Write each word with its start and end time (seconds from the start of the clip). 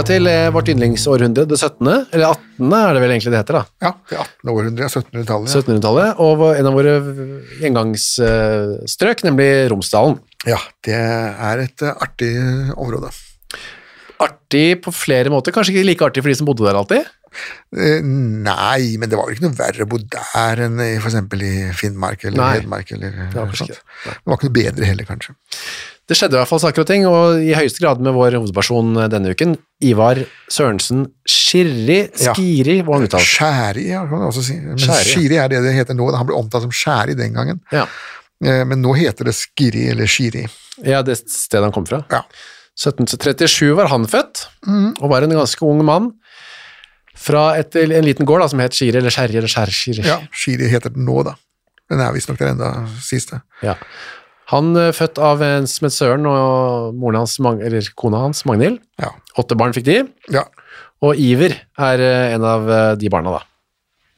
Vi 0.00 0.06
til 0.08 0.28
eh, 0.30 0.46
vårt 0.48 0.68
yndlingsårhundre, 0.72 1.42
det 1.44 1.56
17., 1.58 1.88
eller 2.16 2.30
18. 2.30 2.70
er 2.72 2.94
det 2.96 3.00
vel 3.02 3.10
egentlig 3.12 3.32
det 3.34 3.40
heter, 3.42 3.58
da. 3.58 3.60
Ja, 3.84 3.90
det 4.08 4.16
18. 4.22 4.52
århundre, 4.54 4.86
1700-tallet. 4.88 5.52
1700-tallet, 5.52 6.22
og 6.24 6.44
en 6.54 6.68
av 6.70 6.76
våre 6.78 6.94
gjengangsstrøk, 7.60 9.24
nemlig 9.28 9.50
Romsdalen. 9.68 10.16
Ja, 10.48 10.56
det 10.88 10.96
er 10.96 11.64
et 11.66 11.84
eh, 11.84 12.00
artig 12.06 12.30
område. 12.80 13.12
Artig 14.24 14.64
på 14.86 14.94
flere 14.96 15.32
måter, 15.32 15.52
kanskje 15.52 15.76
ikke 15.76 15.90
like 15.90 16.08
artig 16.08 16.24
for 16.24 16.32
de 16.32 16.38
som 16.40 16.48
bodde 16.48 16.64
der 16.64 16.80
alltid. 16.80 17.04
Eh, 17.76 18.00
Nei, 18.00 18.96
men 18.96 19.12
det 19.12 19.20
var 19.20 19.28
vel 19.28 19.36
ikke 19.36 19.50
noe 19.50 19.58
verre 19.60 19.84
å 19.84 19.90
bo 19.90 20.00
der 20.00 20.64
enn 20.64 20.80
f.eks. 20.96 21.20
i 21.44 21.54
Finnmark 21.76 22.24
eller 22.24 22.40
Nei. 22.40 22.52
Hedmark 22.56 22.96
eller 22.96 23.20
Det 23.20 23.36
var. 23.36 23.52
Det 23.52 24.16
var 24.24 24.40
ikke 24.40 24.48
noe 24.48 24.60
bedre 24.62 24.88
heller, 24.94 25.12
kanskje. 25.12 25.36
Det 26.10 26.16
skjedde 26.18 26.34
i 26.34 26.40
hvert 26.40 26.50
fall 26.50 26.58
saker 26.64 26.82
og 26.82 26.88
ting, 26.90 27.04
og 27.06 27.38
i 27.38 27.52
høyeste 27.54 27.78
grad 27.84 28.00
med 28.02 28.16
vår 28.16 28.34
hovedperson 28.34 28.96
denne 29.12 29.30
uken, 29.30 29.52
Ivar 29.86 30.18
Sørensen 30.50 31.04
Skirri, 31.30 32.00
Ja. 32.18 32.32
Skiri, 32.34 32.80
hva 32.82 32.96
han 32.98 33.06
uttaler. 33.06 33.28
Skjæri, 33.30 33.84
ja, 33.92 34.00
kan 34.10 34.18
man 34.18 34.26
også 34.32 34.42
si. 34.48 34.56
Men 34.58 34.80
Skjæri. 34.82 35.12
Skiri 35.14 35.38
er 35.38 35.52
det 35.52 35.60
det 35.68 35.74
heter 35.76 35.94
nå. 35.94 36.08
Han 36.18 36.26
ble 36.26 36.34
omtalt 36.40 36.66
som 36.66 36.72
Skjæri 36.74 37.14
den 37.18 37.36
gangen. 37.38 37.60
Ja. 37.70 37.84
Eh, 38.42 38.64
Men 38.66 38.82
nå 38.82 38.96
heter 38.98 39.30
det 39.30 39.36
Skiri 39.38 39.86
eller 39.92 40.10
Skiri. 40.10 40.46
ja, 40.84 41.02
det 41.06 41.18
stedet 41.22 41.62
han 41.62 41.72
kom 41.72 41.86
fra. 41.86 42.02
Ja. 42.10 42.24
1737 42.80 43.74
var 43.76 43.86
han 43.92 44.06
født, 44.08 44.46
og 45.00 45.10
var 45.10 45.22
en 45.26 45.30
ganske 45.36 45.62
ung 45.68 45.82
mann 45.84 46.10
fra 47.20 47.56
et, 47.60 47.76
en 47.76 48.04
liten 48.06 48.24
gård 48.26 48.40
da, 48.40 48.48
som 48.48 48.62
het 48.62 48.72
Skiri, 48.74 48.96
eller 48.98 49.12
Skjerri, 49.12 49.36
eller 49.36 49.50
Skjærskiri. 49.52 50.04
Ja, 50.06 50.18
Skiri 50.32 50.70
heter 50.72 50.90
den 50.94 51.04
nå, 51.04 51.22
da. 51.26 51.34
Den 51.90 52.00
er 52.00 52.14
visstnok 52.14 52.38
der 52.40 52.52
enda 52.54 52.70
siste. 53.04 53.42
Ja. 53.62 53.74
Han 54.50 54.72
er 54.78 54.94
født 54.96 55.20
av 55.22 55.42
en 55.46 55.68
som 55.70 55.86
het 55.86 55.94
Søren 55.94 56.26
og 56.26 56.96
moren 56.98 57.22
hans, 57.22 57.36
eller 57.38 57.90
kona 57.98 58.24
hans, 58.24 58.42
Magnhild. 58.48 58.80
Ja. 59.02 59.12
Åtte 59.38 59.58
barn 59.58 59.74
fikk 59.76 59.86
de, 59.86 60.00
ja. 60.34 60.44
og 61.04 61.18
Iver 61.20 61.54
er 61.78 62.02
eh, 62.02 62.34
en 62.34 62.46
av 62.46 62.66
eh, 62.66 62.92
de 62.98 63.10
barna 63.12 63.36
da. 63.38 63.44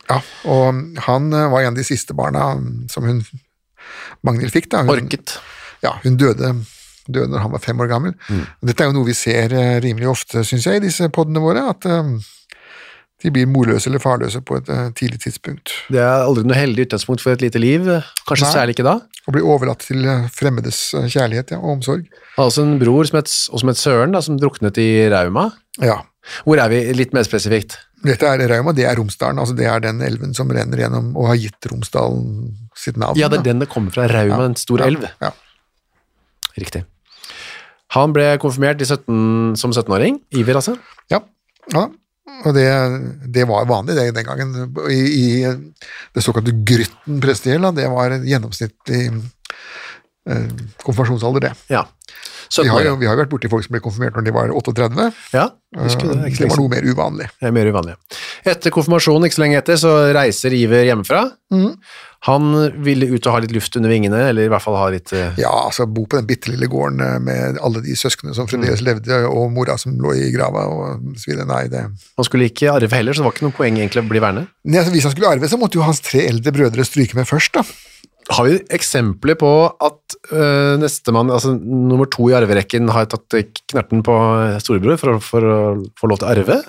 Ja, 0.09 0.19
og 0.50 1.00
han 1.06 1.32
eh, 1.32 1.48
var 1.53 1.62
en 1.62 1.75
av 1.75 1.81
de 1.81 1.87
siste 1.87 2.16
barna 2.16 2.53
som 2.93 3.09
hun 3.09 3.20
Magnhild 4.25 4.54
fikk. 4.54 4.70
da. 4.72 4.84
Hun, 4.87 4.94
Orket. 4.97 5.37
Ja, 5.82 5.97
hun 6.04 6.16
døde, 6.16 6.54
døde 7.09 7.28
når 7.32 7.44
han 7.44 7.53
var 7.53 7.62
fem 7.64 7.81
år 7.82 7.91
gammel. 7.91 8.14
Dette 8.62 8.84
er 8.84 8.91
jo 8.91 8.97
noe 8.97 9.10
vi 9.10 9.16
ser 9.19 9.53
eh, 9.56 9.78
rimelig 9.84 10.10
ofte, 10.14 10.47
syns 10.47 10.69
jeg, 10.69 10.81
i 10.81 10.87
disse 10.87 11.10
podene 11.14 11.43
våre, 11.43 11.66
at 11.75 11.88
eh, 11.91 12.12
de 13.22 13.31
blir 13.34 13.49
morløse 13.50 13.88
eller 13.91 14.03
farløse 14.03 14.41
på 14.44 14.59
et 14.59 14.69
eh, 14.72 14.88
tidlig 14.99 15.21
tidspunkt. 15.22 15.75
Det 15.93 16.00
er 16.03 16.25
aldri 16.27 16.44
noe 16.49 16.59
heldig 16.59 16.88
utgangspunkt 16.88 17.22
for 17.25 17.34
et 17.34 17.44
lite 17.44 17.60
liv, 17.62 17.87
kanskje 18.28 18.49
Nei. 18.49 18.55
særlig 18.56 18.77
ikke 18.77 18.87
da. 18.88 18.97
Å 19.28 19.34
bli 19.34 19.43
overlatt 19.47 19.84
til 19.87 20.03
eh, 20.09 20.27
fremmedes 20.34 20.81
eh, 20.99 21.06
kjærlighet 21.12 21.55
ja, 21.55 21.61
og 21.62 21.77
omsorg. 21.78 22.09
Han 22.34 22.43
har 22.43 22.50
også 22.50 22.66
en 22.66 22.75
bror 22.82 23.06
som 23.09 23.21
het, 23.21 23.31
som 23.31 23.71
het 23.71 23.81
Søren, 23.81 24.16
da, 24.16 24.22
som 24.25 24.41
druknet 24.41 24.81
i 24.82 24.91
Rauma. 25.12 25.49
Ja. 25.82 26.00
Hvor 26.47 26.61
er 26.62 26.71
vi 26.71 26.82
litt 26.99 27.15
mer 27.15 27.27
spesifikt? 27.27 27.78
Dette 28.03 28.27
er 28.27 28.43
Rauma, 28.50 28.75
det 28.75 28.87
er 28.91 28.99
Romsdalen. 28.99 29.38
altså 29.38 29.55
Det 29.59 29.66
er 29.71 29.82
den 29.82 30.03
elven 30.03 30.34
som 30.34 30.50
renner 30.50 30.81
gjennom 30.82 31.12
og 31.15 31.31
har 31.31 31.38
gitt 31.38 31.71
Romsdalen 31.71 32.56
sitt 32.78 32.99
navn. 32.99 33.19
Ja, 33.19 33.31
det 33.31 33.41
er 33.43 33.50
den 33.53 33.62
det 33.62 33.71
kommer 33.71 33.94
fra, 33.94 34.09
Rauma, 34.11 34.44
en 34.49 34.59
stor 34.59 34.82
Ja, 34.82 34.91
elv. 34.91 35.06
Ja. 35.22 35.31
Riktig. 36.59 36.82
Han 37.94 38.15
ble 38.16 38.32
konfirmert 38.41 38.81
i 38.82 38.88
17, 38.88 39.55
som 39.61 39.75
17-åring, 39.75 40.19
Iver 40.34 40.59
altså. 40.59 40.75
Ja, 41.12 41.21
ja. 41.75 41.87
Og 42.44 42.54
det, 42.56 42.66
det 43.34 43.44
var 43.48 43.66
vanlig 43.70 43.94
det 43.98 44.09
den 44.16 44.26
gangen. 44.26 44.54
I, 44.91 45.00
i 45.00 45.26
det 46.15 46.25
såkalte 46.25 46.54
Grytten 46.66 47.20
prestegjeld, 47.22 47.69
det 47.78 47.88
var 47.93 48.16
gjennomsnittlig 48.26 49.03
eh, 50.28 50.47
konfirmasjonsalder, 50.82 51.48
det. 51.48 51.53
Ja. 51.72 51.87
Vi 52.53 52.69
har, 52.69 52.82
jo, 52.84 52.91
17 52.91 52.93
år. 52.93 52.98
vi 53.00 53.06
har 53.09 53.16
vært 53.16 53.31
borti 53.32 53.48
folk 53.48 53.65
som 53.65 53.72
ble 53.72 53.81
konfirmert 53.81 54.16
når 54.19 54.26
de 54.26 54.32
var 54.37 54.50
38. 54.53 55.06
Ja, 55.32 55.47
husker 55.81 56.10
det. 56.10 56.16
Eh, 56.19 56.26
Ikke 56.28 56.43
det 56.44 56.50
var 56.53 56.60
noe 56.60 56.72
mer 56.75 56.84
uvanlig. 56.84 57.28
Det 57.41 57.48
er 57.48 57.54
mer 57.56 57.70
uvanlig. 57.72 57.94
Etter 58.53 58.75
konfirmasjonen, 58.75 59.25
ikke 59.28 59.38
så 59.38 59.44
lenge 59.47 59.60
etter, 59.62 59.78
så 59.81 59.93
reiser 60.12 60.53
Iver 60.59 60.84
hjemmefra. 60.91 61.22
Mhm. 61.54 61.70
Han 62.22 62.53
ville 62.87 63.09
ut 63.10 63.27
og 63.27 63.33
ha 63.34 63.38
litt 63.43 63.50
luft 63.55 63.75
under 63.78 63.91
vingene, 63.91 64.21
eller 64.31 64.47
i 64.47 64.50
hvert 64.53 64.62
fall 64.62 64.77
ha 64.78 64.84
litt 64.94 65.10
eh, 65.16 65.34
Ja, 65.43 65.50
altså 65.66 65.88
bo 65.91 66.05
på 66.06 66.21
den 66.21 66.28
bitte 66.28 66.53
lille 66.53 66.69
gården 66.71 67.00
eh, 67.03 67.16
med 67.19 67.59
alle 67.59 67.83
de 67.83 67.97
søsknene 67.99 68.34
som 68.37 68.47
fremdeles 68.50 68.78
Mm. 68.83 68.87
levde, 68.93 69.16
og 69.27 69.49
mora 69.50 69.75
som 69.78 69.97
lå 69.99 70.12
i 70.15 70.28
grava 70.34 70.62
og 70.71 71.09
så 71.19 71.32
videre. 71.32 71.49
Nei, 71.50 71.65
det 71.72 71.82
Han 71.88 72.28
skulle 72.28 72.47
ikke 72.50 72.71
arve 72.71 72.94
heller, 72.94 73.12
så 73.12 73.25
det 73.25 73.27
var 73.27 73.34
ikke 73.34 73.49
noe 73.49 73.56
poeng 73.59 73.81
egentlig 73.81 74.05
å 74.05 74.09
bli 74.09 74.22
værende. 74.22 74.47
Nei, 74.65 74.78
altså, 74.78 74.93
Hvis 74.94 75.09
han 75.09 75.15
skulle 75.16 75.32
arve, 75.34 75.50
så 75.50 75.59
måtte 75.59 75.81
jo 75.81 75.82
hans 75.87 76.00
tre 76.05 76.28
eldre 76.28 76.53
brødre 76.55 76.87
stryke 76.87 77.19
med 77.19 77.27
først, 77.27 77.59
da. 77.59 77.65
Har 78.31 78.47
vi 78.47 78.61
eksempler 78.71 79.34
på 79.34 79.50
at 79.82 80.15
øh, 80.31 80.78
nestemann, 80.78 81.27
altså 81.34 81.56
nummer 81.59 82.06
to 82.06 82.28
i 82.31 82.37
arverekken, 82.38 82.87
har 82.94 83.09
tatt 83.11 83.34
knerten 83.72 84.05
på 84.06 84.15
storebror 84.62 84.94
for, 85.00 85.19
for, 85.19 85.43
for 85.43 85.43
å 85.43 85.59
få 85.99 86.12
lov 86.12 86.22
til 86.22 86.28
å 86.28 86.31
arve? 86.37 86.61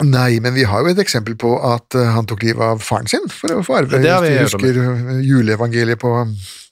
Nei, 0.00 0.40
men 0.42 0.54
vi 0.56 0.64
har 0.68 0.82
jo 0.82 0.92
et 0.92 1.02
eksempel 1.02 1.36
på 1.38 1.52
at 1.66 1.96
eh, 1.98 2.12
han 2.14 2.28
tok 2.28 2.46
livet 2.46 2.64
av 2.64 2.82
faren 2.84 3.10
sin 3.10 3.28
for 3.30 3.58
å 3.58 3.66
få 3.66 3.82
arve. 3.82 4.00
Det 4.02 4.10
har 4.12 4.24
vi 4.24 4.32
Hvis 4.34 4.54
du 4.54 4.58
husker 4.58 4.80
eh, 4.82 5.20
juleevangeliet 5.26 6.00
på 6.00 6.14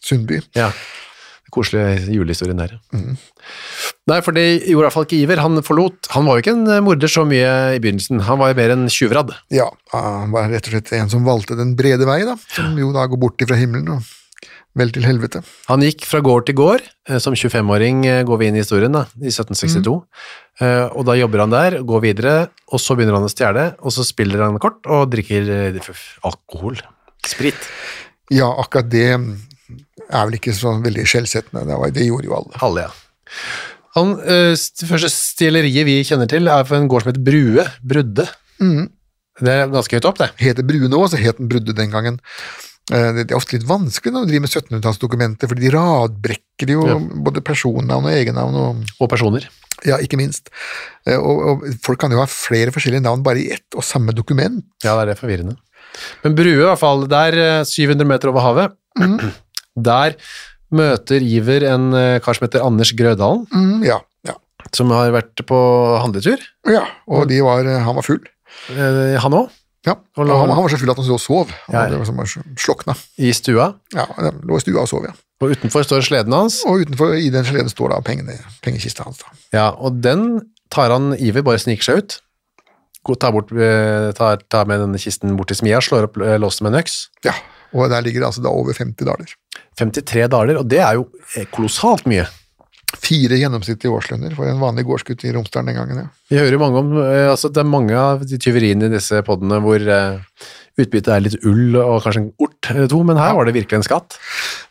Sundby. 0.05 0.41
Ja. 0.57 0.71
Koselige 1.51 2.15
julehistorien 2.15 2.61
der. 2.63 2.77
Mm. 2.95 3.17
Nei, 4.11 4.21
for 4.23 4.35
det 4.37 4.45
gjorde 4.47 4.71
i 4.71 4.85
hvert 4.87 4.95
fall 4.95 5.07
ikke 5.09 5.19
Iver. 5.19 5.43
Han 5.43 5.59
forlot 5.67 6.07
Han 6.15 6.29
var 6.29 6.39
jo 6.39 6.45
ikke 6.45 6.55
en 6.55 6.71
eh, 6.71 6.83
morder 6.87 7.11
så 7.11 7.27
mye 7.29 7.51
i 7.75 7.83
begynnelsen. 7.83 8.23
Han 8.29 8.41
var 8.41 8.53
jo 8.53 8.61
mer 8.61 8.75
en 8.77 8.87
tjuvradd. 8.91 9.35
Ja, 9.55 9.69
han 9.95 10.33
var 10.35 10.49
rett 10.53 10.71
og 10.71 10.77
slett 10.77 10.95
en 10.99 11.13
som 11.13 11.27
valgte 11.27 11.59
den 11.59 11.75
brede 11.79 12.09
vei, 12.09 12.23
da. 12.29 12.39
Som 12.55 12.79
jo 12.79 12.95
da 12.97 13.07
går 13.11 13.21
bort 13.21 13.45
ifra 13.45 13.59
himmelen 13.59 13.91
og 13.99 14.17
vel 14.79 14.93
til 14.95 15.03
helvete. 15.07 15.41
Han 15.69 15.83
gikk 15.83 16.05
fra 16.07 16.21
gård 16.23 16.47
til 16.47 16.55
gård. 16.59 16.85
eh, 17.09 17.19
Som 17.19 17.35
25-åring 17.35 18.05
eh, 18.07 18.23
går 18.29 18.39
vi 18.39 18.47
inn 18.51 18.59
i 18.59 18.63
historien, 18.63 18.93
da, 18.95 19.07
i 19.21 19.31
1762. 19.33 19.97
Mm. 20.61 20.91
Og 20.93 21.07
da 21.09 21.15
jobber 21.17 21.41
han 21.41 21.51
der, 21.55 21.79
går 21.89 22.03
videre, 22.05 22.33
og 22.69 22.81
så 22.83 22.93
begynner 22.95 23.17
han 23.17 23.25
å 23.25 23.33
stjele, 23.33 23.63
og 23.81 23.95
så 23.97 24.05
spiller 24.05 24.43
han 24.45 24.59
kort 24.61 24.85
og 24.93 25.09
drikker 25.15 25.49
eh, 25.73 25.91
alkohol. 26.29 26.77
Sprit. 27.27 27.57
Ja, 28.31 28.51
akkurat 28.61 28.91
det 28.93 29.07
er 29.17 30.25
vel 30.29 30.37
ikke 30.37 30.53
så 30.55 30.75
veldig 30.85 31.07
skjellsettende. 31.09 31.65
Det, 31.67 31.79
var- 31.81 31.95
det 31.97 32.07
gjorde 32.07 32.29
jo 32.29 32.37
alle. 32.37 32.61
Alle, 32.67 32.87
ja. 32.87 33.37
Han, 33.97 34.13
det 34.23 34.87
første 34.87 35.09
stjeleriet 35.11 35.89
vi 35.89 35.97
kjenner 36.07 36.29
til, 36.31 36.47
er 36.53 36.63
for 36.69 36.77
en 36.79 36.87
gård 36.93 37.03
som 37.07 37.11
heter 37.11 37.25
Brue. 37.27 37.65
Brudde. 37.83 38.29
Mm. 38.63 38.85
Det 39.41 39.55
er 39.57 39.73
ganske 39.73 39.97
høyt 39.97 40.07
opp, 40.13 40.21
det. 40.21 40.29
Heter 40.45 40.67
Brue 40.69 40.91
nå, 40.93 41.01
så 41.11 41.19
het 41.19 41.41
den 41.41 41.49
Brudde 41.51 41.73
den 41.75 41.91
gangen. 41.91 42.21
Eh, 42.91 43.13
Det 43.15 43.31
er 43.31 43.37
ofte 43.39 43.55
litt 43.59 43.67
vanskelig 43.69 44.13
når 44.13 44.27
du 44.27 44.31
driver 44.33 44.45
med 44.47 44.51
1700-tallsdokumenter, 44.51 45.49
fordi 45.51 45.67
de 45.69 45.75
radbrekker 45.77 46.69
jo 46.75 46.87
Ja. 46.89 46.99
både 46.99 47.41
personnavn 47.41 48.05
og 48.05 48.11
egennavn, 48.13 48.55
og 48.55 48.77
Og 49.01 49.09
personer. 49.11 49.47
ja, 49.85 49.97
ikke 49.99 50.17
minst. 50.19 50.49
Eh, 51.07 51.17
Og, 51.17 51.63
og 51.63 51.65
folk 51.83 51.99
kan 52.01 52.11
jo 52.11 52.19
ha 52.19 52.27
flere 52.27 52.71
forskjellige 52.75 53.03
navn 53.03 53.23
bare 53.23 53.39
i 53.39 53.51
ett 53.53 53.67
og 53.77 53.83
samme 53.85 54.13
dokument. 54.13 54.65
Ja, 54.83 54.97
det 54.97 55.03
er 55.03 55.15
det 55.15 55.19
forvirrende. 55.21 55.57
Men 56.25 56.35
Brue, 56.35 56.53
i 56.53 56.67
hvert 56.67 56.79
fall, 56.79 57.07
der 57.07 57.33
eh, 57.61 57.65
700 57.65 58.05
meter 58.07 58.29
over 58.31 58.41
havet, 58.41 58.73
der 59.77 60.15
møter 60.73 61.21
Iver 61.23 61.65
en 61.73 61.93
eh, 61.95 62.19
kar 62.23 62.35
som 62.35 62.47
heter 62.47 62.65
Anders 62.65 62.93
Grødalen, 62.93 63.47
Mm, 63.51 63.85
ja, 63.85 63.99
ja. 64.27 64.35
som 64.73 64.91
har 64.91 65.11
vært 65.11 65.35
på 65.47 65.59
handletur. 66.03 66.39
ja, 66.67 66.85
og 67.09 67.27
de 67.29 67.41
var, 67.43 67.65
han 67.65 67.95
var 67.95 68.03
full. 68.03 68.21
Eh, 68.71 69.17
Han 69.19 69.33
òg, 69.33 69.51
Ja, 69.89 69.95
og 69.97 70.29
han, 70.29 70.51
han 70.53 70.61
var 70.61 70.73
så 70.73 70.77
full 70.81 70.93
at 70.93 70.99
han 71.01 71.07
lå 71.09 71.17
og 71.17 71.23
sov. 71.25 71.53
Ja, 71.71 71.87
ja. 71.87 71.91
Det 71.93 72.01
var 72.03 72.09
som 72.29 72.57
slokna. 72.61 72.95
i 73.17 73.33
stua. 73.37 73.71
Ja, 73.97 74.05
han 74.19 74.41
lå 74.45 74.59
i 74.59 74.65
stua 74.65 74.83
og 74.85 74.91
sov, 74.91 75.07
ja. 75.09 75.15
Og 75.41 75.55
utenfor 75.57 75.87
står 75.87 76.05
sleden 76.05 76.35
hans. 76.37 76.59
Og 76.69 76.83
utenfor 76.85 77.15
i 77.17 77.31
den 77.33 77.47
sleden 77.49 77.73
står 77.73 77.95
da 77.95 78.01
pengene, 78.05 78.37
pengekista 78.65 79.07
hans. 79.07 79.23
da. 79.23 79.39
Ja, 79.57 79.69
og 79.73 80.03
den 80.05 80.43
tar 80.73 80.93
han 80.93 81.15
Iver, 81.17 81.47
bare 81.47 81.63
sniker 81.63 81.87
seg 81.87 82.03
ut. 82.03 82.19
Tar, 83.17 83.33
bort, 83.33 83.49
eh, 83.57 84.11
tar, 84.13 84.43
tar 84.53 84.69
med 84.69 84.83
denne 84.85 85.01
kisten 85.01 85.33
bort 85.39 85.49
til 85.49 85.57
smia, 85.63 85.81
slår 85.81 86.11
opp 86.11 86.19
eh, 86.21 86.37
låsen 86.37 86.67
med 86.67 86.75
en 86.75 86.83
øks. 86.83 86.99
Ja, 87.25 87.33
og 87.73 87.89
der 87.89 88.05
ligger 88.05 88.21
det 88.21 88.29
altså 88.29 88.45
da 88.45 88.53
over 88.53 88.77
50 88.77 89.09
daler. 89.09 89.33
53 89.81 90.27
daler, 90.29 90.61
og 90.61 90.69
det 90.69 90.83
er 90.85 90.99
jo 90.99 91.07
eh, 91.39 91.49
kolossalt 91.55 92.05
mye. 92.11 92.27
Fire 92.91 93.39
gjennomsnittlige 93.39 93.93
årslønner 93.95 94.33
for 94.35 94.51
en 94.51 94.63
vanlig 94.63 94.87
gårdsgutt 94.89 95.23
i 95.29 95.35
Romsdalen 95.35 95.71
den 95.71 95.79
gangen, 95.79 96.01
ja. 96.03 96.09
Vi 96.31 96.39
hører 96.41 96.63
mange 96.63 96.81
om, 96.83 96.91
eh, 97.03 97.29
altså 97.31 97.51
det 97.53 97.63
er 97.63 97.69
mange 97.71 97.95
av 97.99 98.25
de 98.27 98.39
tyveriene 98.41 98.89
i 98.89 98.95
disse 98.97 99.21
poddene 99.27 99.61
hvor 99.63 99.79
eh, 99.79 100.47
utbyttet 100.81 101.13
er 101.15 101.25
litt 101.25 101.47
ull 101.47 101.77
og 101.79 102.01
kanskje 102.05 102.25
en 102.25 102.31
ort 102.43 102.71
eller 102.73 102.91
to, 102.91 103.03
men 103.07 103.21
her 103.21 103.37
var 103.37 103.47
det 103.47 103.55
virkelig 103.57 103.81
en 103.81 103.87
skatt. 103.87 104.19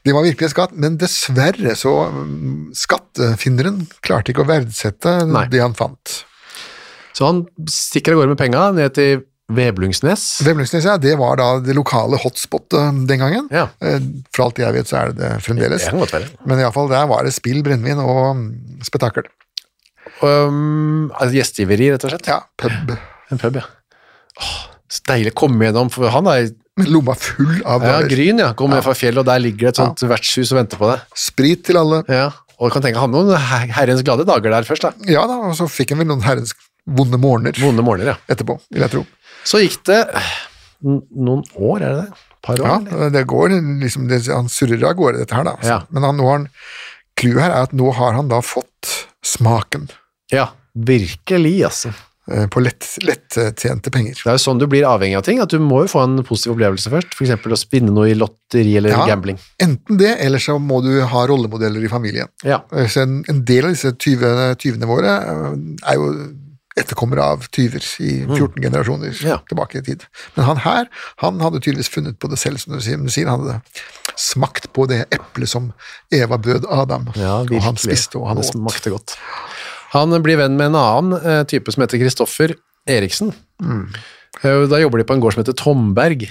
Det 0.05 0.15
var 0.15 0.25
virkelig 0.25 0.49
en 0.49 0.55
skatt, 0.55 0.75
men 0.75 0.97
dessverre 0.99 1.75
så 1.79 1.93
mm, 2.11 2.71
skattefinneren 2.77 3.83
klarte 4.05 4.33
ikke 4.33 4.43
å 4.43 4.51
verdsette 4.51 5.19
Nei. 5.29 5.45
det 5.51 5.63
han 5.63 5.77
fant. 5.77 6.19
Så 7.15 7.27
han 7.27 7.43
stikker 7.67 8.15
av 8.15 8.21
gårde 8.21 8.35
med 8.35 8.41
penga 8.41 8.69
ned 8.75 8.95
til 8.95 9.23
Veblungsnes. 9.49 10.23
Veblungsnes, 10.45 10.85
ja, 10.85 10.95
det 11.01 11.15
var 11.17 11.39
da 11.39 11.47
det 11.63 11.73
lokale 11.77 12.19
hotspotet 12.21 13.01
den 13.09 13.21
gangen. 13.21 13.47
Ja. 13.53 13.67
Eh, 13.81 13.97
For 14.35 14.45
alt 14.45 14.61
jeg 14.61 14.75
vet 14.75 14.89
så 14.91 14.99
er 15.01 15.13
det 15.13 15.23
det 15.23 15.31
fremdeles. 15.45 15.87
Det 15.87 15.93
kan 15.95 16.03
godt 16.03 16.13
være. 16.13 16.29
Men 16.45 16.61
iallfall 16.61 16.91
der 16.91 17.07
var 17.09 17.25
det 17.25 17.33
spill, 17.33 17.63
brennevin 17.65 18.01
og 18.03 18.23
mm, 18.37 18.49
spetakkel. 18.85 19.29
Um, 20.21 21.09
altså 21.15 21.33
gjestgiveri, 21.39 21.89
rett 21.93 22.05
og 22.05 22.13
slett. 22.13 22.29
Ja, 22.29 22.41
pub. 22.59 22.93
En 23.31 23.41
pub, 23.41 23.57
ja. 23.61 23.65
Åh, 24.39 24.57
så 24.89 25.05
deilig 25.11 25.33
å 25.33 25.39
komme 25.43 25.67
gjennom, 25.67 25.89
for 25.93 26.11
han 26.13 26.29
er 26.31 26.51
lomma 26.89 27.15
full 27.19 27.59
av 27.67 27.83
ja. 27.85 27.97
Gryn, 28.09 28.41
ja. 28.41 28.51
Kommer 28.57 28.79
ned 28.79 28.85
fra 28.85 28.95
fjellet, 28.97 29.21
og 29.23 29.27
der 29.29 29.41
ligger 29.43 29.67
det 29.67 29.73
et 29.73 29.81
sånt 29.81 30.05
vertshus 30.09 30.53
og 30.53 30.61
venter 30.61 30.79
på 30.81 30.89
deg. 30.91 31.03
Sprit 31.17 31.65
til 31.67 31.79
alle. 31.81 32.03
Ja, 32.11 32.29
og 32.59 32.67
du 32.69 32.75
kan 32.75 32.83
tenke 32.83 32.99
han 32.99 33.13
noen 33.13 33.31
herrens 33.39 34.03
glade 34.03 34.25
dager 34.27 34.51
der 34.51 34.67
først, 34.67 34.83
da. 34.83 35.09
Ja 35.09 35.23
da, 35.29 35.37
og 35.47 35.55
så 35.55 35.67
fikk 35.71 35.93
han 35.95 36.01
vel 36.03 36.09
noen 36.11 36.25
herrens 36.25 36.51
vonde 36.89 37.19
morgener 37.21 37.55
Vonde 37.61 37.83
morgener, 37.85 38.15
ja. 38.15 38.33
etterpå, 38.33 38.57
vil 38.73 38.83
jeg 38.83 38.91
tro. 38.95 39.03
Så 39.47 39.61
gikk 39.63 39.79
det 39.89 40.03
noen 40.81 41.43
år, 41.55 41.81
er 41.83 41.89
det 41.93 42.01
det? 42.03 42.25
Par 42.45 42.61
år? 42.61 42.67
Ja, 42.67 42.75
eller? 42.79 43.09
det 43.11 43.25
går 43.27 43.55
liksom, 43.83 44.07
det, 44.07 44.21
Han 44.31 44.47
surrer 44.51 44.83
av 44.87 44.95
gårde, 44.99 45.23
dette 45.25 45.35
her, 45.35 45.43
da. 45.47 45.55
Ja. 45.65 45.79
Men 45.91 46.07
han, 46.07 46.17
nå 46.19 46.27
har 46.29 46.37
han, 46.39 46.49
clouet 47.19 47.41
her 47.43 47.51
er 47.51 47.65
at 47.67 47.73
nå 47.75 47.91
har 47.97 48.15
han 48.15 48.29
da 48.31 48.39
fått 48.45 48.93
smaken 49.25 49.89
ja, 50.31 50.51
virkelig, 50.77 51.57
altså. 51.67 51.91
På 52.29 52.45
på 52.53 52.61
lett, 52.61 52.85
lettjente 53.01 53.89
penger. 53.89 54.13
Det 54.13 54.27
er 54.29 54.35
jo 54.37 54.41
sånn 54.43 54.59
du 54.61 54.67
blir 54.69 54.85
avhengig 54.85 55.17
av 55.17 55.23
ting, 55.25 55.39
at 55.41 55.49
du 55.49 55.57
må 55.63 55.79
jo 55.81 55.89
få 55.89 56.03
en 56.05 56.19
positiv 56.21 56.53
opplevelse 56.53 56.91
først. 56.93 57.15
Eksempel 57.25 57.55
å 57.55 57.57
spinne 57.57 57.89
noe 57.89 58.11
i 58.11 58.13
lotteri 58.13 58.75
eller 58.77 58.93
Ja. 58.93 59.07
gambling. 59.09 59.39
Enten 59.57 59.97
det, 59.97 60.11
eller 60.21 60.37
så 60.37 60.59
må 60.61 60.77
du 60.85 60.91
ha 61.01 61.23
rollemodeller 61.25 61.81
i 61.83 61.89
familien. 61.89 62.29
Ja. 62.45 62.61
Eh, 62.71 62.85
Så 62.85 63.01
en, 63.01 63.23
en 63.27 63.41
del 63.45 63.65
av 63.65 63.73
disse 63.73 63.91
tyvene, 63.97 64.85
våre 64.85 65.15
eh, 65.25 65.57
er 65.89 65.97
jo 65.97 66.11
etterkommere 66.77 67.23
av 67.23 67.47
tyver 67.51 67.81
i 67.99 68.25
14 68.27 68.61
generasjoner 68.61 69.09
Mm. 69.11 69.27
Ja. 69.27 69.37
tilbake 69.49 69.79
i 69.79 69.81
tid. 69.81 70.05
Men 70.35 70.45
han 70.45 70.57
her, 70.57 70.87
han 71.17 71.39
hadde 71.39 71.59
tydeligvis 71.59 71.89
funnet 71.89 72.19
på 72.19 72.29
det 72.29 72.37
selv, 72.39 72.59
som 72.59 72.73
du 72.73 72.79
sier. 72.79 72.97
Du 72.97 73.09
sier 73.09 73.27
han 73.27 73.41
hadde 73.41 73.61
smakt 74.15 74.71
på 74.73 74.87
det 74.87 75.05
eplet 75.11 75.49
som 75.49 75.73
Eva 76.11 76.37
bød 76.37 76.65
Adam, 76.69 77.09
Ja, 77.15 77.39
og 77.41 77.61
han 77.61 77.75
spiste, 77.75 78.19
og 78.19 78.27
han 78.27 78.37
det 78.37 78.45
smakte 78.45 78.91
godt. 78.91 79.15
Han 79.91 80.11
blir 80.21 80.37
venn 80.37 80.55
med 80.57 80.67
en 80.67 80.75
annen 80.75 81.19
eh, 81.25 81.43
type 81.49 81.71
som 81.71 81.81
heter 81.81 81.97
Kristoffer 81.99 82.53
Eriksen. 82.87 83.33
Mm. 83.61 83.87
Eh, 84.43 84.67
Da 84.69 84.77
jobber 84.79 84.99
de 84.99 85.03
på 85.05 85.13
en 85.13 85.19
gård 85.21 85.33
som 85.33 85.43
heter 85.43 85.53
Tomberg, 85.57 86.29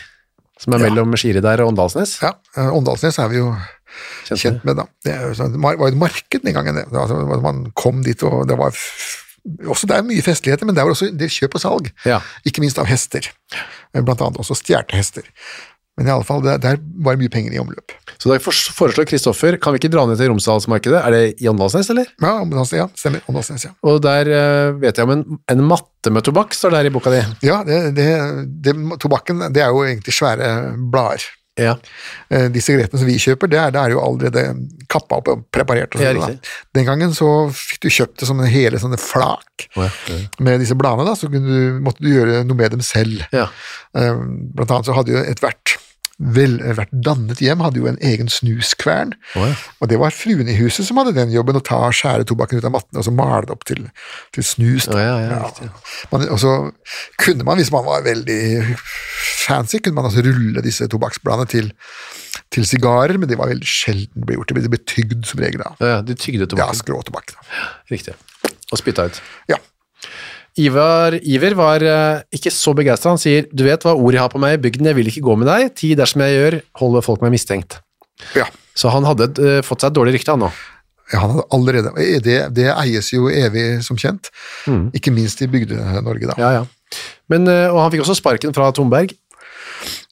som 0.58 0.72
er 0.74 0.78
Ja. 0.78 0.88
mellom 0.90 1.12
Skiridær 1.16 1.60
og 1.60 1.72
Åndalsnes. 1.74 2.20
Ja, 2.22 2.34
eh, 2.56 2.70
Åndalsnes 2.70 3.18
er 3.18 3.28
vi 3.28 3.36
jo 3.42 3.56
Kjent 4.28 4.38
kjent 4.40 4.64
med, 4.64 4.76
da. 4.76 4.84
Det 5.02 5.14
sånn- 5.36 5.52
det 5.52 5.60
var 5.60 5.74
jo 5.74 5.86
et 5.86 5.94
marked 5.96 6.42
den 6.44 6.54
gangen. 6.54 6.74
Det. 6.74 6.86
Altså, 6.92 7.40
man 7.42 7.72
kom 7.74 8.02
dit, 8.02 8.22
og 8.22 8.46
det 8.46 8.56
var 8.56 8.70
også 9.66 9.88
det 9.88 9.96
er 9.98 10.06
mye 10.06 10.24
festligheter, 10.24 10.68
men 10.68 10.76
det 10.76 10.84
var 10.84 10.94
også 10.94 11.10
det 11.14 11.30
kjøp 11.34 11.56
og 11.58 11.64
salg. 11.64 11.90
Ja. 12.08 12.20
Ikke 12.48 12.62
minst 12.64 12.78
av 12.80 12.88
hester. 12.90 13.30
Blant 13.94 14.20
annet 14.20 14.40
også 14.42 14.58
stjålne 14.58 14.98
hester. 14.98 15.26
Men 15.98 16.06
i 16.06 16.12
alle 16.14 16.22
fall, 16.22 16.44
det, 16.44 16.60
der 16.62 16.76
var 17.02 17.16
det 17.16 17.24
mye 17.24 17.32
penger 17.32 17.56
i 17.56 17.58
omløp. 17.58 17.90
Så 18.22 18.30
da 18.30 18.36
foreslår 18.38 19.06
Kristoffer, 19.10 19.56
kan 19.58 19.74
vi 19.74 19.80
ikke 19.80 19.90
dra 19.90 20.04
ned 20.06 20.20
til 20.20 20.30
Romsdalsmarkedet? 20.30 21.00
Er 21.00 21.14
det 21.14 21.42
i 21.42 21.48
Åndalsnes, 21.50 21.90
eller? 21.90 22.06
Ja, 22.22 22.36
Åndalsnes, 22.44 22.76
ja, 22.78 22.86
stemmer. 22.94 23.24
Åndalsnes, 23.26 23.64
ja. 23.66 23.72
Og 23.82 23.98
der 24.04 24.30
uh, 24.30 24.78
vet 24.78 25.00
jeg 25.00 25.08
om 25.08 25.16
en, 25.16 25.24
en 25.50 25.64
matte 25.66 26.12
med 26.14 26.22
tobakk, 26.26 26.54
står 26.54 26.76
der 26.76 26.86
i 26.86 26.94
boka 26.94 27.10
di. 27.10 27.24
Ja, 27.48 27.64
det, 27.66 27.80
det, 27.98 28.06
det, 28.62 28.76
tobakken, 29.02 29.48
det 29.50 29.64
er 29.64 29.74
jo 29.74 29.82
egentlig 29.88 30.14
svære 30.14 30.52
blader. 30.92 31.26
Ja. 31.58 31.74
Eh, 32.30 32.46
De 32.54 32.60
sigarettene 32.62 33.00
som 33.02 33.08
vi 33.10 33.16
kjøper, 33.18 33.50
det 33.50 33.58
er, 33.58 33.72
det 33.74 33.80
er 33.82 33.94
jo 33.96 34.00
allerede 34.04 34.44
kappa 34.88 35.18
opp 35.20 35.28
og 35.32 35.42
preparert. 35.54 35.94
Og 35.98 36.02
Ja, 36.04 36.12
riktig. 36.16 36.38
Den 36.78 36.86
gangen 36.88 37.12
så 37.16 37.28
fikk 37.52 37.82
du 37.84 37.88
kjøpt 37.90 38.20
det 38.22 38.28
som 38.30 38.40
en 38.40 38.46
hele 38.50 38.78
sånne 38.78 38.98
flak 39.02 39.68
med 40.40 40.60
disse 40.62 40.76
bladene, 40.78 41.08
da, 41.10 41.16
så 41.18 41.28
du, 41.28 41.38
måtte 41.82 42.00
du 42.04 42.08
gjøre 42.12 42.44
noe 42.46 42.56
med 42.56 42.70
dem 42.76 42.80
selv. 42.86 43.26
ja. 43.34 43.48
Eh, 43.98 44.14
Blant 44.54 44.70
annet 44.70 44.86
så 44.88 44.94
hadde 44.96 45.12
jo 45.12 45.20
ethvert 45.24 45.76
vel, 46.18 46.56
hvert 46.74 46.90
dannet 46.92 47.38
hjem 47.38 47.60
hadde 47.62 47.78
jo 47.78 47.86
en 47.86 47.98
egen 48.02 48.26
snuskvern, 48.32 49.12
Oh, 49.38 49.44
ja. 49.46 49.54
og 49.80 49.88
det 49.92 49.98
var 50.00 50.10
fruen 50.10 50.48
i 50.50 50.56
huset 50.58 50.86
som 50.88 50.98
hadde 50.98 51.12
den 51.14 51.30
jobben, 51.30 51.54
å 51.56 51.62
ta 51.62 51.78
og 51.86 51.94
skjære 51.94 52.26
tobakken 52.26 52.58
ut 52.58 52.66
av 52.66 52.72
mattene 52.74 52.98
og 52.98 53.06
så 53.06 53.12
male 53.14 53.44
det 53.46 53.54
opp 53.54 53.62
til, 53.68 53.84
til 54.34 54.42
snus. 54.46 54.88
Oh, 54.90 54.98
ja, 54.98 55.14
ja. 55.28 55.68
Man, 56.10 56.26
og 56.34 56.40
så 56.42 56.56
kunne 57.22 57.46
man, 57.46 57.60
hvis 57.62 57.70
man 57.70 57.86
var 57.86 58.02
veldig 58.02 58.40
fancy, 59.46 59.78
kunne 59.78 59.94
man 60.00 60.08
altså 60.10 60.24
rulle 60.26 60.62
disse 60.66 60.88
tobakksbladene 60.90 61.46
til, 61.54 61.70
til 62.54 62.66
sigarer, 62.66 63.14
men 63.18 63.30
det 63.30 63.38
var 63.38 63.52
veldig 63.52 63.68
sjelden 63.70 64.26
ble 64.26 64.38
gjort. 64.40 64.54
Det 64.58 64.72
ble, 64.74 64.82
tygd 64.88 65.22
som 65.28 65.40
regel 65.42 65.62
da. 65.62 65.74
Ja, 65.78 65.92
ja, 65.96 66.02
de 66.02 66.18
tygde 66.18 66.46
Ja, 66.46 66.50
tobakken. 66.50 66.80
skrå 66.82 67.02
tobakk. 67.06 67.34
Riktig. 67.92 68.16
Og 68.72 68.80
spytta 68.82 69.06
ut. 69.08 69.22
Ja. 69.50 69.62
Ivar, 70.58 71.18
Iver 71.22 71.54
var 71.58 71.84
uh, 71.84 72.22
ikke 72.34 72.52
så 72.54 72.74
begeistra. 72.76 73.14
Han 73.14 73.20
sier 73.22 73.46
du 73.52 73.64
vet 73.66 73.84
hva 73.86 73.94
ordet 73.96 74.22
har 74.22 74.32
på 74.32 74.40
meg 74.42 74.56
i 74.56 74.62
bygden, 74.68 74.88
jeg 74.90 74.98
vil 74.98 75.10
ikke 75.12 75.26
gå 75.28 75.36
med 75.40 75.50
deg. 75.50 75.68
Ti 75.78 75.92
dersom 75.98 76.24
jeg 76.24 76.38
gjør, 76.38 76.58
holder 76.82 77.06
folk 77.06 77.22
meg 77.24 77.36
mistenkt. 77.36 77.80
ja. 78.38 78.48
Så 78.78 78.92
han 78.94 79.02
hadde 79.02 79.32
uh, 79.42 79.60
fått 79.66 79.82
seg 79.82 79.90
et 79.90 79.96
dårlig 79.96 80.18
rykte, 80.18 80.34
han 80.36 80.44
nå. 80.46 80.52
Ja, 81.10 81.22
han 81.22 81.32
hadde 81.32 81.46
allerede, 81.56 81.92
det, 82.22 82.36
det 82.54 82.66
eies 82.74 83.08
jo 83.14 83.30
evig 83.32 83.80
som 83.82 83.96
kjent, 83.98 84.28
ikke 84.94 85.12
minst 85.14 85.40
i 85.40 85.48
Bygde-Norge 85.48 86.28
da. 86.28 86.36
Ja, 86.36 86.50
ja. 86.58 86.66
Men, 87.32 87.48
eh, 87.48 87.68
og 87.72 87.80
han 87.82 87.92
fikk 87.92 88.04
også 88.04 88.18
sparken 88.18 88.54
fra 88.56 88.68
Tomberg. 88.76 89.14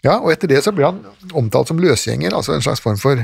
Ja, 0.04 0.20
og 0.20 0.30
etter 0.30 0.50
det 0.50 0.62
så 0.62 0.72
ble 0.74 0.86
han 0.86 1.00
omtalt 1.36 1.72
som 1.72 1.80
løsgjenger, 1.82 2.34
altså 2.36 2.54
en 2.54 2.64
slags 2.64 2.82
form 2.84 2.98
for, 3.00 3.20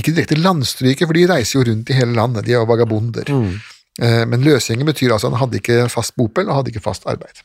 ikke 0.00 0.14
direkte 0.16 0.38
landstryker, 0.38 1.08
for 1.08 1.18
de 1.18 1.26
reiser 1.30 1.58
jo 1.58 1.66
rundt 1.70 1.90
i 1.92 1.98
hele 1.98 2.16
landet, 2.16 2.46
de 2.46 2.54
er 2.54 2.60
jo 2.60 2.68
vagabonder. 2.70 3.28
Eh, 3.28 3.72
Men 3.96 4.42
løsgjenger 4.44 4.84
betyr 4.90 5.14
altså 5.14 5.30
han 5.30 5.38
hadde 5.40 5.56
ikke 5.56 5.86
fast 5.88 6.12
bopel 6.20 6.50
og 6.50 6.58
hadde 6.58 6.72
ikke 6.72 6.84
fast 6.84 7.06
arbeid. 7.08 7.38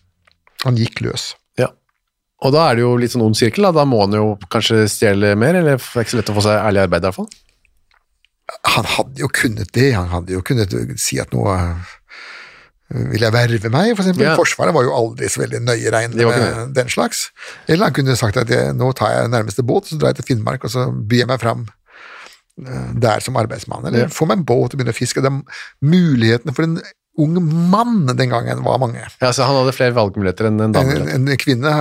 Han 0.65 0.75
gikk 0.79 0.99
løs. 1.05 1.31
Ja. 1.59 1.69
Og 2.43 2.51
da 2.55 2.65
er 2.69 2.77
det 2.77 2.83
jo 2.83 2.95
litt 2.99 3.13
sånn 3.13 3.23
ond 3.25 3.37
sirkel, 3.37 3.67
da. 3.67 3.73
Da 3.81 3.85
må 3.87 4.01
han 4.03 4.17
jo 4.17 4.33
kanskje 4.51 4.83
stjele 4.91 5.35
mer, 5.39 5.57
eller 5.57 5.77
det 5.77 5.79
er 5.79 6.03
ikke 6.03 6.15
så 6.15 6.19
lett 6.19 6.33
å 6.33 6.37
få 6.37 6.45
seg 6.47 6.59
ærlig 6.59 6.83
arbeid 6.83 7.05
i 7.05 7.09
hvert 7.09 7.19
fall. 7.21 7.31
Han 8.75 8.87
hadde 8.97 9.23
jo 9.23 9.31
kunnet 9.31 9.71
det, 9.77 9.89
han 9.95 10.11
hadde 10.11 10.35
jo 10.35 10.43
kunnet 10.45 10.73
si 10.99 11.21
at 11.23 11.31
nå 11.31 11.45
eh, 11.53 11.91
vil 13.13 13.23
jeg 13.23 13.33
verve 13.33 13.71
meg, 13.71 13.93
for 13.95 14.03
eksempel. 14.03 14.25
Ja. 14.27 14.35
Forsvaret 14.39 14.75
var 14.75 14.85
jo 14.87 14.95
aldri 14.95 15.29
så 15.31 15.43
veldig 15.43 15.61
nøye 15.63 15.85
De 15.85 15.93
regnende 15.95 16.27
var 16.27 16.39
ikke 16.39 16.49
med 16.49 16.73
den 16.75 16.91
slags. 16.91 17.29
Eller 17.67 17.87
han 17.87 17.95
kunne 17.95 18.17
sagt 18.19 18.41
at 18.41 18.51
jeg, 18.51 18.73
nå 18.77 18.91
tar 18.97 19.15
jeg 19.15 19.31
nærmeste 19.31 19.65
båt, 19.65 19.87
så 19.87 19.99
drar 20.01 20.11
jeg 20.11 20.21
til 20.21 20.33
Finnmark, 20.33 20.65
og 20.67 20.73
så 20.73 20.89
byr 20.91 21.23
jeg 21.23 21.31
meg 21.31 21.43
fram 21.43 21.63
eh, 21.69 21.80
der 23.01 23.21
som 23.23 23.37
arbeidsmann, 23.39 23.85
eller 23.87 24.05
Ja. 24.05 24.07
får 24.11 24.27
meg 24.27 24.37
en 24.41 24.45
båt 24.45 24.73
og 24.73 24.79
begynne 24.79 24.93
å 24.93 24.97
fiske. 24.97 25.21
De 25.23 25.31
mulighetene 25.81 26.53
for 26.53 26.67
en 26.67 26.79
ung 27.19 27.39
mann 27.71 28.05
den 28.07 28.29
gangen 28.29 28.63
var 28.63 28.79
mange. 28.79 29.01
Ja, 29.21 29.31
så 29.33 29.43
han 29.47 29.57
hadde 29.59 29.75
flere 29.75 29.95
valgmuligheter 29.97 30.47
enn 30.47 30.61
en 30.63 30.75
dame. 30.75 30.95
En, 31.11 31.27
en 31.27 31.37
kvinne, 31.41 31.73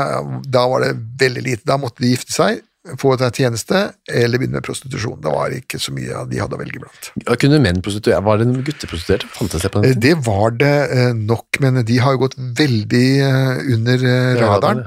da 0.47 0.67
var 0.71 0.87
det 0.87 0.97
veldig 1.21 1.45
lite. 1.47 1.67
Da 1.69 1.77
måtte 1.81 2.03
de 2.03 2.15
gifte 2.15 2.35
seg, 2.35 2.63
få 2.99 3.13
en 3.15 3.31
tjeneste, 3.37 3.83
eller 4.09 4.41
begynne 4.41 4.59
med 4.59 4.65
prostitusjon. 4.67 5.21
Det 5.23 5.33
var 5.35 5.53
ikke 5.55 5.79
så 5.83 5.93
mye 5.95 6.25
de 6.31 6.41
hadde 6.41 6.57
å 6.57 6.61
velge 6.63 6.81
blant. 6.81 7.11
Ja, 7.27 7.37
Kunne 7.41 7.61
menn 7.63 7.83
prostituere? 7.85 8.23
Var 8.25 8.41
det 8.41 8.49
noen 8.49 8.65
gutteprostituerte? 8.67 9.29
Fantes 9.37 9.63
det 9.67 9.71
på 9.75 9.83
den 9.83 9.93
tiden? 9.93 10.03
Det 10.07 10.15
var 10.27 10.57
det 10.57 10.75
eh, 10.97 11.13
nok, 11.15 11.61
men 11.61 11.83
de 11.87 11.99
har 12.01 12.17
jo 12.17 12.25
gått 12.25 12.39
veldig 12.41 13.07
eh, 13.29 13.75
under 13.77 14.07
eh, 14.15 14.41
radaren. 14.41 14.85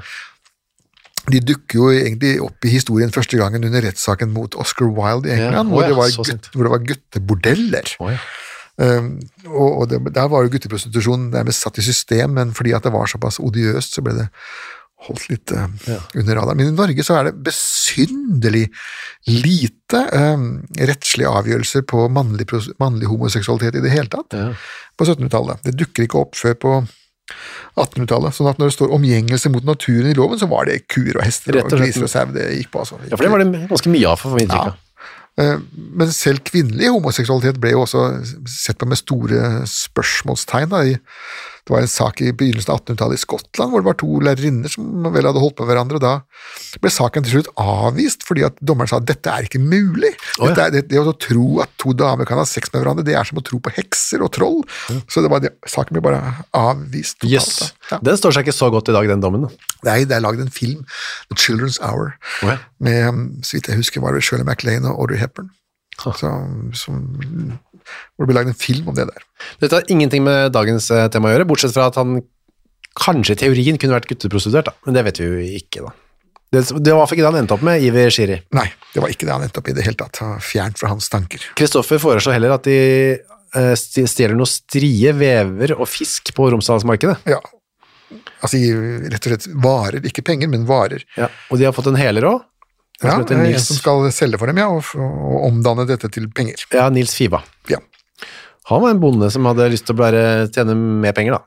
De 1.32 1.40
dukker 1.40 1.78
jo 1.78 1.90
egentlig 1.94 2.34
opp 2.44 2.66
i 2.68 2.72
historien 2.74 3.12
første 3.14 3.38
gangen 3.40 3.64
under 3.64 3.80
rettssaken 3.86 4.32
mot 4.34 4.54
Oscar 4.60 4.90
Wilde 4.92 5.30
i 5.30 5.38
Ja, 5.38 5.48
England, 5.48 5.70
ja, 5.70 5.74
hvor, 5.74 5.86
det 5.88 5.96
var 5.96 6.10
gutt, 6.18 6.50
hvor 6.52 6.66
det 6.68 6.72
var 6.74 6.84
guttebordeller. 6.90 7.94
Å, 8.00 8.10
ja. 8.12 8.18
Um, 8.74 9.10
og 9.46 9.68
og 9.84 9.84
det, 9.92 10.00
der 10.16 10.26
var 10.32 10.42
jo 10.42 10.50
gutteprostitusjon 10.50 11.28
nærmest 11.30 11.62
satt 11.62 11.78
i 11.78 11.84
system, 11.86 12.32
men 12.34 12.50
fordi 12.56 12.72
at 12.74 12.82
det 12.82 12.90
var 12.92 13.06
såpass 13.06 13.38
odiøst, 13.38 13.94
så 13.94 14.02
ble 14.02 14.16
det 14.18 14.26
holdt 15.04 15.26
litt 15.28 15.52
eh, 15.52 15.68
under 16.16 16.38
radaren. 16.38 16.56
Men 16.58 16.70
i 16.72 16.76
Norge 16.76 17.04
så 17.04 17.18
er 17.18 17.26
det 17.28 17.34
besynderlig 17.44 18.64
lite 19.28 20.00
um, 20.16 20.46
rettslige 20.80 21.28
avgjørelser 21.28 21.84
på 21.90 22.06
mannlig, 22.12 22.46
mannlig 22.80 23.10
homoseksualitet 23.10 23.78
i 23.78 23.84
det 23.84 23.92
hele 23.92 24.08
tatt 24.12 24.32
Ja. 24.36 24.46
på 24.96 25.04
1700-tallet. 25.06 25.60
Det 25.66 25.76
dukker 25.76 26.06
ikke 26.06 26.22
opp 26.24 26.38
før 26.40 26.54
på 26.56 26.74
1800-tallet. 27.76 28.34
Sånn 28.36 28.50
at 28.50 28.58
når 28.60 28.70
det 28.70 28.76
står 28.76 28.94
omgjengelse 28.94 29.50
mot 29.54 29.64
naturen 29.64 30.10
i 30.10 30.16
loven, 30.18 30.38
så 30.40 30.48
var 30.50 30.68
det 30.68 30.82
kuer 30.92 31.16
og 31.18 31.24
hester 31.26 31.58
og 31.58 31.68
og 31.70 31.78
griser 31.78 32.06
og 32.06 32.12
sau 32.12 32.26
det 32.34 32.48
gikk 32.58 32.70
på. 32.74 32.84
Altså. 32.84 33.00
ja, 33.08 33.16
for 33.16 33.24
det 33.24 33.32
var 33.34 33.44
det 33.44 33.68
ganske 33.72 33.92
mye 33.94 34.10
av 34.12 34.20
for 34.20 34.36
mitt 34.36 34.46
inntrykk. 34.48 34.74
av. 34.74 34.80
Eh, 35.36 35.58
Men 35.98 36.12
selv 36.14 36.44
kvinnelig 36.46 36.92
homoseksualitet 36.94 37.58
ble 37.62 37.72
jo 37.74 37.82
også 37.82 38.04
sett 38.46 38.78
på 38.78 38.86
med 38.86 39.00
store 39.00 39.64
spørsmålstegn. 39.66 40.68
Da. 40.70 40.84
I- 40.84 41.00
Det 41.64 41.72
var 41.72 41.80
en 41.80 41.88
sak 41.88 42.20
i 42.20 42.28
begynnelsen 42.36 42.74
av 42.74 42.82
1800-tallet 42.82 43.16
i 43.16 43.22
Skottland 43.22 43.72
hvor 43.72 43.80
det 43.80 43.88
var 43.88 43.96
to 44.00 44.18
lærerinner 44.26 44.72
som 44.72 45.06
vel 45.14 45.28
hadde 45.30 45.40
holdt 45.40 45.56
på 45.56 45.64
hverandre. 45.68 45.96
og 45.96 46.04
Da 46.04 46.80
ble 46.82 46.92
saken 46.92 47.24
til 47.24 47.38
slutt 47.38 47.48
avvist 47.60 48.26
fordi 48.28 48.44
at 48.44 48.58
dommeren 48.60 48.90
sa 48.90 48.98
at 49.00 49.08
dette 49.08 49.32
er 49.32 49.48
ikke 49.48 49.62
mulig. 49.62 50.12
Oh, 50.36 50.50
ja. 50.50 50.66
Er, 50.66 50.74
det, 50.74 50.84
det 50.90 51.00
å 51.00 51.14
tro 51.16 51.62
at 51.64 51.72
to 51.80 51.94
damer 51.96 52.28
kan 52.28 52.40
ha 52.40 52.44
sex 52.48 52.68
med 52.74 52.82
hverandre, 52.82 53.06
det 53.06 53.16
er 53.16 53.28
som 53.28 53.40
å 53.40 53.44
tro 53.46 53.62
på 53.64 53.72
hekser 53.78 54.24
og 54.26 54.34
troll. 54.36 54.60
Så 55.08 55.24
det 55.24 55.32
var 55.32 55.40
det, 55.44 55.54
saken 55.70 55.96
ble 55.96 56.04
bare 56.04 56.20
avvist. 56.52 57.22
totalt, 57.24 57.56
da. 57.62 57.94
Ja. 57.94 58.02
Den 58.10 58.20
står 58.20 58.36
seg 58.36 58.44
ikke 58.44 58.58
så 58.60 58.68
godt 58.74 58.92
i 58.92 58.96
dag, 58.96 59.08
den 59.08 59.24
dommen. 59.24 59.48
da. 59.48 59.72
Nei, 59.88 59.98
det 60.08 60.18
er 60.18 60.24
lagd 60.24 60.44
en 60.44 60.52
film, 60.52 60.84
The 61.32 61.40
Children's 61.40 61.80
Hour, 61.80 62.14
oh, 62.44 62.52
ja. 62.52 62.60
med, 62.84 63.24
så 63.44 63.56
vidt 63.56 63.72
jeg 63.72 63.80
husker, 63.80 64.04
var 64.04 64.16
det 64.16 64.24
Shirley 64.26 64.44
MacLaine 64.48 64.92
og 64.92 65.06
Audrey 65.06 65.20
Hepburn. 65.20 65.52
Som, 66.18 66.72
som, 66.74 67.04
hvor 67.84 68.24
det 68.24 68.30
blir 68.30 68.38
lagd 68.40 68.52
en 68.52 68.60
film 68.60 68.88
om 68.90 68.96
det 68.96 69.08
der. 69.10 69.26
Dette 69.62 69.80
har 69.80 69.92
ingenting 69.92 70.24
med 70.26 70.54
dagens 70.54 70.90
eh, 70.94 71.08
tema 71.12 71.30
å 71.30 71.34
gjøre, 71.34 71.48
bortsett 71.48 71.74
fra 71.76 71.88
at 71.90 71.98
han 72.00 72.20
kanskje 72.94 73.34
i 73.34 73.42
teorien 73.44 73.78
kunne 73.80 73.96
vært 73.96 74.08
gutteprostituert, 74.10 74.70
da. 74.70 74.74
men 74.86 74.96
det 74.96 75.04
vet 75.08 75.20
vi 75.20 75.28
jo 75.28 75.44
ikke, 75.60 75.86
da. 75.88 75.94
Det, 76.54 76.60
det 76.86 76.92
var 76.94 77.10
ikke 77.10 77.24
det 77.24 77.30
han 77.32 77.40
endte 77.40 77.56
opp 77.56 77.64
med, 77.66 77.82
Iver 77.82 78.12
Shiri. 78.14 78.36
Nei, 78.54 78.68
det 78.94 79.02
var 79.02 79.10
ikke 79.10 79.26
det 79.26 79.34
han 79.34 79.42
endte 79.42 79.58
opp 79.58 79.70
i 79.72 79.74
det 79.74 79.82
hele 79.82 79.98
tatt. 79.98 80.20
Fjernt 80.44 80.78
fra 80.78 80.92
hans 80.92 81.08
tanker. 81.10 81.42
Kristoffer 81.58 81.98
foreslår 81.98 82.36
heller 82.36 82.54
at 82.54 82.68
de 82.68 82.76
eh, 83.18 83.74
stjeler 83.74 84.38
noe 84.38 84.46
strie, 84.46 85.10
vever 85.18 85.74
og 85.74 85.88
fisk 85.90 86.30
på 86.36 86.46
Romsdalsmarkedet. 86.54 87.16
Ja, 87.32 87.40
altså 88.44 88.60
rett 89.10 89.26
og 89.26 89.32
slett 89.32 89.46
varer, 89.64 90.04
ikke 90.08 90.24
penger, 90.26 90.50
men 90.52 90.66
varer. 90.68 91.04
Ja. 91.18 91.30
Og 91.50 91.60
de 91.60 91.68
har 91.68 91.74
fått 91.76 91.88
en 91.90 91.98
heler 91.98 92.28
òg. 92.28 92.44
Ja, 93.04 93.16
en 93.22 93.42
Nils, 93.44 93.66
som 93.68 93.76
skal 93.78 94.06
selge 94.14 94.38
for 94.40 94.50
dem, 94.50 94.58
ja, 94.62 94.68
og, 94.72 94.84
og 94.98 95.48
omdanne 95.50 95.86
dette 95.88 96.08
til 96.12 96.28
penger. 96.34 96.64
ja, 96.72 96.88
Nils 96.94 97.14
Fiva. 97.16 97.42
Ja. 97.70 97.78
Han 98.70 98.80
var 98.84 98.94
en 98.94 99.00
bonde 99.02 99.28
som 99.32 99.44
hadde 99.50 99.66
lyst 99.72 99.84
til 99.88 99.96
å 99.96 100.00
bare 100.00 100.22
tjene 100.54 100.74
mer 100.76 101.12
penger, 101.16 101.36
da. 101.36 101.42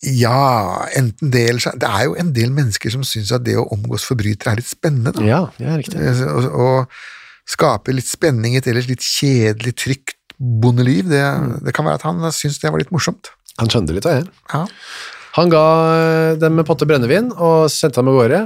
Ja, 0.00 0.86
enten 0.96 1.28
det 1.32 1.42
eller 1.50 1.60
så 1.60 1.74
Det 1.76 1.84
er 1.88 2.06
jo 2.06 2.14
en 2.16 2.30
del 2.32 2.48
mennesker 2.56 2.88
som 2.92 3.02
syns 3.04 3.32
at 3.36 3.42
det 3.44 3.58
å 3.60 3.66
omgås 3.74 4.06
forbrytere 4.08 4.54
er 4.54 4.60
litt 4.62 4.68
spennende. 4.70 5.12
Da. 5.12 5.24
Ja, 5.28 5.40
det 5.58 5.66
er 5.68 5.76
riktig. 5.82 6.00
Eh, 6.00 6.22
Og, 6.24 6.46
og 6.56 7.50
skape 7.50 7.92
litt 7.92 8.08
spenning 8.08 8.54
i 8.54 8.60
et 8.62 8.68
ellers 8.70 8.88
litt 8.88 9.04
kjedelig, 9.04 9.74
trygt 9.76 10.16
bondeliv. 10.40 11.10
Det, 11.10 11.20
det 11.66 11.74
kan 11.76 11.84
være 11.84 12.00
at 12.00 12.06
han 12.08 12.22
syns 12.32 12.60
det 12.62 12.72
var 12.72 12.80
litt 12.80 12.92
morsomt. 12.94 13.28
Han 13.60 13.68
skjønte 13.68 13.92
litt 13.96 14.06
av 14.08 14.22
det. 14.22 14.32
Ja. 14.54 14.62
Han 15.36 15.52
ga 15.52 15.64
eh, 15.98 16.32
dem 16.40 16.56
en 16.62 16.68
potte 16.68 16.88
brennevin 16.88 17.28
og 17.36 17.68
sendte 17.72 18.00
dem 18.00 18.08
av 18.12 18.16
gårde. 18.22 18.40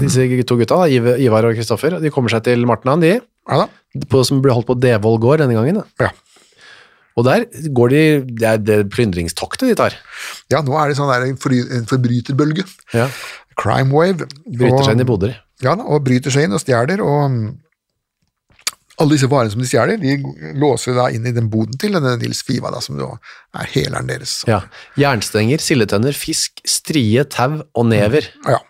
Disse 0.00 0.24
to 0.48 0.56
gutta, 0.56 0.80
da, 0.80 1.14
Ivar 1.20 1.44
og 1.44 1.56
Kristoffer, 1.58 1.98
de 2.00 2.12
kommer 2.12 2.32
seg 2.32 2.46
til 2.46 2.62
Martnan, 2.68 3.02
de, 3.04 3.18
ja 3.50 3.64
på, 4.10 4.22
som 4.26 4.42
ble 4.42 4.54
holdt 4.54 4.68
på 4.68 4.76
Devold 4.80 5.20
gård 5.22 5.42
denne 5.42 5.56
gangen. 5.56 5.80
Da. 5.80 6.08
Ja. 6.08 6.10
Og 7.14 7.26
der 7.28 7.44
går 7.70 7.92
de 7.92 8.02
Det 8.26 8.46
er 8.48 8.56
det 8.58 8.78
plyndringstoktet 8.90 9.68
de 9.70 9.76
tar. 9.78 9.94
ja, 10.50 10.62
nå 10.62 10.74
er 10.80 10.90
det 10.90 10.98
sånn 10.98 11.12
der 11.12 11.28
en, 11.28 11.36
for, 11.38 11.54
en 11.54 11.86
forbryterbølge. 11.90 12.66
Ja. 12.94 13.08
Crime 13.60 13.94
wave. 13.94 14.26
Bryter 14.46 14.82
seg 14.82 14.96
inn 14.96 15.04
i 15.04 15.08
boder. 15.08 15.36
Ja, 15.62 15.76
da, 15.78 15.86
og 15.86 16.02
bryter 16.04 16.34
seg 16.34 16.48
inn 16.48 16.56
og 16.56 16.62
stjeler, 16.62 17.00
og 17.04 17.30
mm, 17.30 17.44
alle 19.00 19.16
disse 19.16 19.26
varene 19.30 19.50
som 19.50 19.62
de 19.62 19.66
stjeler, 19.66 19.98
de 19.98 20.54
låser 20.60 20.94
da 20.94 21.08
inn 21.10 21.26
i 21.26 21.32
den 21.34 21.48
boden 21.50 21.74
til 21.80 21.96
denne 21.96 22.14
Nils 22.20 22.44
Fiva, 22.46 22.70
da, 22.70 22.82
som 22.84 22.98
da 23.00 23.08
er 23.58 23.70
heleren 23.72 24.10
deres. 24.10 24.36
Ja. 24.50 24.60
Jernstenger, 25.00 25.62
sildetønner, 25.62 26.14
fisk, 26.14 26.62
strie, 26.68 27.24
tau 27.30 27.58
og 27.74 27.88
never. 27.90 28.28
Ja. 28.46 28.60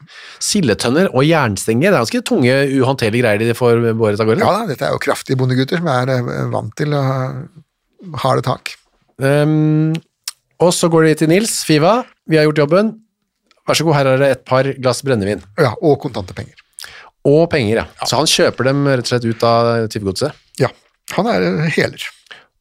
Sildetønner 0.44 1.10
og 1.12 1.26
jernstenger, 1.28 1.90
det 1.90 1.92
er 1.92 2.06
ganske 2.06 2.24
tunge, 2.30 2.56
uhåndterlige 2.80 3.26
greier 3.26 3.44
de 3.44 3.58
får 3.58 3.84
båret 3.92 4.22
av 4.22 4.30
gårde. 4.30 4.46
ja 4.46 4.56
da, 4.56 4.64
dette 4.72 4.88
er 4.88 4.96
jo 4.96 5.04
kraftige 5.04 5.40
bondegutter 5.40 5.82
som 5.82 5.92
er 5.92 6.16
eh, 6.16 6.32
vant 6.54 6.74
til 6.80 6.96
å 6.96 7.04
ha 7.04 7.20
harde 8.24 8.48
tak. 8.48 8.74
Um, 9.20 9.92
og 10.62 10.72
så 10.74 10.88
går 10.92 11.10
de 11.10 11.14
til 11.20 11.32
Nils 11.34 11.60
Fiva. 11.68 11.98
Vi 12.30 12.40
har 12.40 12.48
gjort 12.48 12.64
jobben. 12.64 12.94
Vær 13.68 13.76
så 13.76 13.84
god, 13.86 13.96
her 13.96 14.12
er 14.12 14.20
det 14.20 14.34
et 14.34 14.44
par 14.48 14.68
glass 14.80 15.04
brennevin. 15.04 15.44
Ja, 15.60 15.72
og 15.80 16.00
kontante 16.02 16.36
penger. 16.36 16.63
Og 17.24 17.46
penger, 17.52 17.82
ja. 17.82 17.86
Så 18.04 18.18
han 18.20 18.28
kjøper 18.28 18.68
dem 18.68 18.84
rett 18.90 19.06
og 19.06 19.12
slett 19.14 19.24
ut 19.30 19.44
av 19.48 19.88
tyvegodset. 19.92 20.32
Ja, 20.60 20.68
han 21.16 21.28
er 21.32 21.68
heler. 21.72 22.04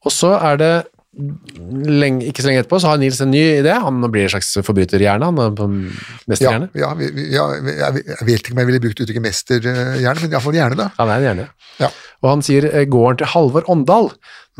Og 0.08 0.12
så 0.16 0.34
er 0.40 0.60
det 0.60 0.74
lenge, 1.14 2.26
ikke 2.26 2.42
så 2.42 2.50
lenge 2.50 2.64
etterpå, 2.64 2.80
så 2.82 2.90
har 2.90 2.98
Nils 3.02 3.20
en 3.22 3.30
ny 3.30 3.42
idé. 3.60 3.74
Han 3.84 4.00
blir 4.12 4.26
en 4.26 4.32
slags 4.34 4.50
forbryterhjerne, 4.66 5.28
han 5.30 5.42
er 5.44 5.52
på 5.58 5.68
Ja, 5.68 5.92
mesterhjerne. 6.32 6.70
ja, 6.80 6.90
vi, 6.98 7.10
vi, 7.14 7.26
ja, 7.36 7.44
jeg, 7.60 8.06
jeg 8.08 8.28
vet 8.30 8.40
ikke 8.42 8.56
om 8.56 8.62
jeg 8.64 8.70
ville 8.72 8.82
brukt 8.88 9.04
uttrykket 9.04 9.26
mesterhjerne, 9.28 10.24
men 10.24 10.34
iallfall 10.34 10.58
hjerne, 10.58 10.80
da. 10.80 10.88
Han 10.98 11.12
er 11.14 11.20
en 11.22 11.28
hjerne. 11.28 11.46
Ja. 11.84 11.92
Og 12.24 12.30
han 12.32 12.42
sier 12.48 12.66
eh, 12.72 12.88
gården 12.90 13.22
til 13.22 13.32
Halvor 13.36 13.68
Åndal, 13.72 14.10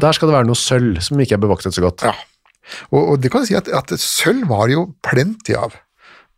der 0.04 0.16
skal 0.18 0.30
det 0.30 0.38
være 0.38 0.50
noe 0.52 0.60
sølv 0.60 1.00
som 1.06 1.20
ikke 1.24 1.40
er 1.40 1.44
bevoktet 1.48 1.76
så 1.76 1.84
godt. 1.88 2.06
Ja. 2.06 2.14
Og, 2.92 3.02
og 3.16 3.18
det 3.24 3.32
kan 3.34 3.44
jeg 3.44 3.54
si 3.54 3.58
at, 3.60 3.72
at 3.74 3.96
sølv 4.00 4.46
var 4.52 4.70
jo 4.72 4.86
plenty 5.06 5.56
av. 5.58 5.74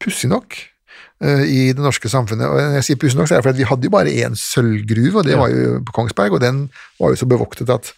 Pussig 0.01 0.31
nok. 0.31 0.57
Eh, 1.22 1.43
I 1.45 1.62
det 1.75 1.84
norske 1.84 2.10
samfunnet. 2.12 2.48
Og 2.50 2.60
jeg 2.79 2.84
sier 2.89 3.00
pussig 3.01 3.19
nok, 3.19 3.29
så 3.29 3.38
er 3.38 3.43
det 3.43 3.48
fordi 3.50 3.63
vi 3.63 3.69
hadde 3.69 3.88
jo 3.89 3.93
bare 3.95 4.15
én 4.25 4.36
sølvgruve, 4.39 5.22
og 5.22 5.25
det 5.29 5.38
var 5.39 5.53
jo 5.53 5.79
på 5.86 5.95
Kongsberg, 6.01 6.36
og 6.36 6.41
den 6.43 6.65
var 7.00 7.13
jo 7.13 7.22
så 7.22 7.29
bevoktet 7.29 7.69
at 7.72 7.93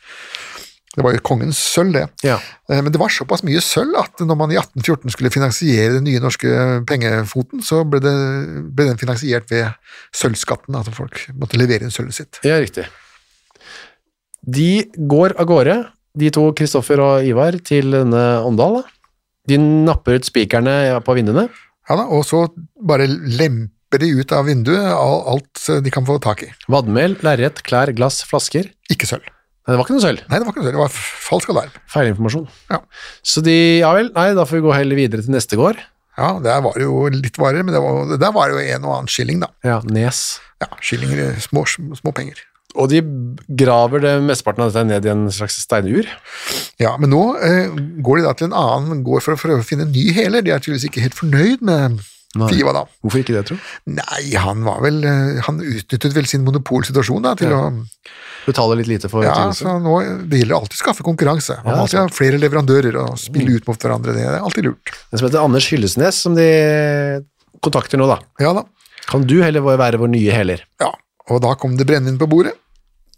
det 0.98 1.04
var 1.06 1.14
jo 1.14 1.22
kongens 1.22 1.60
sølv, 1.62 1.94
det. 1.94 2.06
Ja. 2.26 2.40
Eh, 2.72 2.80
Men 2.82 2.90
det 2.92 2.98
var 2.98 3.12
såpass 3.14 3.44
mye 3.46 3.62
sølv 3.62 3.94
at 4.02 4.18
når 4.26 4.38
man 4.40 4.50
i 4.54 4.58
1814 4.58 5.14
skulle 5.14 5.30
finansiere 5.30 5.94
den 6.00 6.08
nye 6.10 6.22
norske 6.24 6.50
pengefoten, 6.90 7.62
så 7.62 7.84
ble, 7.86 8.02
det, 8.02 8.14
ble 8.74 8.88
den 8.90 8.98
finansiert 8.98 9.46
ved 9.54 9.70
sølvskatten, 10.18 10.74
at 10.80 10.90
folk 10.98 11.20
måtte 11.38 11.60
levere 11.62 11.86
inn 11.86 11.94
sølvet 11.94 12.18
sitt. 12.18 12.40
Ja, 12.48 12.58
riktig. 12.58 12.88
De 14.48 14.88
går 15.12 15.36
av 15.38 15.46
gårde, 15.50 15.78
de 16.18 16.30
to, 16.34 16.48
Kristoffer 16.58 17.02
og 17.04 17.28
Ivar, 17.30 17.60
til 17.62 17.92
denne 17.94 18.24
Åndal. 18.48 18.80
da. 18.82 18.84
De 19.48 19.58
napper 19.62 20.18
ut 20.18 20.26
spikerne 20.28 20.74
på 21.06 21.14
vinduene. 21.16 21.46
Ja 21.88 21.96
da, 22.00 22.06
Og 22.12 22.26
så 22.28 22.44
bare 22.84 23.08
lemper 23.08 24.02
de 24.04 24.12
ut 24.20 24.34
av 24.36 24.48
vinduet 24.50 24.84
alt 24.92 25.64
de 25.84 25.94
kan 25.94 26.06
få 26.08 26.18
tak 26.24 26.44
i. 26.44 26.52
Vadmel, 26.72 27.16
lerret, 27.24 27.64
klær, 27.68 27.94
glass, 27.96 28.22
flasker. 28.28 28.68
Ikke 28.92 29.08
sølv. 29.10 29.24
Nei, 29.68 29.74
det 29.74 29.78
var 29.80 29.86
ikke 29.88 29.96
noe 29.98 30.04
sølv. 30.04 30.24
Nei, 30.32 30.38
det 30.40 30.46
var 30.48 30.54
ikke 30.54 30.62
noe 30.62 30.68
sølv, 30.68 30.78
det 30.78 30.84
var 30.84 30.98
falsk 31.28 31.50
alarm. 31.52 31.78
Feilinformasjon. 31.92 32.46
Ja. 32.72 32.82
Så 33.24 33.44
de, 33.44 33.56
ja 33.82 33.90
vel, 33.96 34.12
nei, 34.16 34.30
da 34.36 34.46
får 34.48 34.60
vi 34.60 34.66
gå 34.68 34.76
heller 34.76 35.00
videre 35.00 35.26
til 35.26 35.36
neste 35.36 35.60
gård. 35.60 35.82
Ja, 36.18 36.30
der 36.42 36.62
var 36.66 36.80
det 36.80 36.88
jo 36.88 37.02
litt 37.14 37.36
varer, 37.38 37.66
men 37.68 37.76
det 37.76 37.82
var, 37.84 38.14
der 38.18 38.32
var 38.34 38.50
det 38.50 38.56
jo 38.56 38.76
en 38.78 38.88
og 38.88 38.94
annen 38.96 39.12
skilling, 39.12 39.44
da. 39.44 39.52
Ja, 39.68 39.82
Nes. 39.86 40.22
Ja, 40.64 40.72
skillinger, 40.82 41.36
små, 41.44 41.66
små 41.68 42.14
penger. 42.16 42.40
Og 42.76 42.90
de 42.92 43.00
graver 43.58 44.02
det 44.04 44.12
mesteparten 44.28 44.66
av 44.66 44.74
dette 44.74 44.84
ned 44.86 45.06
i 45.08 45.10
en 45.10 45.28
slags 45.32 45.56
steinur. 45.64 46.06
Ja, 46.82 46.98
men 47.00 47.10
nå 47.10 47.22
eh, 47.42 47.72
går 48.04 48.20
de 48.20 48.26
da 48.28 48.34
til 48.38 48.50
en 48.50 48.58
annen 48.60 49.04
gård 49.08 49.24
for 49.24 49.34
å 49.34 49.40
prøve 49.40 49.64
å 49.64 49.66
finne 49.66 49.88
en 49.88 49.92
ny 49.96 50.12
heler. 50.14 50.44
De 50.46 50.52
er 50.52 50.60
tydeligvis 50.60 50.90
ikke 50.92 51.02
helt 51.08 51.18
fornøyd 51.18 51.64
med 51.66 52.00
Nei. 52.38 52.50
Fiva, 52.52 52.74
da. 52.76 52.84
Hvorfor 53.02 53.22
ikke 53.24 53.34
det, 53.34 53.46
tro? 53.48 53.56
Nei, 53.90 54.24
han 54.38 54.60
var 54.68 54.82
vel 54.84 54.98
eh, 55.08 55.40
Han 55.48 55.62
utnyttet 55.64 56.14
vel 56.14 56.28
sin 56.30 56.44
monopolsituasjon 56.46 57.24
da, 57.24 57.32
til 57.40 57.50
Ja. 57.50 57.62
å 57.72 58.46
Betale 58.46 58.76
litt 58.78 58.88
lite 58.92 59.10
for 59.10 59.24
Ja, 59.26 59.48
så 59.56 59.78
nå, 59.82 59.96
Det 60.30 60.44
gjelder 60.44 60.60
alltid 60.60 60.76
å 60.78 60.82
skaffe 60.84 61.06
konkurranse. 61.08 61.56
Man 61.64 61.72
Ja, 61.72 61.78
må 61.80 61.86
alltid 61.88 62.00
ha 62.04 62.08
flere 62.14 62.38
leverandører 62.38 63.00
og 63.02 63.18
spille 63.18 63.48
Mm. 63.50 63.56
ut 63.58 63.68
mot 63.72 63.80
hverandre. 63.80 64.14
Det 64.14 64.28
er 64.28 64.38
alltid 64.44 64.68
lurt. 64.70 64.92
Den 65.10 65.18
som 65.24 65.30
heter 65.30 65.42
Anders 65.48 65.72
Hyllesnes, 65.72 66.20
som 66.28 66.36
de 66.36 67.24
kontakter 67.64 67.98
nå, 67.98 68.06
da. 68.12 68.20
Ja 68.44 68.54
da. 68.54 68.66
Kan 69.08 69.26
du 69.26 69.42
heller 69.42 69.62
være 69.64 69.98
vår 69.98 70.12
nye 70.12 70.32
heler? 70.36 70.62
Ja, 70.84 70.92
Og 71.34 71.42
da 71.44 71.54
kom 71.60 71.76
det 71.78 71.88
brennevin 71.90 72.20
på 72.22 72.28
bordet. 72.32 72.54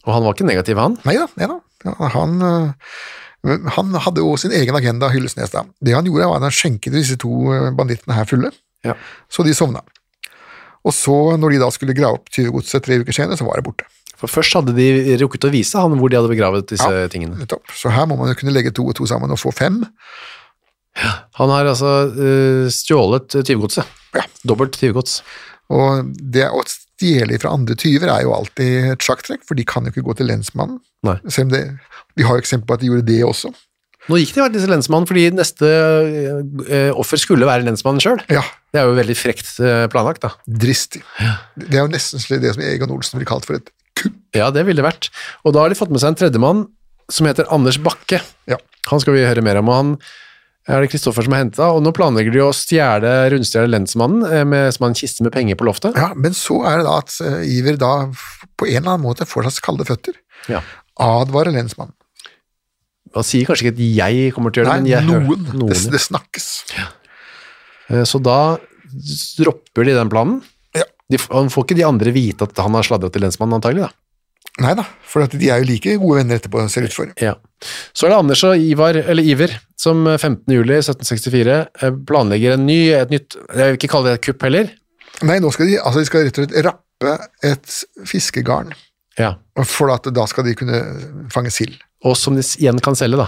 Og 0.07 0.13
han 0.15 0.23
var 0.25 0.33
ikke 0.35 0.47
negativ, 0.49 0.79
han. 0.79 0.95
Nei 1.05 1.15
da, 1.19 1.27
nei 1.37 1.47
da. 1.51 1.59
Ja, 1.85 1.93
han, 2.15 2.39
øh, 2.43 3.67
han 3.75 3.93
hadde 4.05 4.23
jo 4.23 4.33
sin 4.39 4.51
egen 4.55 4.75
agenda, 4.75 5.09
Hyllesnes. 5.13 5.51
da. 5.53 5.63
Det 5.83 5.93
han 5.95 6.07
gjorde, 6.07 6.27
var 6.27 6.39
at 6.41 6.47
han 6.49 6.55
skjenket 6.55 6.95
disse 6.95 7.17
to 7.21 7.29
øh, 7.53 7.69
bandittene 7.77 8.15
her 8.17 8.25
fulle, 8.29 8.51
Ja. 8.85 8.93
så 9.29 9.43
de 9.43 9.53
sovna. 9.53 9.81
Og 10.87 10.93
så, 10.95 11.35
når 11.37 11.51
de 11.51 11.59
da 11.59 11.67
skulle 11.75 11.93
grave 11.93 12.15
opp 12.17 12.29
tyvegodset 12.31 12.83
tre 12.85 12.97
uker 13.01 13.11
senere, 13.15 13.37
så 13.37 13.43
var 13.45 13.59
det 13.59 13.65
borte. 13.67 13.83
For 14.19 14.27
først 14.31 14.55
hadde 14.55 14.73
de 14.75 15.17
rukket 15.21 15.45
å 15.47 15.51
vise 15.51 15.79
han 15.79 15.93
hvor 15.99 16.09
de 16.11 16.15
hadde 16.17 16.31
begravet 16.31 16.67
disse 16.71 16.87
tingene. 17.11 17.37
Nettopp. 17.39 17.67
Så 17.75 17.91
her 17.91 18.07
må 18.07 18.15
man 18.19 18.31
jo 18.31 18.35
kunne 18.39 18.51
legge 18.55 18.71
to 18.75 18.83
og 18.87 18.95
to 18.95 19.05
sammen 19.07 19.31
og 19.31 19.39
få 19.39 19.51
fem. 19.55 19.81
Ja, 20.99 21.11
Han 21.39 21.51
har 21.53 21.67
altså 21.71 21.91
øh, 22.11 22.65
stjålet 22.73 23.29
tyvegodset. 23.45 23.85
Ja. 24.15 24.23
Dobbelt 24.47 24.73
tyvegods. 24.79 25.21
Og 25.69 26.09
det 26.19 26.47
å 26.49 26.63
stjele 26.99 27.39
fra 27.39 27.53
andre 27.55 27.75
tyver 27.79 28.11
er 28.11 28.25
jo 28.27 28.35
alltid 28.35 28.91
et 28.91 29.05
sjakktrekk, 29.07 29.45
for 29.47 29.55
de 29.55 29.63
kan 29.67 29.87
jo 29.87 29.93
ikke 29.93 30.03
gå 30.09 30.17
til 30.19 30.27
lensmannen. 30.27 30.81
Nei. 31.07 31.15
Selv 31.31 31.47
om 31.47 31.55
det, 31.55 31.63
vi 32.19 32.27
har 32.27 32.35
jo 32.35 32.43
eksempel 32.43 32.67
på 32.67 32.75
at 32.75 32.83
de 32.83 32.89
gjorde 32.91 33.07
det 33.07 33.21
også. 33.23 33.53
Nå 34.09 34.17
gikk 34.17 34.31
faktisk 34.35 34.65
til 34.65 34.71
lensmannen, 34.73 35.07
fordi 35.07 35.23
neste 35.37 35.67
eh, 36.65 36.89
offer 36.97 37.19
skulle 37.21 37.45
være 37.47 37.63
lensmannen 37.67 38.01
sjøl. 38.03 38.21
Ja, 38.31 38.41
Det 38.73 38.81
er 38.81 38.87
jo 38.89 38.95
veldig 38.97 39.15
frekt 39.17 39.51
eh, 39.61 39.85
planlagt, 39.91 40.23
da. 40.25 40.31
dristig. 40.49 41.03
Ja. 41.21 41.35
Det 41.55 41.77
er 41.77 41.85
jo 41.85 41.91
nesten 41.93 42.21
slik 42.23 42.41
det 42.43 42.55
som 42.55 42.63
Egon 42.65 42.91
Olsen 42.95 43.19
ville 43.19 43.29
kalt 43.29 43.45
for 43.47 43.59
et 43.59 43.69
kupp. 43.99 44.15
Ja, 44.35 44.49
det 44.55 44.65
ville 44.67 44.81
det 44.81 44.87
vært. 44.87 45.11
Og 45.45 45.53
da 45.55 45.63
har 45.63 45.69
de 45.71 45.77
fått 45.77 45.93
med 45.93 46.01
seg 46.03 46.13
en 46.13 46.19
tredjemann 46.19 46.65
som 47.09 47.29
heter 47.29 47.47
Anders 47.53 47.77
Bakke. 47.81 48.19
Ja. 48.49 48.57
Han 48.89 49.01
skal 49.03 49.13
vi 49.15 49.27
høre 49.27 49.45
mer 49.45 49.61
om, 49.61 49.69
og 49.69 49.77
han 49.79 49.93
er 50.69 50.83
det 50.83 50.89
Kristoffer 50.91 51.25
som 51.25 51.33
har 51.33 51.41
henta, 51.43 51.67
og 51.73 51.81
nå 51.81 51.91
planlegger 51.97 52.35
de 52.35 52.41
å 52.45 52.51
stjele, 52.55 53.11
rundstjele 53.33 53.71
lensmannen 53.73 54.25
eh, 54.29 54.43
med, 54.45 54.69
som 54.75 54.85
har 54.85 54.91
en 54.93 54.99
kiste 54.99 55.25
med 55.25 55.33
penger 55.33 55.57
på 55.59 55.65
loftet. 55.67 55.97
Ja, 55.97 56.11
men 56.15 56.35
så 56.38 56.59
er 56.69 56.81
det 56.81 56.85
da 56.89 56.97
at 57.01 57.15
eh, 57.25 57.39
Iver 57.57 57.79
da 57.81 57.93
på 58.59 58.67
en 58.69 58.77
eller 58.77 58.93
annen 58.95 59.05
måte 59.07 59.25
får 59.29 59.49
seg 59.49 59.65
kalde 59.65 59.88
føtter. 59.89 60.19
Ja. 60.51 60.61
Advarer 61.01 61.55
lensmannen. 61.55 61.95
Han 63.15 63.25
sier 63.25 63.47
kanskje 63.49 63.65
ikke 63.65 63.73
at 63.73 63.81
'jeg 63.81 64.33
kommer 64.35 64.53
til 64.53 64.61
å 64.61 64.67
gjøre 64.67 64.75
det', 64.75 64.83
Nei, 64.83 64.85
men 64.85 64.91
jeg 64.91 65.07
hører 65.07 65.25
noen. 65.25 65.45
noen. 65.63 65.73
Det, 65.73 65.91
det 65.95 66.01
snakkes. 66.03 66.47
Ja. 66.77 68.03
Så 68.05 68.21
da 68.21 68.59
dropper 69.39 69.88
de 69.88 69.95
den 69.97 70.11
planen. 70.13 70.43
Ja. 70.77 70.85
De, 71.09 71.17
han 71.31 71.49
får 71.49 71.65
ikke 71.65 71.77
de 71.79 71.88
andre 71.88 72.13
vite 72.13 72.45
at 72.45 72.61
han 72.61 72.77
har 72.77 72.85
sladret 72.85 73.15
til 73.15 73.25
lensmannen, 73.25 73.57
antagelig. 73.57 73.88
da. 73.88 73.91
Nei 74.60 74.74
da, 74.75 74.84
for 75.08 75.24
de 75.31 75.48
er 75.48 75.62
jo 75.62 75.67
like 75.69 75.93
gode 76.01 76.17
venner 76.19 76.39
etterpå, 76.39 76.65
ser 76.72 76.84
det 76.84 76.89
ut 76.91 76.98
for. 76.98 77.12
Ja. 77.24 77.36
Så 77.96 78.08
er 78.08 78.12
det 78.12 78.17
Anders 78.19 78.41
og 78.48 78.60
Ivar, 78.60 78.98
eller 79.00 79.24
Iver, 79.24 79.53
som 79.79 80.01
15. 80.03 80.51
juli 80.51 80.75
1764 80.81 81.55
eh, 81.86 81.93
planlegger 82.10 82.58
en 82.58 82.65
ny, 82.67 82.79
et 82.96 83.12
nytt 83.13 83.38
Jeg 83.39 83.72
vil 83.72 83.77
ikke 83.79 83.91
kalle 83.93 84.12
det 84.12 84.17
et 84.19 84.25
kupp 84.27 84.43
heller. 84.48 84.72
Nei, 85.27 85.39
nå 85.43 85.51
skal 85.55 85.69
de, 85.69 85.77
altså 85.79 86.03
de 86.03 86.10
skal 86.10 86.27
rett 86.27 86.39
og 86.41 86.48
slett 86.48 86.65
rappe 86.67 87.15
et 87.48 87.77
fiskegarn, 88.08 88.74
Ja. 89.19 89.34
for 89.67 89.91
at 89.96 90.08
da 90.15 90.25
skal 90.27 90.48
de 90.48 90.55
kunne 90.60 90.81
fange 91.31 91.51
sild. 91.55 91.77
Og 92.07 92.15
som 92.15 92.35
de 92.37 92.43
igjen 92.61 92.79
kan 92.79 92.95
selge, 92.95 93.17
da. 93.19 93.25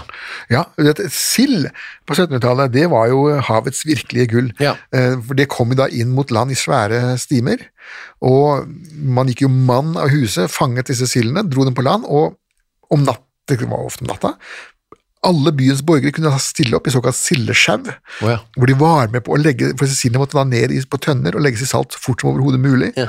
Ja, 0.48 0.62
du 0.80 1.02
sild 1.12 1.66
på 2.08 2.14
1700-tallet, 2.16 2.72
det 2.72 2.86
var 2.92 3.10
jo 3.10 3.26
havets 3.44 3.82
virkelige 3.84 4.30
gull. 4.32 4.48
Ja. 4.64 4.72
Eh, 4.96 5.18
For 5.28 5.36
det 5.36 5.50
kom 5.52 5.74
jo 5.74 5.80
da 5.82 5.90
inn 5.92 6.14
mot 6.16 6.32
land 6.32 6.54
i 6.54 6.56
svære 6.56 7.18
stimer, 7.20 7.66
og 8.24 8.64
man 8.96 9.28
gikk 9.28 9.44
jo 9.44 9.52
mann 9.52 9.92
av 10.00 10.08
huset, 10.14 10.48
fanget 10.52 10.88
disse 10.88 11.10
sildene, 11.10 11.44
dro 11.50 11.66
dem 11.68 11.76
på 11.76 11.84
land, 11.84 12.08
og 12.08 12.38
om 12.92 13.04
natt, 13.04 13.20
det 13.50 13.58
var 13.66 13.84
ofte 13.84 14.06
om 14.06 14.12
natta, 14.12 14.36
alle 15.22 15.52
byens 15.54 15.82
borgere 15.86 16.10
kunne 16.16 16.32
stille 16.42 16.74
opp 16.78 16.88
i 16.90 16.94
såkalt 16.94 17.14
sildesjau, 17.18 17.78
oh, 17.86 18.30
ja. 18.32 18.38
hvor 18.56 18.66
de 18.70 18.74
var 18.80 19.12
med 19.12 19.22
på 19.26 19.36
å 19.36 19.38
legge, 19.38 19.70
for 19.78 19.86
Cecilie 19.86 20.18
måtte 20.18 20.34
da 20.38 20.42
ned 20.48 20.74
på 20.90 20.98
tønner 20.98 21.36
og 21.38 21.44
legges 21.44 21.62
i 21.62 21.70
salt 21.70 21.94
så 21.94 22.02
fort 22.02 22.24
som 22.24 22.32
overhodet 22.32 22.58
mulig. 22.64 22.90
Ja. 22.98 23.06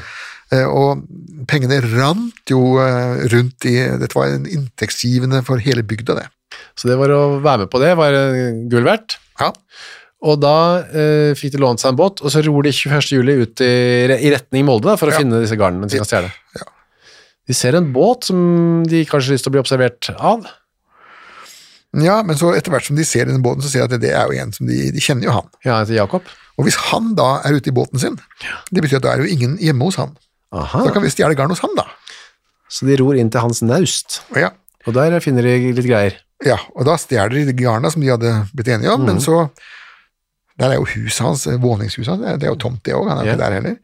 Eh, 0.54 0.68
Og 0.70 1.02
pengene 1.50 1.80
rant 1.96 2.52
jo 2.54 2.78
eh, 2.84 3.24
rundt 3.34 3.66
i 3.66 3.74
Dette 3.98 4.14
var 4.14 4.30
en 4.36 4.46
inntektsgivende 4.46 5.42
for 5.48 5.58
hele 5.64 5.82
bygda, 5.82 6.20
det. 6.22 6.28
Så 6.78 6.88
det 6.92 7.00
var 7.02 7.10
å 7.16 7.40
være 7.42 7.66
med 7.66 7.72
på 7.74 7.82
det, 7.82 7.96
var 7.98 8.14
eh, 8.14 8.62
gull 8.70 8.86
verdt. 8.86 9.18
Ja. 9.42 9.50
Og 10.24 10.38
da 10.40 10.56
eh, 10.94 11.34
fikk 11.36 11.56
de 11.58 11.60
lånt 11.66 11.82
seg 11.82 11.92
en 11.96 11.98
båt, 12.00 12.22
og 12.24 12.30
så 12.32 12.44
ror 12.46 12.64
de 12.64 12.72
21. 12.72 13.10
juli 13.18 13.40
ut 13.42 13.64
i, 13.66 13.74
i 14.14 14.30
retning 14.32 14.64
Molde 14.70 14.92
da, 14.94 15.00
for 15.02 15.10
å 15.10 15.16
Ja. 15.16 15.20
finne 15.24 15.42
disse 15.42 15.58
garnene 15.60 15.90
de 15.90 15.98
skal 15.98 16.08
stjele. 16.08 16.30
Ja. 16.62 16.70
De 17.50 17.56
ser 17.58 17.76
en 17.76 17.90
båt 17.92 18.30
som 18.30 18.38
de 18.88 19.02
kanskje 19.10 19.34
har 19.34 19.36
lyst 19.36 19.44
til 19.50 19.52
å 19.52 19.56
bli 19.58 19.64
observert 19.66 20.14
av. 20.16 20.46
Ja, 22.02 22.24
men 22.26 22.36
så 22.40 22.54
etter 22.58 22.72
hvert 22.74 22.88
som 22.88 22.96
de 22.98 23.04
ser 23.06 23.26
denne 23.30 23.44
båten, 23.44 23.62
så 23.62 23.70
ser 23.70 23.88
de 23.88 23.96
at 24.00 24.02
det 24.02 24.14
er 24.18 24.26
jo 24.26 24.40
en 24.42 24.52
som 24.56 24.66
de, 24.68 24.92
de 24.96 25.00
kjenner 25.04 25.28
jo 25.28 25.32
han. 25.36 25.50
Ja, 25.66 25.80
altså 25.84 25.94
Jakob. 25.94 26.24
Og 26.58 26.66
hvis 26.66 26.76
han 26.90 27.12
da 27.18 27.42
er 27.46 27.54
ute 27.58 27.70
i 27.70 27.74
båten 27.76 28.00
sin, 28.02 28.16
det 28.74 28.82
betyr 28.82 28.98
at 28.98 29.04
da 29.06 29.14
er 29.14 29.22
jo 29.22 29.30
ingen 29.30 29.58
hjemme 29.62 29.86
hos 29.86 29.96
han. 30.02 30.16
Aha. 30.54 30.84
Da 30.88 30.94
kan 30.94 31.04
vi 31.06 31.10
stjele 31.14 31.36
garn 31.38 31.50
hos 31.54 31.62
han, 31.62 31.74
da. 31.78 31.86
Så 32.70 32.86
de 32.90 32.98
ror 32.98 33.18
inn 33.18 33.30
til 33.30 33.42
hans 33.42 33.62
naust, 33.66 34.22
ja, 34.38 34.50
og 34.88 34.94
der 34.98 35.20
finner 35.24 35.46
de 35.46 35.72
litt 35.78 35.86
greier. 35.88 36.18
ja, 36.44 36.58
og 36.76 36.86
da 36.86 36.98
stjeler 36.98 37.46
de 37.48 37.54
garna 37.56 37.90
som 37.94 38.02
de 38.02 38.10
hadde 38.10 38.32
blitt 38.54 38.68
enige 38.74 38.92
om, 38.92 39.06
men 39.06 39.16
Mhm. 39.16 39.22
så 39.22 39.50
Der 40.60 40.70
er 40.70 40.76
jo 40.76 40.86
huset 40.86 41.20
hans, 41.26 41.48
eh, 41.48 41.58
våningshuset 41.58 42.06
hans, 42.14 42.22
det 42.40 42.44
er- 42.44 42.52
jo 42.52 42.56
tomt 42.62 42.84
det 42.84 42.94
òg, 42.94 43.08
han 43.10 43.18
er 43.18 43.22
jo 43.24 43.26
yeah. 43.26 43.34
ikke 43.38 43.44
der 43.46 43.54
heller. 43.54 43.76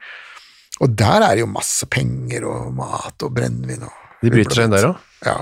Og 0.82 0.96
der 0.96 1.22
er 1.26 1.30
det 1.34 1.40
jo 1.40 1.46
masse 1.48 1.86
penger 1.90 2.46
og 2.46 2.74
mat 2.78 3.24
og 3.24 3.34
brennevin 3.34 3.82
og 3.84 3.92
De 4.22 4.30
bryter 4.30 4.54
seg 4.54 4.64
inn 4.66 4.72
der 4.76 4.86
òg. 4.92 4.98
Ja, 5.26 5.42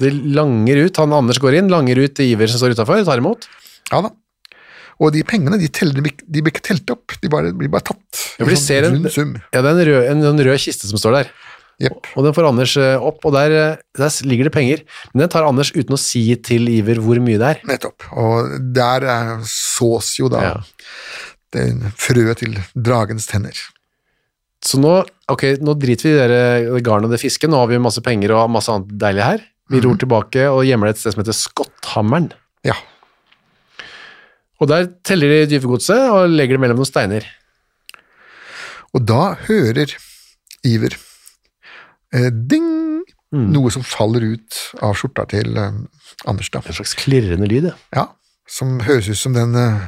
De 0.00 0.10
langer 0.34 0.86
ut, 0.86 0.96
han 1.02 1.12
Anders 1.12 1.38
går 1.42 1.58
inn, 1.60 1.68
langer 1.72 1.98
ut 2.00 2.14
til 2.16 2.32
Iver 2.32 2.48
som 2.50 2.60
står 2.62 2.74
utafor, 2.76 3.04
tar 3.04 3.20
imot. 3.22 3.46
ja 3.92 4.00
da. 4.06 4.10
Og 5.00 5.12
de 5.14 5.22
pengene 5.24 5.56
de, 5.56 5.68
teller, 5.72 5.94
de 5.96 6.02
blir- 6.42 6.52
ikke 6.52 6.60
telt 6.66 6.90
opp, 6.92 7.14
de 7.22 7.28
bare, 7.32 7.54
blir 7.56 7.70
bare 7.72 7.86
tatt. 7.88 8.18
Ja, 8.38 8.44
for 8.44 8.50
de 8.52 8.56
sånn 8.56 8.66
ser 8.66 8.84
en- 8.84 9.42
Ja, 9.54 9.62
det 9.62 9.70
er 9.70 9.78
en 9.78 9.86
rød, 9.88 10.10
en, 10.10 10.24
en 10.28 10.44
rød 10.44 10.58
kiste 10.60 10.86
som 10.90 10.98
står 11.00 11.12
der. 11.22 11.30
Yep. 11.80 12.10
Og 12.20 12.24
den 12.26 12.34
får 12.36 12.48
Anders 12.50 12.74
eh, 12.76 13.00
opp, 13.00 13.24
og 13.24 13.32
der, 13.32 13.50
eh, 13.56 13.76
der 13.96 14.10
ligger 14.28 14.44
det 14.44 14.52
penger. 14.52 14.82
Men 15.14 15.22
den 15.22 15.30
tar 15.32 15.46
Anders 15.48 15.70
uten 15.72 15.96
å 15.96 15.98
si 15.98 16.26
til 16.36 16.68
Iver 16.68 17.00
hvor 17.00 17.16
mye 17.24 17.38
det 17.40 17.48
er. 17.54 17.62
Nettopp. 17.64 18.04
Og 18.12 18.52
der 18.76 19.06
er, 19.08 19.38
sås 19.48 20.18
jo 20.20 20.28
da 20.28 20.42
Ja. 20.42 20.54
frøet 21.96 22.36
til 22.44 22.58
dragens 22.76 23.26
tenner. 23.26 23.56
Så 24.62 24.76
nå, 24.78 24.98
ok, 25.32 25.56
nå 25.64 25.72
driter 25.80 26.04
vi 26.04 26.12
i 26.12 26.28
det 26.76 26.82
garnet 26.84 27.08
og 27.08 27.14
det 27.16 27.22
fisket, 27.22 27.48
nå 27.48 27.56
har 27.56 27.66
vi 27.70 27.78
masse 27.80 28.02
penger 28.04 28.34
og 28.36 28.50
masse 28.52 28.68
annet 28.68 28.92
deilig 29.00 29.24
her. 29.24 29.40
Vi 29.70 29.80
ror 29.84 29.98
tilbake 30.00 30.46
og 30.50 30.64
gjemmer 30.66 30.88
det 30.90 30.96
et 30.96 31.02
sted 31.02 31.14
som 31.14 31.22
heter 31.22 31.36
Skotthammeren. 31.36 32.30
Ja. 32.66 32.74
Og 34.60 34.68
der 34.68 34.88
teller 35.06 35.30
de 35.32 35.50
dyvegodset 35.54 36.10
og 36.10 36.32
legger 36.34 36.58
det 36.58 36.64
mellom 36.64 36.80
noen 36.82 36.88
steiner. 36.90 37.26
Og 38.90 39.04
da 39.06 39.36
hører 39.46 39.94
Iver 40.66 40.96
eh, 42.12 42.28
ding! 42.30 42.68
Noe 43.30 43.70
som 43.70 43.84
faller 43.86 44.24
ut 44.32 44.56
av 44.82 44.96
skjorta 44.98 45.22
til 45.30 45.54
eh, 45.54 45.76
Anders, 46.28 46.50
da. 46.50 46.60
En 46.66 46.76
slags 46.76 46.96
klirrende 46.98 47.46
lyd, 47.48 47.70
ja. 47.70 47.76
Ja, 47.94 48.08
som 48.50 48.80
høres 48.82 49.08
ut 49.08 49.20
som 49.20 49.36
den 49.36 49.54
eh, 49.56 49.86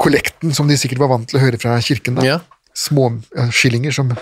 kollekten 0.00 0.52
som 0.56 0.68
de 0.68 0.76
sikkert 0.78 1.00
var 1.00 1.14
vant 1.14 1.30
til 1.30 1.40
å 1.40 1.42
høre 1.46 1.60
fra 1.60 1.78
kirken. 1.82 2.20
da. 2.20 2.26
ja. 2.36 2.38
Små 2.76 3.08
eh, 3.32 3.48
skillinger 3.48 3.96
som 3.96 4.12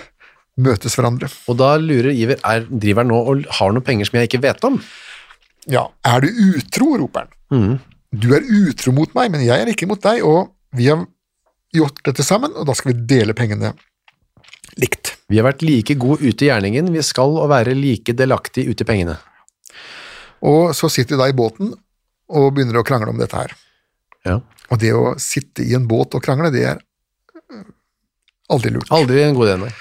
møtes 0.58 0.96
hverandre. 0.98 1.30
Og 1.50 1.58
da 1.60 1.74
lurer 1.80 2.10
Iver, 2.12 2.40
er, 2.46 2.66
driver 2.68 3.04
han 3.04 3.12
nå 3.12 3.20
og 3.32 3.46
har 3.58 3.74
noen 3.74 3.86
penger 3.86 4.08
som 4.08 4.18
jeg 4.18 4.30
ikke 4.30 4.42
vet 4.44 4.64
om? 4.66 4.80
Ja, 5.68 5.86
er 6.06 6.24
du 6.24 6.42
utro, 6.54 6.94
roper 7.00 7.26
han. 7.26 7.34
Mm. 7.52 7.74
Du 8.18 8.30
er 8.36 8.46
utro 8.46 8.94
mot 8.96 9.12
meg, 9.16 9.30
men 9.34 9.44
jeg 9.44 9.60
er 9.60 9.70
ikke 9.70 9.88
mot 9.90 10.00
deg, 10.02 10.24
og 10.24 10.52
vi 10.76 10.88
har 10.88 11.04
gjort 11.74 12.00
dette 12.06 12.24
sammen, 12.24 12.54
og 12.56 12.68
da 12.68 12.76
skal 12.76 12.94
vi 12.94 13.06
dele 13.10 13.36
pengene 13.36 13.74
likt. 14.80 15.14
Vi 15.28 15.36
har 15.36 15.44
vært 15.48 15.64
like 15.66 15.96
gode 16.00 16.24
ute 16.24 16.46
i 16.46 16.48
gjerningen, 16.48 16.88
vi 16.94 17.04
skal 17.04 17.36
og 17.36 17.50
være 17.52 17.76
like 17.76 18.14
delaktige 18.16 18.72
ute 18.72 18.84
i 18.84 18.88
pengene. 18.88 19.18
Og 20.48 20.72
så 20.76 20.88
sitter 20.92 21.16
de 21.16 21.22
da 21.22 21.28
i 21.28 21.36
båten 21.36 21.74
og 22.28 22.52
begynner 22.54 22.80
å 22.80 22.86
krangle 22.86 23.12
om 23.12 23.20
dette 23.20 23.36
her. 23.36 23.52
Ja. 24.28 24.38
Og 24.68 24.80
det 24.80 24.94
å 24.96 25.16
sitte 25.20 25.64
i 25.64 25.74
en 25.76 25.88
båt 25.88 26.16
og 26.16 26.24
krangle, 26.24 26.52
det 26.54 26.64
er 26.72 26.80
øh, 27.52 27.68
aldri 28.54 28.72
lurt. 28.72 28.90
Aldri 28.94 29.24
en 29.24 29.36
god 29.36 29.50
idé, 29.50 29.58
nei. 29.64 29.72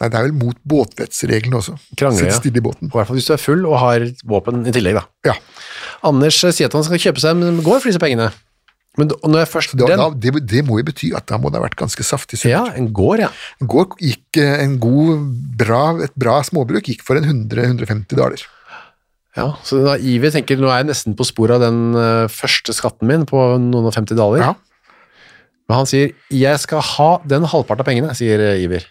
Nei, 0.00 0.08
det 0.08 0.16
er 0.16 0.28
vel 0.30 0.36
mot 0.36 0.60
båtvettsreglene 0.64 1.58
også. 1.58 1.74
Krangle, 2.00 2.24
Sitt 2.24 2.38
stille 2.40 2.60
i 2.62 2.64
båten. 2.64 2.88
I 2.88 2.94
hvert 2.94 3.08
fall 3.10 3.18
hvis 3.18 3.26
du 3.28 3.34
er 3.34 3.40
full 3.42 3.66
og 3.68 3.76
har 3.82 4.04
våpen 4.28 4.62
i 4.64 4.72
tillegg, 4.72 4.96
da. 4.96 5.02
Ja, 5.28 5.34
Anders 6.08 6.38
eh, 6.46 6.54
sier 6.56 6.70
at 6.70 6.76
han 6.76 6.86
skal 6.86 7.02
kjøpe 7.02 7.20
seg 7.20 7.36
en 7.36 7.60
gård 7.60 7.82
for 7.82 7.90
disse 7.90 8.00
pengene. 8.00 8.30
Men 8.98 9.12
når 9.22 9.44
jeg 9.44 9.48
først 9.52 9.74
da, 9.78 9.86
den, 9.86 10.00
da, 10.00 10.06
det, 10.18 10.32
det 10.50 10.62
må 10.66 10.80
jo 10.80 10.86
bety 10.88 11.12
at 11.14 11.28
da 11.30 11.36
må 11.38 11.52
det 11.52 11.60
ha 11.60 11.62
vært 11.62 11.78
ganske 11.78 12.02
saftig 12.04 12.40
Ja, 12.48 12.64
en 12.74 12.88
gård, 12.96 13.20
ja. 13.22 13.28
En 13.62 13.68
gård 13.70 13.94
gikk 14.02 14.40
eh, 14.40 14.56
en 14.64 14.78
god, 14.82 15.28
bra, 15.60 15.82
et 16.02 16.16
bra 16.18 16.40
småbruk 16.46 16.88
gikk 16.90 17.04
for 17.06 17.20
en 17.20 17.28
100-150 17.28 18.16
daler. 18.18 18.42
ja. 19.36 19.46
Så 19.68 19.82
da 19.84 19.98
Ivi 20.00 20.32
tenker 20.32 20.58
nå 20.58 20.72
er 20.72 20.80
jeg 20.80 20.90
nesten 20.90 21.14
på 21.18 21.28
sporet 21.28 21.60
av 21.60 21.68
den 21.68 21.92
uh, 21.94 22.24
første 22.32 22.74
skatten 22.74 23.08
min 23.10 23.28
på 23.28 23.44
noen 23.62 23.92
og 23.92 23.94
50 23.94 24.16
daler. 24.18 24.48
Ja. 24.48 24.56
Men 25.68 25.84
han 25.84 25.86
sier 25.86 26.16
'jeg 26.34 26.58
skal 26.64 26.82
ha 26.82 27.10
den 27.30 27.44
halvparten 27.46 27.84
av 27.84 27.86
pengene', 27.86 28.16
sier 28.18 28.42
Iver. 28.58 28.88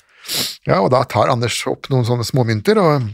Ja, 0.68 0.80
og 0.84 0.92
da 0.94 1.04
tar 1.10 1.32
Anders 1.34 1.58
opp 1.70 1.90
noen 1.94 2.06
sånne 2.08 2.28
småmynter 2.28 2.80
og 2.82 3.10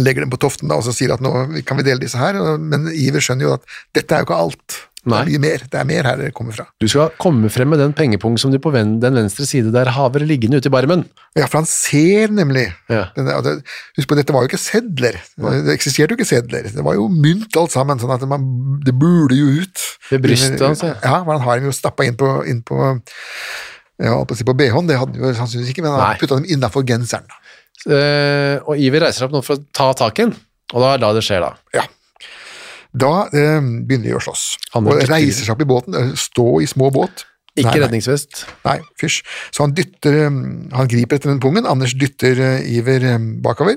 legger 0.00 0.24
dem 0.24 0.30
på 0.32 0.40
toften 0.40 0.70
da, 0.70 0.78
og 0.80 0.86
så 0.86 0.94
sier 0.96 1.12
at 1.12 1.20
nå 1.24 1.32
kan 1.68 1.76
vi 1.76 1.84
dele 1.84 2.00
disse 2.00 2.20
her, 2.20 2.38
men 2.60 2.88
Iver 2.94 3.20
skjønner 3.24 3.48
jo 3.48 3.56
at 3.58 3.66
dette 3.96 4.14
er 4.16 4.22
jo 4.22 4.30
ikke 4.30 4.40
alt. 4.46 4.78
Det 5.02 5.10
er 5.18 5.26
mye 5.26 5.40
mer, 5.42 5.62
det 5.66 5.78
er 5.80 5.86
mer 5.88 6.06
her 6.06 6.20
det 6.20 6.28
kommer 6.30 6.54
fra. 6.54 6.64
Du 6.78 6.86
skal 6.86 7.08
komme 7.18 7.48
frem 7.50 7.72
med 7.74 7.80
den 7.82 7.90
pengepung 7.98 8.36
som 8.38 8.52
du 8.54 8.58
på 8.62 8.70
den 8.70 9.00
venstre 9.02 9.42
side 9.50 9.72
der 9.74 9.90
haver 9.96 10.22
liggende 10.22 10.60
ute 10.62 10.70
i 10.70 10.72
barmen. 10.72 11.02
Ja, 11.34 11.48
for 11.50 11.58
han 11.58 11.66
ser 11.66 12.30
nemlig 12.30 12.68
Ja. 12.86 13.08
denne, 13.16 13.34
det, 13.42 13.56
Husk 13.98 14.08
på, 14.12 14.14
dette 14.14 14.32
var 14.32 14.46
jo 14.46 14.52
ikke 14.52 14.62
sedler. 14.62 15.18
Det 15.34 15.74
eksisterte 15.74 16.14
jo 16.14 16.20
ikke 16.20 16.28
sedler. 16.30 16.70
Det 16.70 16.84
var 16.86 16.94
jo 16.94 17.08
mynt 17.10 17.58
alt 17.58 17.74
sammen, 17.74 17.98
sånn 17.98 18.14
at 18.14 18.22
man, 18.30 18.46
det 18.86 18.94
burde 18.94 19.34
jo 19.34 19.64
ut. 19.66 19.82
Ved 20.12 20.22
brystet 20.22 20.62
hans, 20.62 20.86
ja. 20.86 20.94
Ja, 21.02 21.18
for 21.24 21.34
han 21.34 21.44
har 21.48 21.58
dem 21.58 21.66
jo 21.72 21.74
stappa 21.74 22.06
inn 22.06 22.14
på, 22.22 22.30
inn 22.46 22.62
på 22.62 22.78
jeg 24.00 24.08
holdt 24.12 24.44
på 24.48 24.54
BH-en, 24.58 24.86
det 24.88 24.96
hadde 24.98 25.18
han 25.18 25.28
jo 25.28 25.34
sannsynligvis 25.38 25.72
ikke, 25.74 25.82
men 25.84 25.92
han 25.94 26.00
Nei. 26.04 26.18
putta 26.20 26.38
dem 26.38 26.46
innafor 26.48 26.84
genseren. 26.88 27.26
Uh, 27.82 28.62
og 28.68 28.78
Iver 28.78 29.02
reiser 29.06 29.22
seg 29.24 29.28
opp 29.28 29.34
nå 29.36 29.42
for 29.44 29.58
å 29.58 29.64
ta 29.74 29.88
tak 29.98 30.20
i 30.20 30.26
den, 30.28 30.36
og 30.72 30.84
da 30.84 30.92
er 30.94 31.02
da 31.02 31.10
det 31.16 31.24
skjer, 31.26 31.42
da. 31.44 31.52
Ja. 31.76 31.84
Da 32.92 33.10
uh, 33.32 33.58
begynner 33.88 34.10
de 34.10 34.16
å 34.18 34.22
slåss. 34.22 34.44
Han 34.76 34.88
og 34.90 35.02
reiser 35.10 35.44
seg 35.46 35.54
opp 35.54 35.64
i 35.64 35.68
båten, 35.68 35.96
eh, 35.98 36.12
stå 36.18 36.46
i 36.62 36.68
små 36.70 36.90
båt, 36.94 37.26
Ikke 37.52 37.66
Nei, 37.68 37.72
nei. 37.76 37.80
redningsvest. 37.84 38.38
Nei, 38.64 38.78
fysj. 38.96 39.18
Så 39.52 39.66
han 39.66 39.74
dytter 39.76 40.22
Han 40.72 40.88
griper 40.88 41.18
etter 41.18 41.28
den 41.28 41.40
pungen. 41.42 41.66
Anders 41.68 41.92
dytter 42.00 42.38
Iver 42.64 43.04
bakover. 43.44 43.76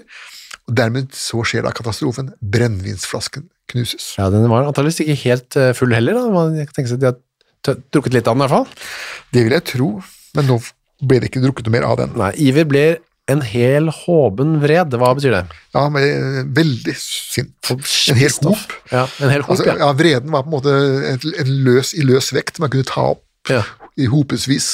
Og 0.69 0.78
dermed 0.80 1.10
så 1.12 1.41
skjer 1.43 1.65
da 1.67 1.73
katastrofen. 1.75 2.30
Brennevinsflasken 2.39 3.49
knuses. 3.73 4.13
Ja, 4.15 4.30
den 4.32 4.47
var 4.47 4.63
antakeligvis 4.69 5.01
ikke 5.04 5.17
helt 5.25 5.58
full 5.75 5.91
heller, 5.91 6.15
da. 6.15 6.23
Man 6.32 6.56
kan 6.62 6.71
tenke 6.78 6.88
seg 6.93 7.01
at 7.01 7.04
de 7.04 7.10
har 7.12 7.19
tø- 7.19 7.24
drukket 7.65 8.13
litt 8.13 8.30
av 8.30 8.38
den 8.38 8.43
i 8.43 8.45
hvert 8.45 8.56
fall. 8.56 8.88
Det 9.34 9.43
vil 9.45 9.58
jeg 9.58 9.67
tro, 9.71 9.89
men 10.38 10.49
nå 10.51 10.60
ble 11.06 11.19
det 11.19 11.32
ikke 11.32 11.43
drukket 11.43 11.67
noe 11.67 11.75
mer 11.75 11.88
av 11.89 11.99
den. 11.99 12.15
Nei, 12.19 12.32
Iver 12.47 12.67
blir 12.69 12.97
en 13.32 13.41
hel 13.41 13.89
håben 13.89 14.60
vred. 14.62 14.93
Hva 15.01 15.13
betyr 15.17 15.34
det? 15.34 15.43
Ja, 15.73 15.88
ble 15.93 16.04
uh, 16.06 16.41
veldig 16.58 16.93
sint. 16.99 17.71
En 17.71 18.19
hel 18.19 18.36
hop. 18.45 18.75
Ja, 18.91 19.08
en 19.23 19.34
hel 19.34 19.41
hop, 19.41 19.56
Altså, 19.56 19.65
ja. 19.71 19.80
ja, 19.82 19.89
vreden 19.97 20.34
var 20.34 20.45
på 20.45 20.51
en 20.51 20.58
måte 20.60 20.75
en, 21.13 21.25
en 21.41 21.56
løs, 21.65 21.95
i 21.97 22.06
løs 22.06 22.32
vekt 22.36 22.62
man 22.62 22.71
kunne 22.73 22.88
ta 22.88 23.10
opp 23.15 23.23
ja. 23.49 23.63
i 23.97 24.08
hopesvis. 24.12 24.69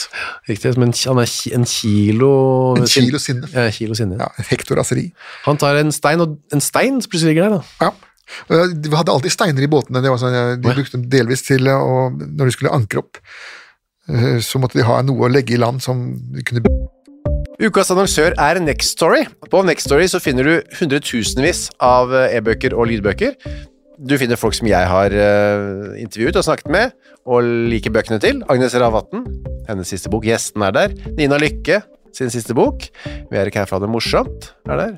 Riktig, 0.50 0.76
som 0.76 0.86
en, 0.86 0.94
han 0.94 1.24
er 1.24 1.34
en 1.56 1.68
kilo 1.70 2.32
En 2.76 2.88
kilo 2.92 3.22
sinne. 3.24 3.48
Ja, 3.56 3.70
en 3.70 3.76
kilo 3.76 3.98
sinne. 3.98 4.20
Ja, 4.20 4.30
Hektor 4.52 4.80
raseri. 4.82 5.10
Han 5.48 5.60
tar 5.62 5.80
en 5.80 5.96
stein, 5.96 6.24
og 6.24 6.38
en 6.52 6.64
stein 6.64 7.00
plutselig 7.08 7.34
ligger 7.34 7.48
der, 7.48 7.62
da. 7.62 7.88
Ja. 7.88 8.11
Og 8.50 8.76
De 8.84 8.94
hadde 8.96 9.16
alltid 9.16 9.34
steiner 9.34 9.66
i 9.66 9.72
båtene. 9.72 10.04
Det 10.04 10.14
var 10.14 10.22
sånn, 10.22 10.36
ja, 10.36 10.46
de 10.56 10.76
brukte 10.76 10.98
dem 10.98 11.10
delvis 11.12 11.46
til 11.48 11.68
eh, 11.68 11.76
å 11.76 12.10
Når 12.12 12.46
de 12.46 12.56
skulle 12.56 12.74
ankre 12.76 13.04
opp, 13.04 13.22
eh, 14.10 14.40
så 14.44 14.62
måtte 14.62 14.80
de 14.80 14.88
ha 14.88 15.02
noe 15.06 15.28
å 15.28 15.32
legge 15.32 15.58
i 15.58 15.62
land 15.62 15.84
som 15.84 16.10
de 16.36 16.46
kunne 16.48 16.64
Ukas 17.62 17.92
annonsør 17.94 18.34
er 18.42 18.58
Next 18.58 18.96
Story. 18.96 19.28
På 19.52 19.60
Next 19.62 19.86
Story 19.86 20.08
så 20.10 20.18
finner 20.18 20.48
du 20.48 20.78
hundretusenvis 20.80 21.68
av 21.78 22.10
eh, 22.10 22.40
e-bøker 22.40 22.74
og 22.74 22.90
lydbøker. 22.90 23.36
Du 24.02 24.16
finner 24.18 24.40
folk 24.40 24.56
som 24.58 24.66
jeg 24.66 24.88
har 24.90 25.14
eh, 25.14 25.92
intervjuet 26.02 26.40
og 26.42 26.48
snakket 26.48 26.72
med, 26.74 26.96
og 27.30 27.46
liker 27.70 27.94
bøkene 27.94 28.18
til. 28.24 28.42
Agnes 28.50 28.74
Ravatn, 28.82 29.28
hennes 29.68 29.94
siste 29.94 30.10
bok. 30.10 30.26
Gjesten 30.26 30.66
er 30.66 30.74
der. 30.74 30.98
Nina 31.20 31.38
Lykke, 31.38 31.84
sin 32.18 32.34
siste 32.34 32.58
bok. 32.58 32.88
Vi 33.06 33.38
er 33.38 33.52
ikke 33.52 33.62
her 33.62 33.70
for 33.70 33.78
å 33.78 33.84
ha 33.84 33.86
det 33.86 33.94
morsomt, 33.94 34.50
er 34.66 34.82
der. 34.82 34.98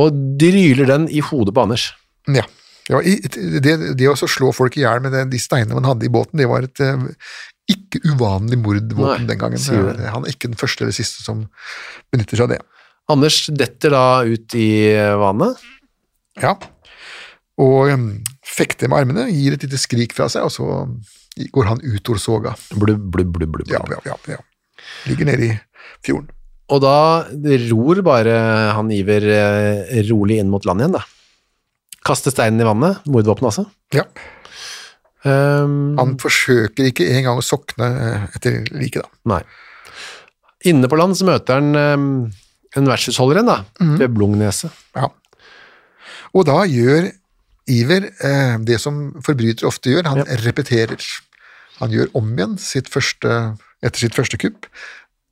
Og 0.00 0.18
dryler 0.40 0.88
den 0.88 1.08
i 1.12 1.20
hodet 1.24 1.54
på 1.54 1.64
Anders. 1.66 1.90
Ja. 2.30 2.46
Det, 2.86 2.94
var, 2.96 3.06
det, 3.62 3.74
det 3.98 4.08
å 4.10 4.16
slå 4.18 4.50
folk 4.56 4.76
i 4.78 4.82
hjel 4.82 5.02
med 5.04 5.14
de 5.30 5.40
steinene 5.40 5.76
man 5.78 5.86
hadde 5.86 6.08
i 6.08 6.12
båten, 6.12 6.40
det 6.40 6.48
var 6.50 6.66
et 6.66 6.80
eh, 6.82 7.04
ikke 7.70 8.00
uvanlig 8.10 8.58
mordvåpen 8.58 9.22
Nei, 9.22 9.28
den 9.30 9.40
gangen. 9.40 10.02
Han 10.10 10.26
er 10.26 10.34
ikke 10.34 10.50
den 10.50 10.58
første 10.58 10.84
eller 10.84 10.96
siste 10.96 11.22
som 11.22 11.44
benytter 12.12 12.40
seg 12.40 12.48
av 12.48 12.54
det. 12.56 12.60
Anders 13.12 13.38
detter 13.52 13.94
da 13.94 14.06
ut 14.26 14.56
i 14.58 14.70
vannet. 15.20 15.62
Ja. 16.40 16.56
Og 17.60 17.92
um, 17.92 18.06
fekter 18.46 18.90
med 18.90 19.02
armene, 19.02 19.28
gir 19.30 19.54
et 19.54 19.66
lite 19.66 19.80
skrik 19.80 20.14
fra 20.16 20.28
seg, 20.32 20.48
og 20.48 20.54
så 20.54 21.48
går 21.54 21.68
han 21.68 21.82
ut 21.84 22.12
over 22.12 22.20
soga. 22.20 22.54
Blubb, 22.74 23.10
blubb, 23.14 23.34
blubb, 23.36 23.58
blubb. 23.58 23.72
Ja, 23.72 23.82
ja, 23.90 24.00
ja, 24.08 24.18
ja. 24.34 24.40
Ligger 25.06 25.28
nede 25.28 25.50
i 25.50 25.52
fjorden. 26.04 26.30
Og 26.72 26.80
da 26.80 26.96
ror 27.68 28.00
bare 28.06 28.36
han 28.76 28.92
Iver 28.94 29.26
eh, 29.28 29.98
rolig 30.08 30.38
inn 30.40 30.52
mot 30.52 30.64
land 30.68 30.82
igjen, 30.82 30.96
da. 30.96 31.02
Kaster 32.06 32.34
steinen 32.34 32.62
i 32.62 32.66
vannet. 32.66 33.02
Mordvåpenet 33.06 33.50
altså. 33.52 33.66
Ja. 33.94 34.06
Um, 35.22 35.94
Han 36.00 36.16
forsøker 36.18 36.88
ikke 36.88 37.06
engang 37.14 37.38
å 37.38 37.44
sokne 37.46 37.88
eh, 37.92 38.22
etter 38.38 38.62
liket, 38.74 39.04
da. 39.04 39.36
Nei. 39.36 39.42
Inne 40.70 40.88
på 40.90 40.98
land 40.98 41.18
så 41.18 41.26
møter 41.28 41.60
han 41.60 41.76
um, 41.76 42.06
en 42.78 42.88
vertshusholder 42.88 43.40
igjen, 43.40 43.50
da. 43.50 43.58
Mm. 43.82 43.98
Ved 44.00 44.14
Blungneset. 44.16 44.80
Ja. 44.96 45.10
Og 46.32 46.46
da 46.48 46.62
gjør 46.66 47.10
Iver 47.70 48.08
eh, 48.10 48.56
det 48.66 48.80
som 48.82 49.04
forbrytere 49.22 49.68
ofte 49.68 49.92
gjør, 49.92 50.08
han 50.10 50.24
repeterer. 50.42 51.04
Han 51.78 51.92
gjør 51.94 52.10
om 52.18 52.32
igjen 52.34 52.56
sitt 52.62 52.90
første, 52.90 53.36
etter 53.84 54.06
sitt 54.06 54.18
første 54.18 54.40
kupp. 54.40 54.66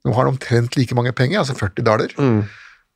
Nå 0.06 0.14
har 0.16 0.24
han 0.24 0.34
omtrent 0.34 0.76
like 0.78 0.96
mange 0.96 1.12
penger, 1.16 1.42
altså 1.42 1.56
40 1.58 1.86
daler. 1.86 2.14
Mm. 2.16 2.42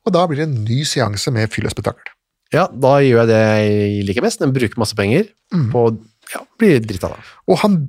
Og 0.05 0.13
da 0.13 0.25
blir 0.29 0.41
det 0.41 0.47
en 0.49 0.59
ny 0.65 0.83
seanse 0.87 1.33
med 1.33 1.51
fyll 1.53 1.67
og 1.69 1.73
spetakkel. 1.73 2.13
Ja, 2.53 2.67
da 2.69 2.97
gjør 3.01 3.23
jeg 3.23 3.31
det 3.31 3.39
jeg 3.41 4.03
liker 4.07 4.25
best. 4.25 4.41
Den 4.41 4.53
bruker 4.55 4.81
masse 4.81 4.97
penger 4.97 5.25
mm. 5.53 5.69
på 5.73 5.87
ja, 6.33 6.41
blir 6.61 6.81
dritt 6.85 7.05
av 7.05 7.15
det. 7.15 7.25
Og 7.49 7.59
han 7.61 7.79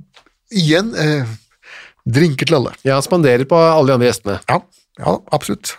igjen 0.53 0.91
eh, 0.97 1.29
drinker 2.07 2.49
til 2.49 2.59
alle. 2.59 2.73
Ja, 2.87 2.99
spanderer 3.03 3.47
på 3.49 3.57
alle 3.57 3.91
de 3.91 3.97
andre 3.97 4.09
gjestene. 4.09 4.37
Ja, 4.49 4.61
ja, 5.01 5.15
absolutt. 5.35 5.75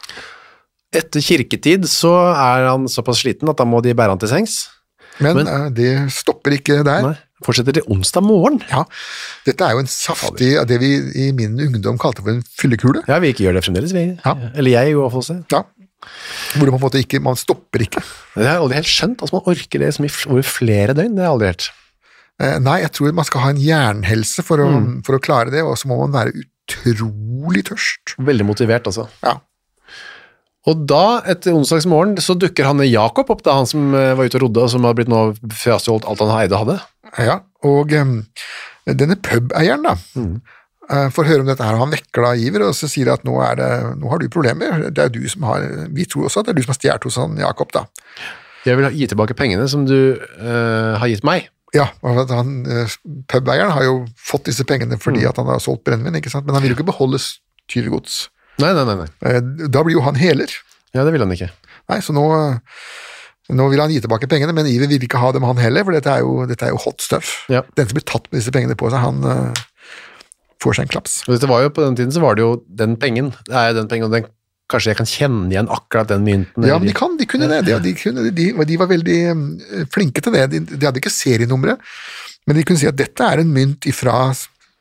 Etter 0.95 1.23
kirketid 1.25 1.85
så 1.91 2.15
er 2.33 2.69
han 2.71 2.89
såpass 2.91 3.23
sliten 3.25 3.51
at 3.51 3.59
da 3.61 3.67
må 3.69 3.83
de 3.85 3.95
bære 3.97 4.15
han 4.15 4.23
til 4.23 4.31
sengs. 4.33 4.61
Men, 5.21 5.37
Men- 5.37 5.49
eh, 5.49 5.69
det 5.75 6.13
stopper 6.13 6.55
ikke 6.59 6.83
der. 6.87 7.03
Nei, 7.03 7.15
fortsetter 7.45 7.73
til 7.79 7.87
onsdag 7.91 8.23
morgen. 8.27 8.61
Ja, 8.71 8.85
Dette 9.47 9.65
er 9.67 9.73
jo 9.77 9.79
en 9.85 9.91
saftig 9.91 10.53
det 10.67 10.79
vi 10.83 10.91
i 11.29 11.33
min 11.33 11.59
ungdom 11.61 11.99
kalte 11.99 12.23
for 12.23 12.31
en 12.31 12.43
fyllekule. 12.43 13.03
Ja, 13.09 13.19
vi 13.23 13.33
ikke 13.33 13.45
gjør 13.47 13.55
det 13.59 13.65
fremdeles, 13.65 13.93
vi. 13.95 14.07
Ja. 14.25 14.35
Eller 14.55 14.71
jeg, 14.71 14.91
i 14.91 14.95
hvert 14.99 15.13
fall. 15.13 15.45
Ja. 15.53 15.63
Hvor 16.55 16.71
man 16.71 16.79
på 16.79 16.79
en 16.79 16.87
måte 16.87 17.01
ikke, 17.03 17.21
man 17.23 17.37
stopper 17.37 17.83
ikke. 17.83 18.03
Det 18.37 18.47
har 18.47 18.55
jeg 18.57 18.63
aldri 18.63 18.79
helt 18.79 18.87
skjønt. 18.91 19.19
Altså, 19.23 19.35
man 19.35 19.49
orker 19.51 19.79
det 19.83 20.27
over 20.31 20.43
flere 20.47 20.95
døgn. 20.95 21.15
Det 21.17 21.25
har 21.25 21.31
jeg 21.31 21.35
aldri 21.37 21.47
helt. 21.53 21.69
Eh, 22.41 22.59
Nei, 22.63 22.77
jeg 22.85 22.93
tror 22.95 23.13
man 23.19 23.25
skal 23.27 23.41
ha 23.43 23.49
en 23.51 23.57
jernhelse 23.63 24.45
for 24.47 24.59
å, 24.63 24.69
Mm. 24.71 25.03
for 25.05 25.19
å 25.19 25.21
klare 25.21 25.51
det, 25.51 25.63
og 25.67 25.75
så 25.77 25.89
må 25.91 25.99
man 26.07 26.13
være 26.15 26.45
utrolig 26.71 27.65
tørst. 27.67 28.15
Veldig 28.19 28.47
motivert, 28.47 28.87
altså. 28.87 29.09
Ja. 29.25 29.39
Og 30.69 30.85
da, 30.91 31.21
etter 31.31 31.57
onsdagsmorgen, 31.57 32.19
så 32.21 32.37
dukker 32.37 32.69
han 32.69 32.83
Jakob 32.85 33.31
opp, 33.33 33.43
da 33.47 33.57
han 33.61 33.69
som 33.69 33.93
eh, 33.97 34.13
var 34.19 34.29
ute 34.29 34.39
og 34.41 34.47
rodde, 34.47 34.67
og 34.67 34.73
som 34.75 34.87
har 34.89 34.97
blitt 34.99 35.11
nå 35.11 35.23
frastjålet 35.63 36.09
alt 36.09 36.23
han 36.25 36.35
eide 36.43 36.61
hadde. 36.61 36.79
Ja, 37.25 37.41
og 37.67 37.95
um, 37.97 38.19
denne 38.85 39.17
pubeieren 39.25 39.87
da, 39.87 39.95
eh, 40.19 41.07
får 41.15 41.31
høre 41.31 41.45
om 41.47 41.49
dette 41.49 41.65
her, 41.65 41.79
og 41.79 41.87
han 41.87 41.95
vekker 41.95 42.27
da 42.27 42.35
Iver, 42.37 42.67
og 42.69 42.77
så 42.77 42.91
sier 42.91 43.15
at 43.15 43.25
nå, 43.29 43.39
er 43.45 43.61
det, 43.61 43.71
nå 44.03 44.13
har 44.13 44.21
du 44.21 44.29
problemer, 44.33 44.89
det 44.93 45.07
er 45.07 45.15
du 45.15 45.23
som 45.31 45.47
har, 45.49 45.65
vi 45.95 46.09
tror 46.11 46.29
også 46.29 46.43
at 46.43 46.51
det 46.51 46.57
er 46.57 46.61
du 46.61 46.67
som 46.67 46.75
har 46.75 46.81
stjert 46.83 47.09
hos 47.09 47.21
han 47.23 47.41
Jakob 47.41 47.73
da. 47.77 47.87
Jeg 48.69 48.77
vil 48.77 48.91
gi 48.99 49.07
tilbake 49.09 49.39
pengene 49.39 49.69
som 49.71 49.87
du 49.89 50.19
uh, 50.19 50.99
har 51.01 51.09
gitt 51.09 51.25
meg. 51.25 51.49
Ja, 51.77 51.91
han, 52.01 52.53
pubeieren 53.29 53.73
har 53.77 53.85
jo 53.85 54.01
fått 54.17 54.49
disse 54.49 54.65
pengene 54.69 54.97
fordi 55.01 55.21
Mm. 55.21 55.29
at 55.29 55.37
han 55.37 55.51
har 55.53 55.61
solgt 55.61 55.85
sant? 55.85 56.47
Men 56.47 56.57
han 56.57 56.63
vil 56.65 56.73
jo 56.73 56.79
ikke 56.79 56.89
beholde 56.89 57.21
tyvegods. 57.69 58.29
Nei, 58.63 58.73
nei, 58.75 58.85
nei. 58.89 58.97
nei. 59.03 59.09
Eh, 59.33 59.41
Da 59.71 59.83
blir 59.87 59.99
jo 59.99 60.05
han 60.07 60.19
heler. 60.19 60.53
Ja, 60.97 61.05
det 61.05 61.13
vil 61.15 61.23
han 61.25 61.33
ikke. 61.35 61.51
Nei, 61.89 61.99
så 62.05 62.15
nå, 62.17 62.25
nå 63.59 63.67
vil 63.73 63.81
han 63.81 63.93
gi 63.93 64.01
tilbake 64.05 64.29
pengene, 64.31 64.55
men 64.57 64.67
Iver 64.69 64.91
vil 64.91 65.05
ikke 65.07 65.21
ha 65.23 65.31
dem 65.37 65.47
han 65.49 65.61
heller, 65.61 65.85
for 65.87 65.97
dette 65.97 66.13
er 66.13 66.25
jo, 66.25 66.43
dette 66.49 66.67
er 66.67 66.73
jo 66.75 66.81
hot 66.85 67.05
stuff. 67.05 67.35
Ja. 67.53 67.63
Den 67.79 67.89
som 67.89 67.97
blir 67.99 68.07
tatt 68.09 68.27
med 68.31 68.41
disse 68.43 68.53
pengene 68.55 68.77
på 68.79 68.91
seg, 68.93 69.01
han 69.05 69.23
eh, 69.25 69.63
får 70.65 70.79
seg 70.79 70.89
en 70.89 70.93
klaps. 70.97 71.21
Og 71.29 71.37
dette 71.37 71.49
var 71.51 71.63
jo, 71.65 71.71
på 71.77 71.85
den 71.87 71.97
tiden 72.01 72.13
så 72.17 72.25
var 72.25 72.37
det 72.37 72.45
jo 72.45 72.59
den 72.81 72.97
pengen. 73.01 73.31
Det 73.49 73.57
er 73.57 73.71
jo 73.73 73.79
den 73.81 73.89
pengen, 73.93 74.09
og 74.11 74.17
den, 74.17 74.29
kanskje 74.69 74.93
jeg 74.93 74.99
kan 74.99 75.09
kjenne 75.09 75.49
igjen 75.49 75.71
akkurat 75.73 76.11
den 76.11 76.27
mynten. 76.27 76.67
Ja, 76.69 76.77
men 76.77 76.91
de 76.91 76.97
kan, 76.97 77.15
de 77.17 77.25
kunne 77.31 77.49
det. 77.49 77.63
De, 77.69 77.79
de, 77.87 77.95
kunne, 77.97 78.27
de, 78.37 78.49
de 78.69 78.77
var 78.81 78.91
veldig 78.91 79.19
eh, 79.33 79.87
flinke 79.95 80.25
til 80.25 80.35
det. 80.37 80.45
De, 80.53 80.61
de 80.75 80.85
hadde 80.85 81.01
ikke 81.01 81.13
serienummeret, 81.15 81.81
men 82.49 82.57
de 82.59 82.65
kunne 82.69 82.81
si 82.81 82.89
at 82.91 82.97
dette 82.99 83.25
er 83.25 83.41
en 83.45 83.53
mynt 83.55 83.89
fra 83.97 84.19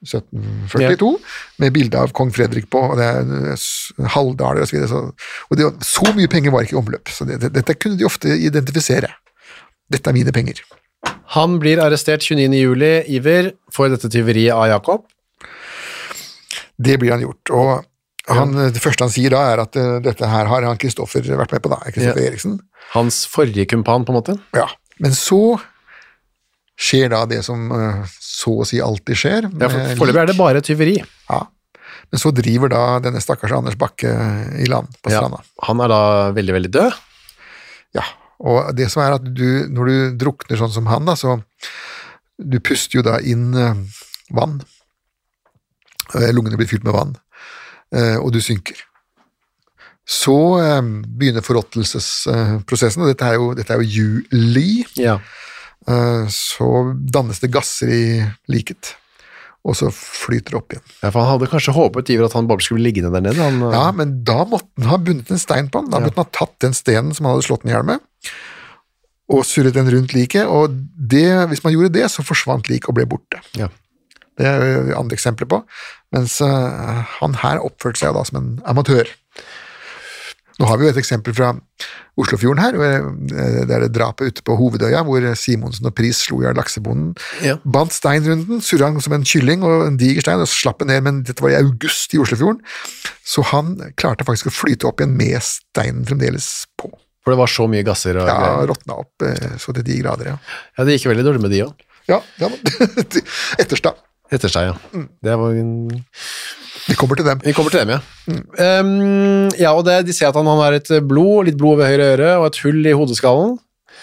1742 0.05 1.17
med 1.63 1.73
bilde 1.73 1.97
av 1.97 2.11
kong 2.13 2.29
Fredrik 2.33 2.67
på, 2.73 2.81
og 2.91 2.99
det 2.99 3.07
er 3.07 4.09
halvdaler 4.13 4.61
og 4.65 4.69
så. 4.69 4.83
Så, 4.91 5.03
og 5.49 5.57
det, 5.57 5.69
så 5.85 6.11
mye 6.17 6.29
penger 6.31 6.53
var 6.53 6.67
ikke 6.67 6.77
i 6.77 6.81
omløp, 6.81 7.09
så 7.09 7.25
det, 7.25 7.39
det, 7.41 7.53
dette 7.55 7.77
kunne 7.81 7.97
de 7.97 8.05
ofte 8.05 8.29
identifisere. 8.29 9.09
Dette 9.89 10.11
er 10.11 10.17
mine 10.17 10.33
penger. 10.35 10.61
Han 11.37 11.57
blir 11.61 11.81
arrestert 11.81 12.25
29. 12.25 12.53
juli, 12.59 12.91
Iver, 13.17 13.53
for 13.73 13.91
dette 13.91 14.09
tyveriet 14.11 14.55
av 14.55 14.67
Jakob. 14.69 15.07
Det 16.77 16.97
blir 17.01 17.15
han 17.15 17.23
gjort. 17.25 17.53
Og 17.55 17.77
Han, 18.27 18.51
det 18.75 18.81
første 18.83 19.05
han 19.05 19.11
sier 19.13 19.31
da, 19.31 19.39
er 19.53 19.61
at 19.63 19.77
uh, 19.79 20.01
dette 20.03 20.27
her 20.27 20.49
har 20.51 20.65
han 20.67 20.75
Kristoffer 20.75 21.23
vært 21.23 21.53
med 21.55 21.61
på, 21.63 21.69
da. 21.71 21.77
Kristoffer 21.87 22.19
Ja. 22.25 22.31
Eriksen. 22.33 22.57
Hans 22.91 23.21
forrige 23.31 23.63
kumpan, 23.71 24.03
på 24.03 24.11
en 24.11 24.17
måte. 24.19 24.35
Ja. 24.55 24.65
Men 24.99 25.15
så 25.15 25.55
skjer 26.75 27.13
da 27.13 27.21
det 27.25 27.39
som 27.47 27.71
eh, 27.71 28.03
så 28.37 28.53
å 28.61 28.65
si 28.67 28.79
alltid 28.83 29.17
skjer. 29.17 29.47
Ja, 29.49 29.69
Foreløpig 29.97 30.21
er 30.21 30.29
det 30.29 30.37
bare 30.37 30.63
tyveri. 30.65 30.97
Ja. 31.29 31.41
Men 32.11 32.21
så 32.21 32.31
driver 32.35 32.71
da 32.71 32.83
denne 33.03 33.21
stakkars 33.23 33.55
Anders 33.57 33.77
Bakke 33.79 34.11
i 34.61 34.67
land 34.69 34.93
på 35.01 35.11
stranda. 35.11 35.41
Ja. 35.41 35.67
Han 35.67 35.81
er 35.83 35.91
da 35.91 36.01
veldig, 36.37 36.55
veldig 36.55 36.71
død. 36.75 36.99
Ja, 37.97 38.05
og 38.37 38.73
det 38.77 38.89
som 38.93 39.03
er 39.03 39.17
at 39.17 39.25
du, 39.25 39.65
når 39.73 39.89
du 39.89 40.17
drukner 40.25 40.59
sånn 40.59 40.73
som 40.73 40.89
han, 40.91 41.07
da, 41.09 41.17
så 41.17 41.39
du 42.37 42.59
puster 42.61 42.99
jo 42.99 43.05
da 43.05 43.17
inn 43.25 43.49
eh, 43.57 43.79
vann. 44.35 44.59
Eh, 46.13 46.29
Lungene 46.35 46.59
blir 46.59 46.69
fylt 46.69 46.85
med 46.85 46.95
vann, 46.95 47.15
eh, 47.95 48.15
og 48.21 48.31
du 48.35 48.39
synker. 48.43 48.83
Så 50.07 50.37
begynner 51.19 51.43
forråtelsesprosessen, 51.43 53.01
og 53.03 53.09
dette 53.11 53.27
er 53.27 53.33
jo, 53.35 53.49
dette 53.57 53.73
er 53.75 53.81
jo 53.81 53.89
juli. 53.91 54.85
Ja. 54.95 55.17
Eh, 55.87 56.25
Så 56.33 56.67
dannes 57.11 57.39
det 57.43 57.51
gasser 57.53 57.91
i 57.93 58.05
liket, 58.49 58.95
og 59.67 59.75
så 59.75 59.91
flyter 59.93 60.51
det 60.55 60.59
opp 60.59 60.73
igjen. 60.73 60.83
ja, 61.03 61.09
for 61.11 61.19
han 61.23 61.31
hadde 61.39 61.49
kanskje 61.51 61.73
håpet 61.75 62.09
Iver 62.13 62.25
at 62.25 62.33
han 62.33 62.47
bare 62.47 62.63
skulle 62.65 62.83
ligge 62.83 63.01
der 63.05 63.21
nede. 63.21 63.35
Han, 63.39 63.61
eh, 63.63 63.71
Ja, 63.77 63.91
men 63.91 64.23
da 64.23 64.43
måtte 64.45 64.67
han 64.79 64.89
ha 64.89 64.97
bundet 64.97 65.31
en 65.31 65.37
stein 65.41 65.69
på 65.69 65.79
han. 65.83 65.89
Da 65.91 65.99
Ja. 65.99 66.05
måtte 66.07 66.15
han 66.17 66.25
ha 66.25 66.31
tatt 66.45 66.59
den 66.59 66.73
stenen 66.73 67.13
som 67.15 67.25
han 67.25 67.35
hadde 67.35 67.47
slått 67.47 67.63
den 67.63 67.71
i 67.71 67.75
hjel 67.75 67.85
med, 67.85 67.99
og 69.29 69.43
surret 69.43 69.73
den 69.75 69.89
rundt 69.91 70.13
liket, 70.15 70.47
og 70.47 70.71
det, 70.95 71.47
hvis 71.49 71.63
man 71.63 71.73
gjorde 71.73 71.91
det, 71.93 72.05
så 72.11 72.23
forsvant 72.23 72.67
liket 72.69 72.87
og 72.89 72.95
ble 72.95 73.05
borte. 73.05 73.41
Ja. 73.55 73.67
Det 74.37 74.45
er 74.45 74.93
andre 74.95 75.15
eksempler 75.17 75.47
på, 75.49 75.63
mens 76.13 76.39
eh, 76.41 77.03
han 77.19 77.33
her 77.41 77.57
oppførte 77.59 77.97
seg 77.97 78.13
da 78.13 78.23
som 78.23 78.37
en 78.37 78.61
amatør. 78.65 79.07
Nå 80.57 80.65
har 80.65 80.79
vi 80.79 80.87
jo 80.87 80.91
et 80.93 80.99
eksempel 80.99 81.35
fra 81.37 81.51
Oslofjorden 82.17 82.61
her, 82.63 82.77
eh, 82.81 83.09
det 83.69 83.75
er 83.75 83.83
det 83.85 83.91
drapet 83.93 84.31
ute 84.31 84.45
på 84.45 84.55
Hovedøya, 84.57 85.03
hvor 85.05 85.21
Simonsen 85.37 85.85
og 85.85 85.93
Pris 85.97 86.23
slo 86.25 86.39
i 86.41 86.47
hjel 86.47 86.57
laksebonden. 86.57 87.11
Ja. 87.45 87.59
Bandt 87.61 87.93
stein 87.93 88.25
rundt 88.25 88.49
den, 88.49 88.63
surra 88.65 88.89
den 88.89 89.03
som 89.05 89.13
en 89.13 89.27
kylling 89.27 89.65
og 89.67 89.85
en 89.85 89.99
diger 90.01 90.25
stein, 90.25 90.41
og 90.41 90.49
slapp 90.49 90.81
den 90.81 90.89
ned, 90.93 91.03
men 91.05 91.21
dette 91.27 91.45
var 91.45 91.53
i 91.53 91.59
august 91.59 92.15
i 92.17 92.21
Oslofjorden, 92.23 92.63
så 93.21 93.45
han 93.53 93.75
klarte 94.01 94.25
faktisk 94.25 94.49
å 94.49 94.55
flyte 94.55 94.89
opp 94.89 95.03
igjen 95.03 95.13
med 95.19 95.37
steinen 95.45 96.07
fremdeles 96.09 96.49
på. 96.79 96.89
For 97.21 97.35
det 97.35 97.41
var 97.41 97.51
så 97.51 97.67
mye 97.69 97.83
gasser 97.85 98.17
og 98.17 98.29
Ja, 98.29 98.51
råtna 98.65 98.97
opp 99.03 99.27
eh, 99.27 99.57
så 99.61 99.75
til 99.75 99.85
de 99.85 100.01
grader, 100.01 100.33
ja. 100.33 100.37
Ja, 100.77 100.87
det 100.87 100.97
gikk 100.97 101.11
veldig 101.11 101.25
dårlig 101.27 101.43
med 101.43 101.53
de 101.53 101.65
òg. 101.67 101.87
Ja, 102.07 102.21
ja 102.39 102.49
Etterstad. 103.61 103.99
Etterstad, 104.31 104.71
ja. 104.71 104.77
Mm. 104.95 105.09
Det 105.23 105.35
var 105.39 105.59
en 105.59 105.73
Vi 106.87 106.95
kommer 106.95 107.19
til 107.19 107.27
dem. 107.27 107.41
Vi 107.43 107.53
kommer 107.55 107.73
til 107.73 107.83
dem, 107.83 107.95
ja. 107.97 108.01
Um, 108.79 109.47
ja, 109.59 109.73
og 109.73 109.83
det, 109.87 110.01
De 110.07 110.15
ser 110.15 110.29
at 110.29 110.37
han, 110.39 110.47
han 110.47 110.61
har 110.63 110.77
et 110.77 110.91
blod, 111.07 111.47
litt 111.49 111.57
blod 111.59 111.77
over 111.77 111.91
høyre 111.91 112.11
øre 112.15 112.33
og 112.39 112.49
et 112.49 112.59
hull 112.63 112.79
i 112.87 112.95
hodeskallen. 112.95 113.57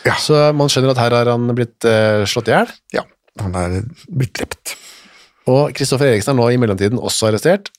Ja. 0.04 0.16
Så 0.20 0.36
man 0.56 0.68
skjønner 0.72 0.92
at 0.92 1.00
her 1.00 1.16
har 1.16 1.30
han 1.32 1.48
blitt 1.56 1.86
uh, 1.88 2.24
slått 2.28 2.50
i 2.50 2.56
hjel. 2.56 2.72
Ja, 2.92 3.06
han 3.40 3.56
er 3.56 3.80
blitt 4.12 4.34
drept. 4.36 4.76
Og 5.50 5.72
Kristoffer 5.76 6.10
Eriksen 6.10 6.34
er 6.34 6.40
nå 6.40 6.50
i 6.52 6.60
mellomtiden 6.60 7.00
også 7.00 7.30
arrestert. 7.30 7.70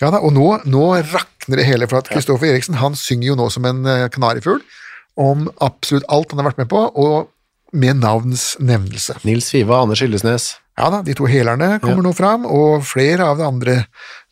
Ja 0.00 0.10
da, 0.10 0.22
og 0.24 0.32
nå, 0.34 0.46
nå 0.66 0.86
rakner 0.98 1.60
det 1.60 1.66
hele, 1.68 1.88
for 1.90 2.00
at 2.00 2.08
Kristoffer 2.10 2.50
Eriksen 2.50 2.80
han 2.80 2.96
synger 2.98 3.32
jo 3.32 3.38
nå 3.38 3.48
som 3.54 3.66
en 3.68 3.84
eh, 3.86 4.08
kanarifugl 4.12 4.62
om 5.20 5.46
absolutt 5.62 6.08
alt 6.12 6.32
han 6.32 6.40
har 6.40 6.48
vært 6.50 6.62
med 6.62 6.70
på, 6.72 6.80
og 6.96 7.28
med 7.76 8.00
navns 8.00 8.54
nevnelse. 8.60 9.18
Nils 9.28 9.50
Fiva, 9.52 9.82
Anders 9.84 10.00
Hyllesnes. 10.04 10.54
Ja 10.80 10.88
da, 10.88 11.02
de 11.04 11.14
to 11.16 11.28
helerne 11.28 11.76
kommer 11.82 12.04
nå 12.06 12.14
fram, 12.16 12.46
og 12.48 12.84
flere 12.88 13.26
av 13.28 13.40
de 13.40 13.44
andre 13.44 13.76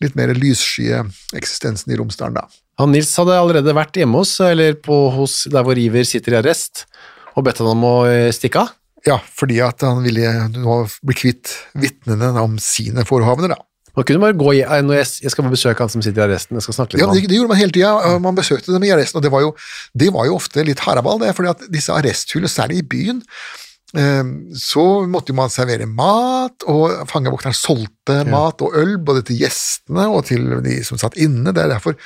litt 0.00 0.16
mer 0.16 0.32
lysskye 0.36 1.02
eksistensene 1.36 1.94
i 1.94 2.00
Romsdalen 2.00 2.38
da. 2.38 2.46
Han 2.80 2.94
Nils 2.94 3.12
hadde 3.20 3.36
allerede 3.36 3.76
vært 3.76 3.98
hjemme 4.00 4.22
hos, 4.22 4.38
eller 4.40 4.78
på, 4.80 5.02
hos 5.12 5.42
der 5.52 5.66
hvor 5.66 5.78
Iver 5.78 6.06
sitter 6.08 6.38
i 6.38 6.40
arrest, 6.40 6.86
og 7.36 7.44
bedt 7.44 7.60
han 7.60 7.74
om 7.74 7.84
å 7.84 7.96
eh, 8.08 8.30
stikke 8.32 8.64
av. 8.64 8.76
Ja, 9.06 9.16
fordi 9.20 9.60
at 9.64 9.84
han 9.84 10.02
ville 10.04 10.28
nå 10.52 10.76
bli 11.08 11.16
kvitt 11.16 11.52
vitnene 11.80 12.32
om 12.40 12.58
sine 12.60 13.04
forehavender 13.08 13.54
da. 13.54 13.60
Man 13.96 14.06
kunne 14.06 14.22
bare 14.22 14.36
gå 14.38 14.52
i, 14.54 14.60
NOS, 14.86 15.16
jeg, 15.24 15.32
skal 15.32 15.44
besøke 15.44 15.56
besøk 15.56 15.80
han 15.82 15.90
som 15.92 16.02
sitter 16.04 16.22
i 16.22 16.26
arresten, 16.28 16.56
jeg 16.56 16.64
skal 16.64 16.76
snakke 16.76 16.94
litt 16.94 17.02
Ja, 17.02 17.08
med 17.10 17.18
det, 17.18 17.30
det 17.32 17.40
gjorde 17.40 17.50
man 17.50 17.58
hele 17.58 17.74
tida. 17.74 18.18
Man 18.22 18.38
besøkte 18.38 18.74
dem 18.74 18.86
i 18.86 18.92
arresten, 18.94 19.18
og 19.18 19.24
det 19.24 19.32
var 19.34 19.42
jo, 19.42 19.50
det 19.98 20.12
var 20.14 20.28
jo 20.28 20.36
ofte 20.36 20.64
litt 20.66 20.82
haraball, 20.84 21.18
det, 21.22 21.32
fordi 21.36 21.50
at 21.50 21.64
disse 21.74 21.92
arresthullene, 21.94 22.52
særlig 22.52 22.80
i 22.80 22.86
byen, 22.94 23.18
eh, 23.18 23.69
så 23.90 24.84
måtte 25.10 25.32
jo 25.32 25.38
man 25.40 25.50
servere 25.50 25.88
mat, 25.90 26.62
og 26.70 27.08
fangevokteren 27.10 27.56
solgte 27.56 28.20
mat 28.30 28.62
og 28.62 28.76
øl 28.78 28.98
både 29.02 29.24
til 29.26 29.40
gjestene 29.42 30.04
og 30.12 30.28
til 30.28 30.46
de 30.62 30.76
som 30.86 31.00
satt 31.00 31.18
inne. 31.18 31.50
Det 31.50 31.64
er 31.64 31.72
derfor 31.74 31.96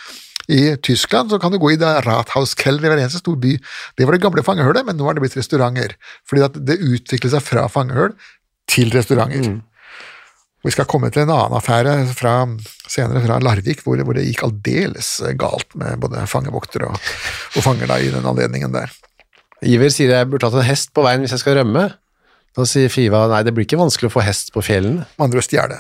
i 0.49 0.77
Tyskland 0.77 1.31
så 1.33 1.39
kan 1.41 1.53
du 1.53 1.59
gå 1.61 1.73
i 1.73 1.79
Rathauskeller 1.81 2.85
i 2.85 2.91
hver 2.93 3.01
eneste 3.01 3.23
stor 3.23 3.37
by. 3.41 3.55
Det 3.97 4.05
var 4.05 4.17
det 4.17 4.25
gamle 4.25 4.45
fangehullet, 4.45 4.85
men 4.87 4.99
nå 4.99 5.09
er 5.09 5.17
det 5.17 5.25
blitt 5.25 5.39
restauranter. 5.39 5.95
Fordi 6.29 6.45
at 6.45 6.59
det 6.69 6.83
utviklet 6.85 7.33
seg 7.33 7.45
fra 7.45 7.69
fangehull 7.73 8.13
til 8.71 8.93
restauranter. 8.93 9.55
Mm. 9.55 9.63
Vi 10.65 10.73
skal 10.73 10.89
komme 10.89 11.11
til 11.13 11.25
en 11.25 11.33
annen 11.33 11.57
affære 11.59 11.97
fra, 12.17 12.37
senere 12.89 13.21
fra 13.25 13.41
Larvik, 13.45 13.83
hvor, 13.85 14.01
hvor 14.01 14.17
det 14.17 14.25
gikk 14.25 14.47
aldeles 14.47 15.19
galt 15.41 15.77
med 15.81 16.01
både 16.01 16.25
fangevoktere 16.29 16.89
og, 16.89 17.11
og 17.57 17.67
fanger 17.67 17.91
da, 17.91 17.99
i 18.01 18.13
den 18.13 18.25
anledningen 18.29 18.73
der. 18.73 18.93
Iver 19.63 19.89
sier 19.95 20.11
jeg 20.11 20.29
burde 20.31 20.47
hatt 20.49 20.55
en 20.61 20.67
hest 20.67 20.91
på 20.95 21.03
veien 21.07 21.21
hvis 21.25 21.31
jeg 21.37 21.39
skal 21.45 21.57
rømme. 21.61 21.93
Da 22.55 22.65
sier 22.69 22.89
Fiva 22.93 23.27
nei, 23.31 23.43
det 23.43 23.55
blir 23.55 23.65
ikke 23.67 23.79
vanskelig 23.81 24.11
å 24.11 24.15
få 24.19 24.23
hest 24.27 24.53
på 24.55 24.63
fjellene. 24.63 25.07
Med 25.19 25.25
andre 25.29 25.39
gjør 25.41 25.47
stjele. 25.49 25.79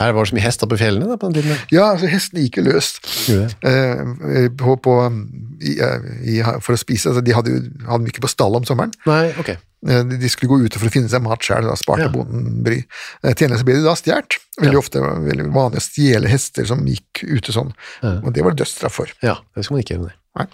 Her 0.00 0.10
var 0.10 0.24
det 0.24 0.30
så 0.32 0.34
mye 0.34 0.42
hest 0.42 0.62
oppe 0.66 0.74
i 0.74 0.80
fjellene 0.80 1.06
da, 1.06 1.16
på 1.16 1.28
den 1.30 1.36
tiden. 1.44 1.58
Ja, 1.70 1.92
altså 1.94 2.08
hesten 2.10 2.40
gikk 2.42 2.56
jo 2.58 2.64
løst 2.66 2.96
det? 3.30 3.44
eh, 3.62 4.48
på, 4.58 4.74
på, 4.82 4.94
i, 5.62 5.76
i, 6.34 6.40
for 6.64 6.74
å 6.74 6.80
spise. 6.80 7.12
Altså, 7.12 7.22
de 7.22 7.36
hadde 7.36 7.52
jo 7.54 7.60
hadde 7.86 8.10
ikke 8.10 8.24
på 8.26 8.30
stall 8.32 8.58
om 8.58 8.66
sommeren. 8.66 8.90
Nei, 9.06 9.28
ok. 9.38 9.52
Eh, 9.54 10.02
De 10.10 10.28
skulle 10.32 10.50
gå 10.50 10.58
ute 10.66 10.80
for 10.82 10.90
å 10.90 10.92
finne 10.96 11.08
seg 11.12 11.22
mat 11.22 11.46
sjøl, 11.46 11.70
sparte 11.78 12.08
Ja. 12.08 12.10
bonden 12.10 12.64
bry. 12.66 12.80
Eh, 13.22 13.36
Til 13.38 13.54
ble 13.64 13.78
de 13.78 13.86
da 13.86 13.94
stjålet. 13.94 14.40
Veldig 14.58 14.74
Ja. 14.74 14.82
ofte 14.82 14.98
veldig 15.30 15.46
vanlig 15.54 15.78
å 15.78 15.86
stjele 15.86 16.28
hester 16.28 16.66
som 16.66 16.82
gikk 16.90 17.22
ute 17.30 17.54
sånn, 17.54 17.70
og 18.02 18.32
det 18.34 18.42
var 18.42 18.50
det 18.50 18.64
dødsstraff 18.64 18.98
for. 18.98 19.14
Ja, 19.22 19.38
det 19.54 19.64
skal 19.64 19.76
man 19.78 19.82
ikke 19.86 19.94
gjøre. 19.94 20.10
Nei. 20.10 20.18
Nei. 20.34 20.46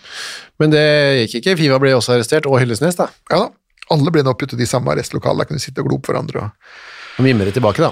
Men 0.60 0.74
det 0.74 0.84
gikk 1.24 1.40
ikke. 1.40 1.56
Fiva 1.62 1.78
ble 1.82 1.94
også 1.96 2.14
arrestert, 2.16 2.46
og 2.50 2.60
Hyllesnes, 2.60 2.98
da. 3.00 3.08
Ja 3.32 3.46
da, 3.46 3.50
alle 3.90 4.12
ble 4.14 4.22
nå 4.22 4.36
puttet 4.38 4.60
i 4.62 4.68
samme 4.70 4.92
arrestlokalet, 4.92 5.42
der 5.42 5.50
kunne 5.50 5.58
de 5.60 5.64
sitte 5.66 5.82
og 5.82 5.88
glo 5.90 5.98
på 5.98 6.12
hverandre. 6.12 6.46
og 6.46 7.16
Han 7.18 7.26
mimrer 7.26 7.50
tilbake, 7.54 7.82
da. 7.82 7.90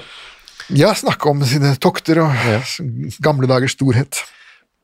Ja, 0.76 0.92
snakke 0.94 1.30
om 1.30 1.40
sine 1.48 1.74
tokter 1.80 2.20
og 2.26 2.34
Ja. 2.46 2.60
gamle 3.24 3.48
dagers 3.50 3.72
storhet. 3.74 4.20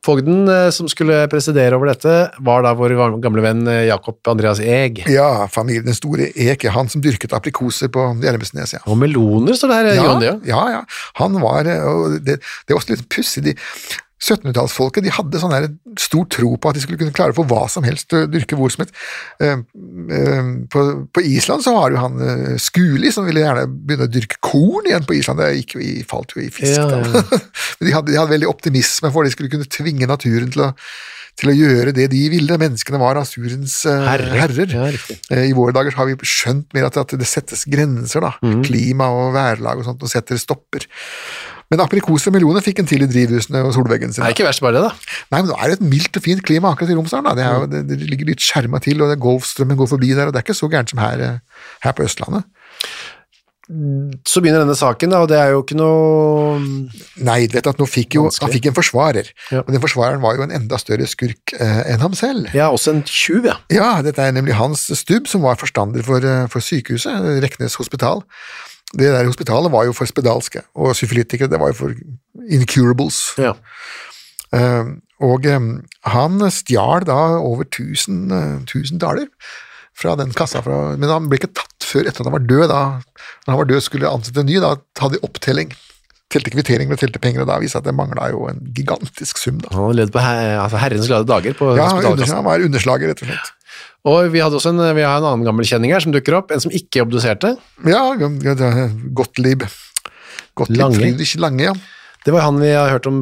Fogden 0.05 0.45
eh, 0.49 0.69
som 0.69 0.89
skulle 0.91 1.23
presidere 1.31 1.77
over 1.77 1.89
dette, 1.89 2.11
var 2.45 2.61
da 2.65 2.75
vår 2.77 2.93
gamle 3.23 3.41
venn 3.41 3.63
eh, 3.71 3.87
Jakob 3.87 4.19
Andreas 4.29 4.59
Eeg. 4.61 5.01
Ja, 5.09 5.47
familien 5.49 5.87
Den 5.87 5.97
store 5.97 6.27
Ek, 6.35 6.67
han 6.69 6.91
som 6.91 7.01
dyrket 7.01 7.33
aprikoser 7.33 7.89
på 7.93 8.03
Hjelmesnes, 8.21 8.75
ja. 8.77 8.83
Og 8.85 8.99
meloner, 9.01 9.57
står 9.57 9.71
det 9.73 9.79
her. 9.79 9.89
Ja, 9.97 10.17
det, 10.21 10.27
ja. 10.27 10.35
ja, 10.51 10.63
ja. 10.75 10.83
Han 11.21 11.39
var 11.41 11.69
eh, 11.71 11.81
og 11.89 12.19
det, 12.25 12.37
det 12.37 12.75
er 12.75 12.77
også 12.77 12.93
litt 12.93 13.07
pussig. 13.09 13.55
De 14.15 14.23
1700-tallsfolket 14.31 15.03
de 15.03 15.11
hadde 15.13 15.39
sånn 15.41 15.53
her 15.53 15.65
stor 15.99 16.25
tro 16.31 16.53
på 16.57 16.69
at 16.71 16.77
de 16.77 16.83
skulle 16.83 16.99
kunne 16.99 17.13
klare 17.15 17.35
å 17.35 17.37
få 17.37 17.45
hva 17.49 17.65
som 17.71 17.83
helst 17.87 18.13
å 18.15 18.23
dyrke 18.31 18.57
hvor 18.57 18.71
som 18.71 18.85
helst. 18.85 18.95
Eh, 19.43 19.59
eh, 20.15 20.51
På, 20.71 20.85
på 21.13 21.23
Island 21.25 21.65
så 21.65 21.73
var 21.75 21.91
det 21.91 21.97
jo 21.97 22.03
han 22.05 22.21
eh, 22.23 22.53
Skuli 22.61 23.11
som 23.13 23.27
ville 23.27 23.43
gjerne 23.43 23.67
begynne 23.67 24.07
å 24.07 24.11
dyrke 24.11 24.39
korn 24.43 24.87
igjen 24.89 25.07
på 25.07 25.17
Island. 25.19 25.43
Det 25.43 25.51
gikk 25.59 25.75
jo 25.77 25.83
i, 25.83 25.97
falt 26.07 26.31
jo 26.35 26.43
i 26.45 26.51
fisk, 26.53 26.79
Ja, 26.79 26.87
ja. 27.03 27.25
Men 27.79 27.89
de 27.89 27.97
hadde, 27.97 28.13
de 28.13 28.21
hadde 28.21 28.35
veldig 28.37 28.49
optimisme 28.51 29.11
for 29.11 29.27
de 29.27 29.35
skulle 29.35 29.51
kunne 29.51 29.67
tvinge 29.67 30.07
naturen 30.09 30.51
til 30.55 30.63
å, 30.69 30.71
til 31.35 31.51
å 31.51 31.55
gjøre 31.57 31.91
det 31.95 32.07
de 32.13 32.21
ville. 32.31 32.57
Menneskene 32.61 32.99
var 33.01 33.19
naturens 33.19 33.81
eh, 33.91 34.05
Herre. 34.07 34.31
herrer. 34.39 34.75
Ja. 34.79 34.87
Eh, 35.35 35.49
I 35.49 35.55
våre 35.57 35.75
dager 35.75 35.91
så 35.91 36.01
har 36.03 36.09
vi 36.09 36.15
skjønt 36.23 36.71
mer 36.75 36.87
at, 36.87 36.99
at 37.03 37.15
det 37.19 37.27
settes 37.27 37.65
grenser, 37.67 38.23
da. 38.23 38.31
Mm. 38.45 38.61
Klima 38.63 39.11
og 39.11 39.33
værlag 39.35 39.83
og 39.83 39.89
sånt, 39.89 40.03
og 40.07 40.11
setter 40.11 40.39
stopper. 40.39 40.87
Men 41.73 41.81
aprikoser 41.81 42.29
og 42.29 42.35
meloner 42.37 42.61
fikk 42.61 42.83
en 42.83 42.89
til 42.89 43.01
i 43.01 43.07
drivhusene 43.09 43.63
og 43.65 43.71
solveggene 43.73 44.13
sine. 44.13 44.25
Det 44.27 44.31
er 44.31 44.37
ikke 44.37 44.45
verst 44.47 44.61
bare 44.61 44.77
det, 44.77 44.83
da. 44.85 44.91
Nei, 45.33 45.39
men 45.41 45.49
nå 45.49 45.55
er 45.57 45.71
det 45.73 45.79
et 45.79 45.87
mildt 45.95 46.19
og 46.19 46.25
fint 46.27 46.43
klima 46.45 46.69
akkurat 46.75 46.93
i 46.93 46.97
Romsdalen. 46.99 47.25
da. 47.31 47.33
Det, 47.39 47.47
jo, 47.49 47.65
det, 47.73 47.83
det 47.89 48.09
ligger 48.11 48.29
litt 48.33 48.43
skjerma 48.45 48.79
til, 48.85 49.01
og 49.01 49.15
Golfstrømmen 49.25 49.79
går 49.79 49.89
forbi 49.95 50.13
der, 50.13 50.29
og 50.29 50.35
det 50.35 50.43
er 50.43 50.45
ikke 50.45 50.57
så 50.61 50.69
gærent 50.69 50.93
som 50.93 51.01
her, 51.01 51.25
eh, 51.25 51.65
her 51.87 51.97
på 51.97 52.05
Østlandet. 52.05 52.45
Så 54.29 54.43
begynner 54.45 54.61
denne 54.61 54.75
saken, 54.77 55.09
da, 55.09 55.23
og 55.25 55.29
det 55.31 55.39
er 55.41 55.55
jo 55.55 55.63
ikke 55.63 55.73
noe 55.79 56.59
Nei, 57.25 57.47
vet 57.49 57.65
at 57.65 57.79
nå 57.81 57.87
fikk 57.89 58.13
jo, 58.19 58.27
han 58.29 58.51
fikk 58.53 58.67
en 58.69 58.75
forsvarer, 58.77 59.31
Ja. 59.49 59.63
og 59.63 59.71
den 59.73 59.81
forsvareren 59.81 60.21
var 60.21 60.37
jo 60.37 60.45
en 60.45 60.53
enda 60.53 60.77
større 60.77 61.07
skurk 61.09 61.55
eh, 61.57 61.79
enn 61.89 62.03
ham 62.05 62.13
selv. 62.13 62.51
Ja, 62.53 62.67
også 62.69 62.93
en 62.93 63.01
tjuv, 63.09 63.47
ja. 63.49 63.55
Ja, 63.73 63.89
dette 64.05 64.21
er 64.21 64.35
nemlig 64.37 64.53
Hans 64.59 64.85
Stubb, 65.01 65.25
som 65.31 65.41
var 65.41 65.57
forstander 65.57 66.05
for, 66.05 66.21
eh, 66.21 66.45
for 66.53 66.61
sykehuset, 66.61 67.41
Reknes 67.41 67.79
hospital. 67.81 68.21
Det 68.93 69.09
der 69.11 69.25
hospitalet 69.27 69.71
var 69.73 69.85
jo 69.87 69.93
for 69.97 70.05
spedalske, 70.05 70.61
og 70.75 70.93
syfilitikere, 70.95 71.49
det 71.51 71.59
var 71.59 71.73
jo 71.73 71.73
for 71.73 71.93
incurables. 72.49 73.33
ja. 73.41 73.53
Eh, 74.55 74.85
og 75.25 75.45
eh, 75.47 75.59
han 76.11 76.43
stjal 76.51 77.05
da 77.07 77.15
over 77.39 77.63
1000, 77.65 78.31
eh, 78.31 78.59
1000 78.67 78.99
daler 79.01 79.25
fra 79.95 80.13
den 80.19 80.31
kassa, 80.35 80.61
fra, 80.63 80.95
men 80.99 81.09
han 81.09 81.27
ble 81.31 81.39
ikke 81.39 81.53
tatt 81.55 81.87
før 81.87 82.07
etter 82.07 82.21
at 82.23 82.27
han 82.29 82.35
var 82.35 82.43
død. 82.45 82.67
Da 82.69 82.81
når 83.47 83.51
han 83.51 83.59
var 83.61 83.69
død 83.71 83.81
skulle 83.83 84.11
ansette 84.11 84.43
en 84.43 84.49
ny, 84.51 84.59
da 84.63 84.75
hadde 85.01 85.17
de 85.17 85.23
opptelling. 85.23 85.73
telte 86.35 86.51
kvittering 86.51 86.89
med 86.89 86.99
telte 86.99 87.19
penger, 87.21 87.43
og 87.45 87.47
da 87.47 87.59
viste 87.61 87.77
at 87.79 87.85
det 87.87 87.93
mangla 87.95 88.29
jo 88.33 88.47
en 88.49 88.59
gigantisk 88.75 89.37
sum. 89.39 89.59
da. 89.63 89.69
Han 89.71 89.85
levde 89.87 89.99
levd 90.01 90.15
på 90.17 90.23
her, 90.25 90.57
altså 90.59 90.77
herrens 90.81 91.07
glade 91.07 91.27
dager 91.29 91.53
på 91.55 91.69
Ja, 91.77 91.85
hospitalkassen. 91.93 92.35
han 92.35 92.47
var 92.47 92.65
underslager, 92.65 93.07
rett 93.13 93.21
og 93.23 93.29
slett. 93.29 93.51
Og 94.05 94.29
vi 94.33 94.41
hadde 94.43 94.59
også 94.59 94.71
en, 94.73 94.83
vi 94.95 95.05
har 95.05 95.17
en 95.17 95.27
annen 95.31 95.47
gammel 95.47 95.65
kjenning 95.65 95.95
her 95.95 96.03
som 96.03 96.13
dukker 96.13 96.37
opp, 96.37 96.53
en 96.53 96.61
som 96.61 96.73
ikke 96.73 97.01
obduserte. 97.05 97.55
Ja, 97.89 98.03
Gottlieb. 99.17 99.65
Gottlieb 100.55 100.81
Lange. 100.83 100.99
Friedrich 100.99 101.35
Lange, 101.41 101.71
ja. 101.71 101.75
Det 102.25 102.33
var 102.33 102.45
han 102.47 102.57
vi 102.61 102.71
har 102.73 102.89
hørt 102.89 103.05
om 103.09 103.19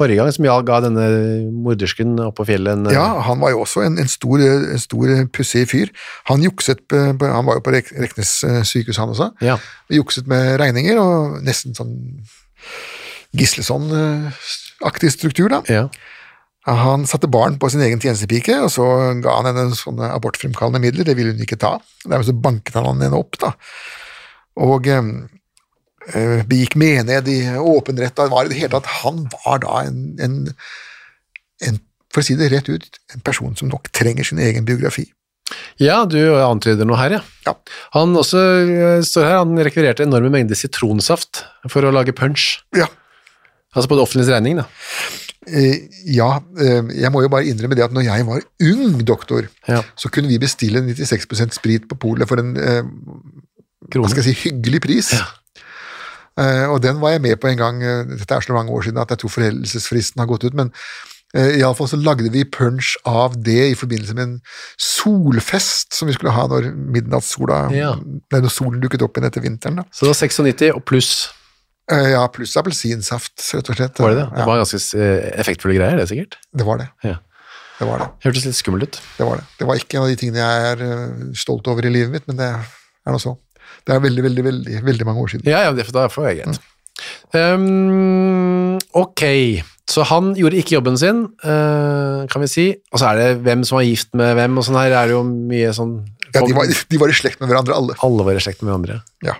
forrige 0.00 0.16
gang, 0.20 0.30
som 0.32 0.46
ga 0.64 0.78
denne 0.84 1.06
mordersken 1.64 2.14
oppå 2.24 2.46
fjellet 2.48 2.78
en 2.78 2.92
Ja, 2.94 3.20
han 3.26 3.40
var 3.42 3.52
jo 3.52 3.62
også 3.66 3.82
en, 3.84 3.98
en 4.00 4.08
stor, 4.08 4.40
en 4.40 4.80
stor 4.80 5.12
pussig 5.34 5.66
fyr. 5.68 5.92
Han 6.30 6.44
jukset 6.44 6.80
på, 6.88 7.00
Han 7.20 7.48
var 7.48 7.58
jo 7.58 7.64
på 7.66 7.74
Reknes 7.74 8.32
eh, 8.48 8.62
sykehus, 8.64 9.00
han 9.00 9.12
også. 9.12 9.30
Ja. 9.44 9.58
Jukset 9.92 10.30
med 10.30 10.56
regninger, 10.62 11.00
og 11.00 11.40
nesten 11.44 11.76
sånn 11.76 11.92
Gisleson-aktig 13.36 15.12
struktur, 15.14 15.52
da. 15.52 15.60
ja. 15.70 15.84
Han 16.70 17.06
satte 17.08 17.30
barn 17.30 17.58
på 17.58 17.70
sin 17.72 17.82
egen 17.82 18.00
tjenestepike, 18.02 18.54
og 18.64 18.70
så 18.72 18.86
ga 19.22 19.36
han 19.40 19.48
henne 19.50 19.76
sånne 19.76 20.12
abortfremkallende 20.14 20.82
midler. 20.82 21.08
Det 21.08 21.16
ville 21.18 21.34
hun 21.34 21.44
ikke 21.44 21.58
ta. 21.60 21.76
Dermed 22.04 22.28
så 22.28 22.36
banket 22.36 22.78
han 22.78 23.02
henne 23.02 23.18
opp, 23.18 23.38
da. 23.42 23.52
Og 24.60 24.88
eh, 24.90 25.12
eh, 26.14 26.42
begikk 26.48 26.76
mened 26.80 27.30
i 27.30 27.40
åpen 27.58 28.00
rett. 28.00 28.16
Det 28.16 28.30
var 28.32 28.46
i 28.46 28.52
det 28.52 28.60
hele 28.60 28.74
tatt 28.76 28.90
Han 29.00 29.24
var 29.32 29.62
da 29.64 29.84
en, 29.86 30.02
en, 30.20 30.36
en 31.66 31.80
For 32.10 32.22
å 32.22 32.26
si 32.26 32.36
det 32.38 32.50
rett 32.52 32.68
ut, 32.68 33.00
en 33.14 33.24
person 33.24 33.56
som 33.58 33.70
nok 33.70 33.90
trenger 33.96 34.26
sin 34.26 34.42
egen 34.42 34.68
biografi. 34.68 35.08
Ja, 35.80 36.04
du 36.06 36.18
antyder 36.38 36.86
noe 36.86 36.98
her, 37.00 37.16
ja. 37.18 37.22
Ja. 37.46 37.56
Han 37.96 38.14
også 38.18 38.40
eh, 38.60 39.00
står 39.06 39.26
her, 39.26 39.40
han 39.42 39.58
rekvirerte 39.58 40.06
enorme 40.06 40.30
mengder 40.34 40.58
sitronsaft 40.58 41.44
for 41.72 41.86
å 41.86 41.94
lage 41.94 42.14
punch. 42.14 42.60
Ja. 42.76 42.86
Altså 43.74 43.90
på 43.90 43.98
det 43.98 44.04
offentliges 44.04 44.32
regning, 44.34 44.60
da. 44.60 44.66
Eh, 45.50 45.88
ja, 46.14 46.28
eh, 46.58 46.82
jeg 47.00 47.10
må 47.12 47.22
jo 47.24 47.28
bare 47.32 47.48
innrømme 47.50 47.74
det 47.74 47.84
at 47.84 47.92
når 47.96 48.04
jeg 48.06 48.26
var 48.28 48.40
ung 48.70 49.00
doktor, 49.04 49.48
Ja. 49.68 49.82
så 49.96 50.08
kunne 50.12 50.28
vi 50.30 50.38
bestille 50.38 50.80
96% 50.86 51.56
sprit 51.58 51.88
på 51.90 51.98
polet 51.98 52.28
for 52.28 52.38
en 52.38 52.56
eh, 52.56 52.82
hva 53.90 54.08
skal 54.08 54.22
jeg 54.22 54.34
si, 54.36 54.48
hyggelig 54.48 54.80
pris. 54.84 55.12
Eh, 56.38 56.66
og 56.70 56.80
den 56.82 57.00
var 57.02 57.10
jeg 57.16 57.22
med 57.24 57.36
på 57.42 57.48
en 57.50 57.58
gang, 57.58 57.80
dette 58.16 58.34
er 58.36 58.40
så 58.44 58.52
mange 58.54 58.70
år 58.70 58.82
siden 58.86 59.00
at 59.02 59.10
jeg 59.10 59.18
tror 59.18 59.32
foreldelsesfristen 59.34 60.20
har 60.22 60.28
gått 60.30 60.44
ut, 60.46 60.54
men 60.54 60.70
uh, 61.36 61.50
iallfall 61.58 61.88
så 61.90 61.98
lagde 61.98 62.30
vi 62.32 62.44
punch 62.44 62.94
av 63.08 63.34
det 63.42 63.70
i 63.72 63.74
forbindelse 63.78 64.14
med 64.14 64.22
en 64.28 64.36
solfest 64.78 65.94
som 65.96 66.08
vi 66.08 66.14
skulle 66.16 66.32
ha 66.34 66.46
når 66.50 66.70
midnattssola 66.74 67.60
Ja. 67.74 67.92
Nei, 67.98 68.40
når 68.40 68.52
solen 68.54 68.80
dukket 68.82 69.02
opp 69.02 69.16
igjen 69.18 69.28
etter 69.28 69.44
vinteren. 69.44 69.76
da. 69.82 69.84
Så 69.90 70.06
det 70.06 70.14
var 70.14 70.20
96 70.28 70.70
og 70.76 70.84
pluss, 70.88 71.12
ja, 71.90 72.22
pluss 72.32 72.52
appelsinsaft, 72.60 73.34
rett 73.56 73.70
og 73.72 73.76
slett. 73.78 73.98
var 74.02 74.12
det 74.14 74.20
det? 74.20 74.28
Det 74.34 74.40
Ja, 74.42 74.46
var 74.46 74.60
ganske 74.62 74.80
eh, 75.00 75.26
effektfulle 75.42 75.74
greier, 75.78 75.96
det 75.98 76.08
sikkert. 76.10 76.36
det 76.54 76.66
var 76.68 76.78
det. 76.82 76.88
Ja. 77.06 77.16
Det 77.80 77.86
var 77.88 77.98
det. 78.02 78.08
Hørtes 78.26 78.44
litt 78.44 78.58
skummelt 78.58 78.84
ut. 78.84 78.98
Det 79.16 79.24
var 79.26 79.38
det. 79.40 79.44
Det 79.58 79.66
var 79.66 79.78
ikke 79.80 79.96
en 79.96 80.02
av 80.04 80.10
de 80.12 80.16
tingene 80.20 80.42
jeg 80.42 80.66
er 80.74 80.82
eh, 80.84 81.30
stolt 81.40 81.66
over 81.72 81.86
i 81.88 81.92
livet 81.94 82.12
mitt, 82.12 82.26
men 82.28 82.36
det 82.40 82.50
er 82.52 83.14
nå 83.14 83.18
så. 83.22 83.36
Det 83.86 83.94
er 83.94 84.02
veldig, 84.04 84.22
veldig, 84.26 84.44
veldig, 84.44 84.80
veldig 84.84 85.06
mange 85.08 85.22
år 85.24 85.32
siden. 85.32 85.48
Ja, 85.48 85.62
ja, 85.64 85.72
det 85.72 85.86
da 85.96 86.06
får 86.12 86.28
jeg 86.28 86.42
greit. 86.42 86.60
Um, 87.32 88.76
ok, 88.92 89.22
så 89.90 90.04
han 90.10 90.32
gjorde 90.38 90.58
ikke 90.60 90.76
jobben 90.76 90.98
sin, 91.00 91.22
uh, 91.46 92.26
kan 92.30 92.42
vi 92.44 92.48
si. 92.50 92.66
Og 92.92 93.00
så 93.00 93.10
er 93.12 93.20
det 93.20 93.28
hvem 93.46 93.62
som 93.66 93.78
var 93.80 93.86
gift 93.88 94.12
med 94.18 94.34
hvem, 94.38 94.58
og 94.60 94.66
sånn 94.66 94.78
her 94.80 94.92
er 95.00 95.08
det 95.10 95.16
jo 95.16 95.22
mye 95.26 95.70
sånn 95.76 95.94
Ja, 96.34 96.42
de, 96.44 96.52
var, 96.54 96.68
de 96.68 97.00
var 97.00 97.10
i 97.10 97.16
slekt 97.16 97.40
med 97.42 97.48
hverandre, 97.50 97.74
alle. 97.74 97.96
Alle 98.06 98.26
var 98.28 98.36
i 98.38 98.42
slekt 98.44 98.60
med 98.62 98.70
hverandre. 98.70 99.00
Ja. 99.26 99.38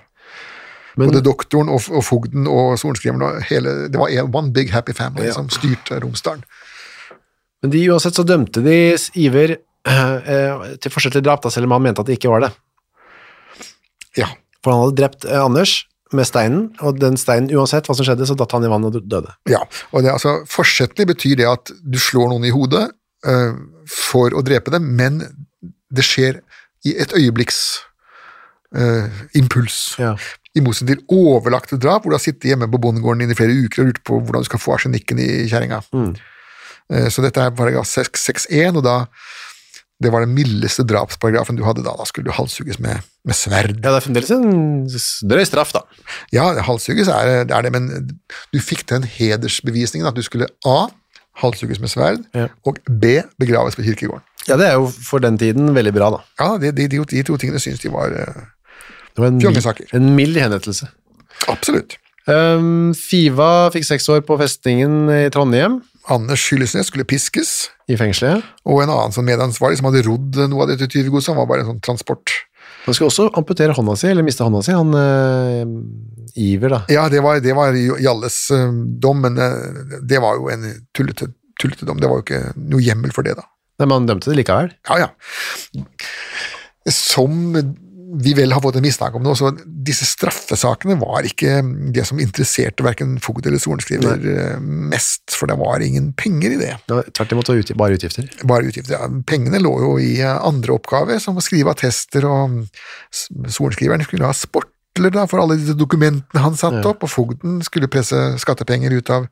Men, 1.01 1.11
Både 1.11 1.23
doktoren 1.25 1.71
og, 1.73 1.87
og 1.91 2.05
fogden 2.05 2.45
og 2.51 2.77
sorenskriveren 2.81 3.23
og 3.25 3.41
hele 3.49 3.73
Det 3.89 3.99
var 4.01 4.13
one 4.29 4.53
big 4.53 4.71
happy 4.75 4.93
family 4.97 5.31
Ja. 5.31 5.35
som 5.39 5.49
styrte 5.53 5.99
Romsdalen. 6.03 6.45
men 7.63 7.73
de 7.73 7.81
uansett 7.91 8.17
så 8.17 8.25
dømte 8.25 8.63
de 8.65 8.77
Iver 9.21 9.57
eh, 9.57 10.17
eh, 10.35 10.67
til 10.81 10.93
forskjell 10.93 11.13
til 11.19 11.25
drap, 11.27 11.43
da, 11.45 11.51
selv 11.53 11.69
om 11.69 11.75
han 11.77 11.83
mente 11.89 12.01
at 12.05 12.09
det 12.09 12.17
ikke 12.19 12.31
var 12.33 12.45
det. 12.47 12.51
Ja. 14.19 14.29
For 14.65 14.73
han 14.75 14.83
hadde 14.85 14.97
drept 15.01 15.27
eh, 15.29 15.41
Anders 15.41 15.75
med 16.17 16.27
steinen, 16.27 16.63
og 16.83 16.97
den 16.99 17.15
steinen, 17.21 17.51
uansett 17.55 17.87
hva 17.87 17.95
som 17.95 18.07
skjedde, 18.09 18.27
så 18.27 18.35
datt 18.35 18.51
han 18.57 18.65
i 18.67 18.71
vannet 18.73 18.97
og 18.99 19.05
døde. 19.07 19.31
ja. 19.49 19.61
Og 19.93 20.03
det, 20.03 20.11
altså, 20.17 20.41
Forsettlig 20.51 21.07
betyr 21.13 21.37
det 21.39 21.47
at 21.47 21.71
du 21.85 21.99
slår 22.03 22.33
noen 22.33 22.49
i 22.49 22.51
hodet 22.55 22.89
eh, 23.27 23.53
for 23.87 24.35
å 24.35 24.43
drepe 24.43 24.73
dem, 24.75 24.89
men 24.99 25.21
det 25.91 26.03
skjer 26.07 26.41
i 26.89 26.97
et 26.99 27.13
øyeblikks 27.15 27.61
eh, 28.75 29.23
impuls. 29.39 29.95
Ja. 30.01 30.17
I 30.59 30.63
motsetning 30.67 30.99
til 30.99 31.07
overlagte 31.15 31.79
drap, 31.79 32.03
hvor 32.03 32.11
du 32.11 32.17
har 32.19 32.25
sittet 32.25 32.49
hjemme 32.51 32.67
på 32.73 32.81
bondegården 32.83 33.23
din 33.23 33.31
i 33.31 33.39
flere 33.39 33.55
uker 33.65 33.85
og 33.85 33.91
lurt 33.93 34.01
på 34.09 34.19
hvordan 34.19 34.43
du 34.43 34.49
skal 34.51 34.59
få 34.63 34.73
arsenikken 34.75 35.21
i 35.23 35.29
kjerringa. 35.51 35.79
Mm. 35.95 36.15
Eh, 36.91 37.07
Så 37.13 37.23
dette 37.23 37.39
er 37.45 37.55
paragraf 37.55 37.87
6.1, 37.87 38.77
og 38.77 38.83
da 38.87 38.97
det 40.01 40.09
var 40.15 40.25
den 40.25 40.33
mildeste 40.33 40.81
drapsparagrafen 40.89 41.59
du 41.59 41.63
hadde 41.67 41.83
da. 41.85 41.93
Da 41.93 42.07
skulle 42.09 42.31
du 42.31 42.33
halshugges 42.33 42.79
med, 42.81 43.03
med 43.29 43.37
sverd. 43.37 43.75
Ja, 43.85 43.91
det 43.93 43.99
er 43.99 44.05
fremdeles 44.07 44.31
en 44.33 45.29
drøy 45.29 45.45
straff, 45.45 45.75
da. 45.77 45.83
Ja, 46.33 46.47
halshugges 46.65 47.11
er, 47.13 47.45
er 47.45 47.67
det, 47.67 47.73
men 47.75 47.91
du 48.51 48.59
fikk 48.65 48.87
den 48.89 49.05
hedersbevisningen 49.05 50.09
at 50.09 50.17
du 50.17 50.23
skulle 50.25 50.49
A. 50.65 50.89
halshugges 51.45 51.79
med 51.85 51.93
sverd, 51.93 52.25
Ja. 52.35 52.49
og 52.67 52.81
B. 52.89 53.21
begraves 53.39 53.77
på 53.77 53.85
kirkegården. 53.87 54.25
Ja, 54.49 54.57
det 54.57 54.67
er 54.71 54.79
jo 54.81 54.89
for 54.89 55.21
den 55.21 55.37
tiden 55.39 55.69
veldig 55.77 55.93
bra, 55.95 56.09
da. 56.17 56.25
Ja, 56.41 56.57
de, 56.59 56.73
de, 56.73 56.89
de, 56.89 57.05
de 57.05 57.23
to 57.23 57.37
tingene 57.37 57.61
syns 57.61 57.81
de 57.85 57.93
var 57.93 58.09
eh, 58.17 58.41
Det 59.15 59.25
var 59.25 59.33
en, 59.33 59.81
en 59.99 60.15
mild 60.17 60.39
henrettelse. 60.39 60.89
absolutt. 61.51 61.97
Um, 62.31 62.93
Fiva 62.95 63.71
fikk 63.75 63.87
seks 63.89 64.07
år 64.13 64.21
på 64.27 64.37
festningen 64.39 65.09
i 65.11 65.23
Trondheim, 65.35 65.81
Anders 66.11 66.45
Hyllesnes 66.51 66.89
skulle 66.91 67.07
piskes, 67.09 67.71
i 67.91 67.97
fengselet. 67.99 68.45
og 68.65 68.83
en 68.83 68.93
annen 68.93 69.15
sånn 69.15 69.27
medansvarlig 69.27 69.81
som 69.81 69.91
hadde 69.91 70.05
rodd 70.07 70.39
noe 70.51 70.65
av 70.65 70.73
dette 70.73 70.89
tyvegodset, 70.91 71.33
han 71.33 71.41
var 71.43 71.51
bare 71.51 71.65
en 71.65 71.73
sånn 71.75 71.83
transport. 71.85 72.33
Han 72.87 72.97
skulle 72.97 73.11
også 73.11 73.29
amputere 73.37 73.75
hånda 73.77 73.97
si, 73.99 74.09
eller 74.09 74.25
miste 74.25 74.47
hånda 74.47 74.63
si, 74.65 74.75
han 74.77 74.95
uh, 74.97 76.31
Iver, 76.41 76.73
da. 76.73 76.81
Ja, 76.93 77.09
det 77.13 77.21
var, 77.25 77.43
det 77.45 77.55
var 77.57 77.77
Jalles 77.77 78.39
uh, 78.55 78.71
dom, 79.03 79.21
men 79.27 79.37
uh, 79.41 79.99
det 80.07 80.23
var 80.23 80.41
jo 80.41 80.49
en 80.53 80.67
tullete, 80.97 81.33
tullete 81.61 81.89
dom. 81.89 82.01
Det 82.01 82.09
var 82.11 82.23
jo 82.23 82.27
ikke 82.27 82.55
noe 82.57 82.85
hjemmel 82.85 83.13
for 83.17 83.27
det, 83.27 83.37
da. 83.39 83.47
Nei, 83.81 83.87
men 83.87 83.97
han 83.99 84.09
dømte 84.09 84.33
det 84.33 84.41
likevel. 84.41 84.73
Ja, 84.89 85.07
ja. 85.07 85.85
Som 86.93 87.53
vi 88.19 88.33
vel 88.35 88.53
har 88.53 88.63
fått 88.65 88.77
en 88.77 88.83
mistanke 88.83 89.17
om 89.19 89.23
det 89.25 89.37
så 89.39 89.51
disse 89.87 90.07
straffesakene 90.09 90.97
var 90.99 91.27
ikke 91.29 91.61
det 91.95 92.03
som 92.09 92.19
interesserte 92.23 92.83
verken 92.83 93.19
fogd 93.23 93.47
eller 93.47 93.61
sorenskriver 93.63 94.25
eh, 94.33 94.57
mest, 94.61 95.31
for 95.37 95.47
det 95.51 95.59
var 95.61 95.85
ingen 95.85 96.11
penger 96.19 96.57
i 96.57 96.59
det. 96.61 96.73
Det 96.91 96.99
tvert 97.15 97.33
imot 97.37 97.53
var 97.53 97.61
bare 97.85 97.99
utgifter. 97.99 98.27
Bare 98.51 98.67
utgifter. 98.67 98.97
Ja, 98.97 99.07
Pengene 99.31 99.61
lå 99.63 99.75
jo 99.85 99.93
i 100.03 100.17
eh, 100.25 100.41
andre 100.47 100.75
oppgaver, 100.79 101.21
som 101.23 101.39
å 101.39 101.45
skrive 101.45 101.71
attester, 101.75 102.27
og 102.27 102.65
sorenskriveren 103.51 104.05
skulle 104.09 104.27
ha 104.29 104.35
sportler 104.37 105.15
da, 105.15 105.27
for 105.31 105.43
alle 105.45 105.59
disse 105.61 105.77
dokumentene 105.79 106.43
han 106.45 106.59
satte 106.59 106.83
Ja. 106.83 106.91
opp, 106.91 107.07
og 107.07 107.13
fogden 107.13 107.61
skulle 107.67 107.89
presse 107.93 108.17
skattepenger 108.43 108.91
ut 108.97 109.11
av, 109.15 109.29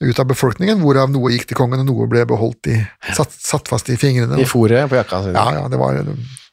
ut 0.00 0.18
av 0.18 0.26
befolkningen, 0.32 0.80
hvorav 0.80 1.12
noe 1.12 1.34
gikk 1.34 1.48
til 1.50 1.60
kongen, 1.60 1.84
og 1.84 1.90
noe 1.90 2.08
ble 2.08 2.24
beholdt 2.28 2.72
i, 2.72 2.80
satt, 3.12 3.32
satt 3.36 3.68
fast 3.68 3.88
i 3.92 3.96
fingrene. 4.00 4.40
I 4.40 4.48
fòret 4.48 4.88
på 4.88 4.98
jakka. 4.98 5.22
Ja, 5.32 5.46
ja, 5.60 5.68
det 5.72 5.80
var, 5.80 6.02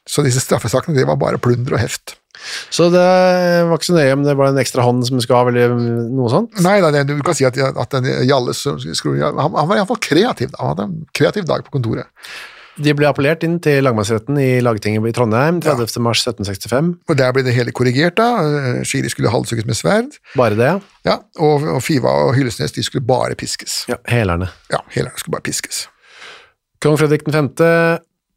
så 0.08 0.22
disse 0.26 0.42
straffesakene 0.44 0.96
det 0.98 1.06
var 1.08 1.16
bare 1.20 1.38
plunder 1.42 1.76
og 1.76 1.80
heft. 1.80 2.16
Så 2.74 2.88
det 2.92 3.00
var 3.68 3.76
ikke 3.78 3.86
så 3.88 3.94
nøye 3.96 4.12
om 4.16 4.24
det 4.26 4.34
var 4.36 4.50
en 4.50 4.58
ekstra 4.60 4.82
hånd 4.84 5.04
som 5.06 5.20
skulle 5.22 5.38
ha, 5.38 5.52
eller 5.52 5.76
noe 6.12 6.28
sånt. 6.32 6.56
Nei, 6.66 6.80
nei, 6.82 7.04
du 7.08 7.14
kan 7.24 7.36
si 7.38 7.46
at, 7.46 7.56
at 7.56 7.94
den 7.94 8.08
Jalles 8.28 8.64
skru- 8.98 9.14
han, 9.22 9.38
han 9.38 9.68
var 9.70 9.78
iallfall 9.78 10.00
kreativ. 10.02 10.50
Han 10.58 10.72
hadde 10.74 10.88
en 10.90 10.98
kreativ 11.16 11.46
dag 11.48 11.62
på 11.64 11.72
kontoret. 11.78 12.10
De 12.74 12.90
ble 12.98 13.06
appellert 13.06 13.44
inn 13.46 13.60
til 13.62 13.84
lagmannsretten 13.86 14.34
i 14.42 14.58
lagtinget 14.66 15.04
i 15.06 15.12
Trondheim 15.14 15.60
30. 15.62 15.94
mars 16.02 16.24
1765. 16.26 16.88
Og 17.06 17.16
Der 17.20 17.30
ble 17.36 17.44
det 17.46 17.54
hele 17.54 17.70
korrigert. 17.70 18.16
da. 18.18 18.82
Skiri 18.82 19.12
skulle 19.14 19.30
halshugges 19.30 19.64
med 19.68 19.78
sverd, 19.78 20.16
Bare 20.34 20.58
det, 20.58 20.66
ja. 20.72 20.80
ja, 21.06 21.14
og, 21.38 21.62
og 21.76 21.78
Fiva 21.86 22.10
og 22.26 22.34
Hyllesnes 22.34 22.74
de 22.74 22.82
skulle 22.82 23.06
bare 23.06 23.38
piskes. 23.38 23.84
ja 23.88 24.00
helerne. 24.10 24.50
Ja, 24.74 24.82
helerne 24.90 25.14
skulle 25.22 25.38
bare 25.38 25.46
piskes. 25.46 25.84
Kong 26.82 26.98
Fredrik 26.98 27.22
5. 27.30 27.54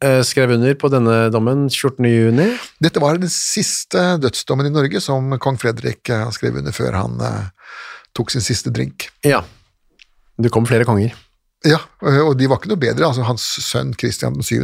eh, 0.04 0.20
skrev 0.26 0.50
under 0.56 0.74
på 0.78 0.90
denne 0.92 1.28
dommen 1.34 1.66
14. 1.70 2.04
juni. 2.08 2.48
Dette 2.82 3.02
var 3.02 3.18
den 3.18 3.30
siste 3.32 4.16
dødsdommen 4.22 4.68
i 4.68 4.74
Norge 4.74 5.00
som 5.04 5.34
kong 5.42 5.58
Fredrik 5.60 6.08
eh, 6.14 6.26
skrev 6.34 6.58
under 6.60 6.74
før 6.76 6.98
han 6.98 7.18
eh, 7.24 7.72
tok 8.16 8.32
sin 8.34 8.44
siste 8.44 8.72
drink. 8.74 9.08
Ja. 9.26 9.42
Det 10.38 10.52
kom 10.54 10.66
flere 10.68 10.86
konger. 10.88 11.16
Ja, 11.66 11.80
og 12.06 12.36
de 12.38 12.46
var 12.46 12.60
ikke 12.60 12.70
noe 12.70 12.78
bedre. 12.78 13.08
altså 13.08 13.24
Hans 13.26 13.42
sønn 13.66 13.90
Kristian 13.98 14.36
7. 14.38 14.60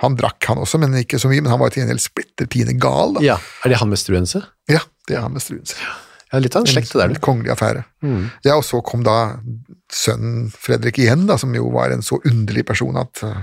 Han 0.00 0.14
drakk, 0.16 0.38
han 0.48 0.60
også, 0.62 0.78
men 0.80 0.94
ikke 0.96 1.18
så 1.20 1.28
mye. 1.28 1.42
Men 1.42 1.52
han 1.52 1.60
var 1.60 1.74
til 1.74 1.82
gjengjeld 1.82 2.00
splitter 2.00 2.48
pine 2.48 2.72
gal. 2.80 3.18
da. 3.18 3.24
Ja. 3.26 3.36
Er 3.66 3.74
det 3.74 3.80
han 3.82 3.90
med 3.92 4.00
struense? 4.00 4.40
Ja, 4.72 4.80
det 5.08 5.18
er 5.18 5.26
han 5.26 5.34
med 5.36 5.44
struense. 5.44 5.76
Ja, 6.32 6.40
litt 6.40 6.56
av 6.56 6.64
en 6.64 6.70
slekt 6.70 6.92
det 6.92 7.00
der, 7.00 7.12
En 7.12 7.20
kongelig 7.24 7.52
affære. 7.54 7.84
Ja, 8.44 8.56
og 8.56 8.64
så 8.64 8.80
kom 8.84 9.04
da 9.04 9.18
sønnen 9.92 10.48
Fredrik 10.52 11.00
igjen, 11.00 11.26
da, 11.28 11.38
som 11.40 11.54
jo 11.56 11.70
var 11.74 11.94
en 11.94 12.04
så 12.04 12.20
underlig 12.28 12.66
person 12.68 12.98
at 13.00 13.22
eh, 13.26 13.40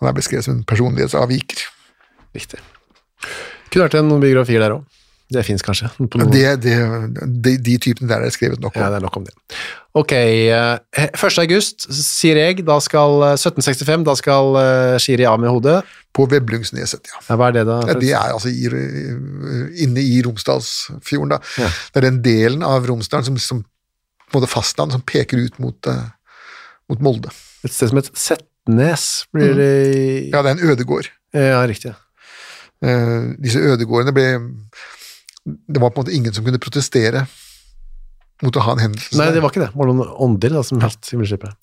han 0.00 0.10
er 0.10 0.16
beskrevet 0.16 0.44
som 0.44 0.58
en 0.58 0.66
personlighetsavviker. 0.68 1.64
Riktig. 2.36 2.60
Kunne 3.70 3.86
vært 3.86 3.98
en 3.98 4.10
noen 4.10 4.24
biografier 4.24 4.62
der 4.62 4.76
òg. 4.76 4.84
Det 5.26 5.42
fins 5.42 5.64
kanskje. 5.66 5.88
Det, 5.98 6.42
det, 6.62 6.74
de, 7.42 7.56
de 7.58 7.72
typene 7.82 8.06
der 8.06 8.22
er 8.22 8.30
skrevet 8.30 8.60
nok 8.62 8.76
om. 8.76 8.82
Ja, 8.84 8.92
det 8.92 9.00
er 9.00 9.06
nok 9.08 9.16
om 9.18 9.24
det. 9.26 9.34
Ok, 9.98 10.12
eh, 10.12 10.76
1. 11.02 11.38
august, 11.42 11.88
sier 11.90 12.38
jeg, 12.38 12.62
da 12.68 12.76
skal 12.84 13.24
eh, 13.32 13.34
1765, 13.34 14.04
da 14.06 14.14
skal 14.18 14.58
eh, 14.60 14.98
Shiri 15.02 15.26
av 15.26 15.40
med 15.42 15.50
hodet. 15.50 15.80
På 16.14 16.28
Veblungsneset, 16.30 17.10
ja. 17.10 17.22
Ja, 17.26 17.38
hva 17.40 17.48
er 17.50 17.56
det 17.56 17.64
da? 17.66 17.80
Ja, 17.90 17.96
det 17.98 18.12
er 18.14 18.36
altså 18.36 18.52
i, 18.52 18.70
inne 19.82 20.04
i 20.04 20.20
Romsdalsfjorden, 20.24 21.34
da. 21.34 21.40
Ja. 21.58 21.72
Det 21.90 22.02
er 22.02 22.06
den 22.06 22.22
delen 22.22 22.62
av 22.66 22.86
Romsdalen 22.86 23.26
som, 23.26 23.40
som 23.42 23.64
måte 24.34 24.50
fastland 24.50 24.94
som 24.94 25.04
peker 25.06 25.40
ut 25.40 25.58
mot, 25.62 25.86
eh, 25.86 26.08
mot 26.90 27.02
Molde. 27.04 27.32
Et 27.64 27.72
sted 27.72 27.90
som 27.90 28.00
het 28.00 28.10
Setnes, 28.14 29.06
blir 29.34 29.54
det 29.54 29.70
Ja, 30.32 30.42
det 30.42 30.50
er 30.50 30.56
en 30.56 30.68
ødegård. 30.72 31.10
Ja, 31.36 31.62
riktig. 31.68 31.94
Uh, 32.84 33.32
disse 33.40 33.56
ødegårdene 33.56 34.12
ble 34.12 34.26
Det 35.46 35.80
var 35.80 35.88
på 35.88 35.96
en 35.96 36.04
måte 36.04 36.12
ingen 36.12 36.34
som 36.36 36.44
kunne 36.44 36.60
protestere 36.60 37.22
mot 38.44 38.52
å 38.52 38.64
ha 38.66 38.74
en 38.74 38.82
hendelse. 38.82 39.16
Nei, 39.16 39.30
det 39.32 39.40
var 39.40 39.52
ikke 39.52 39.62
det. 39.62 39.70
Det 39.72 39.80
var 39.80 39.88
noen 39.88 40.10
ånder 40.26 40.52
da, 40.58 40.62
som 40.66 40.82
helt 40.82 41.08
himmelskipet. 41.08 41.54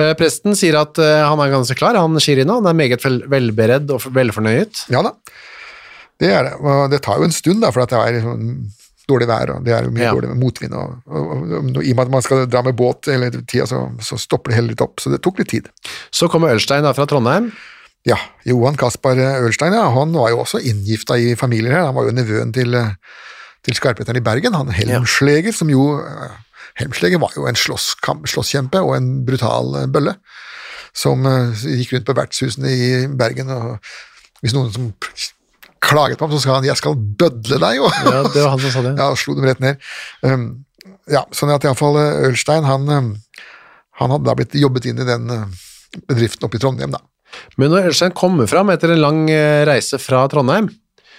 Eh, 0.00 0.10
presten 0.18 0.56
sier 0.58 0.74
at 0.80 0.98
han 0.98 1.38
er 1.38 1.52
ganske 1.52 1.76
klar, 1.78 1.94
han 1.94 2.18
Shirina. 2.18 2.56
Han 2.58 2.66
er 2.66 2.74
meget 2.74 3.04
vel, 3.04 3.20
velberedt 3.30 3.92
og 3.94 4.08
velfornøyet. 4.16 4.88
Ja 4.90 5.04
da, 5.06 5.12
det 6.18 6.32
er 6.32 6.48
det. 6.48 6.56
Og 6.58 6.90
det 6.90 7.02
tar 7.04 7.20
jo 7.20 7.28
en 7.28 7.36
stund, 7.36 7.62
da, 7.62 7.70
for 7.70 7.84
at 7.84 7.92
det 7.92 8.00
er 8.00 8.24
sånn 8.24 8.48
dårlig 9.08 9.26
vær, 9.28 9.50
og 9.56 9.64
det 9.66 9.74
er 9.76 9.84
jo 9.84 9.92
mye 9.92 10.06
Ja. 10.06 10.12
dårlig 10.16 10.30
med 10.32 10.40
motvind. 10.40 10.74
Og, 10.74 10.94
og, 11.06 11.30
og, 11.34 11.52
og, 11.76 11.82
I 11.84 11.92
og 11.92 11.96
med 11.98 12.06
at 12.06 12.12
man 12.14 12.22
skal 12.24 12.46
dra 12.48 12.62
med 12.64 12.76
båt 12.78 13.10
hele 13.12 13.30
tida, 13.44 13.66
så, 13.68 13.82
så 14.00 14.16
stopper 14.20 14.50
det 14.50 14.56
heller 14.58 14.74
litt 14.74 14.84
opp. 14.84 15.00
Så 15.02 15.12
det 15.12 15.20
tok 15.24 15.38
litt 15.42 15.50
tid. 15.52 15.68
Så 16.14 16.28
kommer 16.32 16.54
Ølstein 16.54 16.86
da 16.86 16.92
fra 16.96 17.06
Trondheim. 17.10 17.50
Ja, 18.04 18.18
Johan 18.44 18.76
Kaspar 18.76 19.16
Ølstein 19.16 19.72
ja, 19.72 19.86
han 19.92 20.12
var 20.12 20.28
jo 20.32 20.42
også 20.42 20.60
inngifta 20.60 21.16
i 21.16 21.34
familier 21.40 21.72
her. 21.72 21.86
Han 21.88 21.96
var 21.96 22.04
jo 22.08 22.16
nevøen 22.16 22.52
til, 22.52 22.74
eh, 22.76 22.90
til 23.64 23.74
skarpheteren 23.78 24.20
i 24.20 24.24
Bergen, 24.24 24.52
han 24.56 24.68
Helmsleger, 24.76 25.52
som 25.56 25.70
jo 25.72 25.86
eh, 26.04 26.34
Helmsleger 26.80 27.20
var 27.22 27.32
jo 27.36 27.46
en 27.48 27.56
slåsskjempe 27.56 28.80
og 28.84 28.96
en 28.98 29.08
brutal 29.24 29.72
eh, 29.80 29.86
bølle, 29.88 30.16
som 30.92 31.24
eh, 31.26 31.64
gikk 31.80 31.94
rundt 31.96 32.08
på 32.10 32.16
vertshusene 32.18 32.68
i 32.74 32.90
Bergen, 33.08 33.48
og 33.54 33.78
hvis 34.44 34.52
noen 34.52 34.68
som 34.74 34.90
klaget 35.88 36.18
på 36.18 36.26
ham, 36.26 36.34
så 36.34 36.42
sa 36.42 36.54
han 36.58 36.64
'jeg 36.66 36.76
skal 36.80 36.94
bødle 36.96 37.58
deg', 37.60 37.80
og 37.80 37.92
Ja, 38.04 38.22
det 38.22 38.42
var 38.42 38.50
han 38.50 38.60
som 38.60 38.70
sa 38.70 38.82
det. 38.82 38.94
ja, 39.02 39.08
slo 39.14 39.34
dem 39.34 39.44
rett 39.48 39.60
ned. 39.60 39.80
Um, 40.22 40.64
ja, 41.10 41.24
sånn 41.32 41.52
at 41.52 41.64
iallfall 41.64 41.98
Ølstein, 42.28 42.64
han, 42.64 42.88
um, 42.88 43.10
han 44.00 44.14
hadde 44.14 44.24
da 44.24 44.34
blitt 44.34 44.56
jobbet 44.56 44.88
inn 44.88 45.02
i 45.02 45.08
den 45.08 45.30
uh, 45.30 45.44
bedriften 46.08 46.46
oppe 46.46 46.58
i 46.58 46.62
Trondheim, 46.62 46.94
da. 46.94 47.02
Men 47.58 47.72
når 47.72 47.90
Ølstein 47.90 48.14
kommer 48.14 48.48
fram 48.50 48.70
etter 48.70 48.92
en 48.94 49.02
lang 49.02 49.20
eh, 49.30 49.64
reise 49.66 49.98
fra 49.98 50.22
Trondheim, 50.30 50.68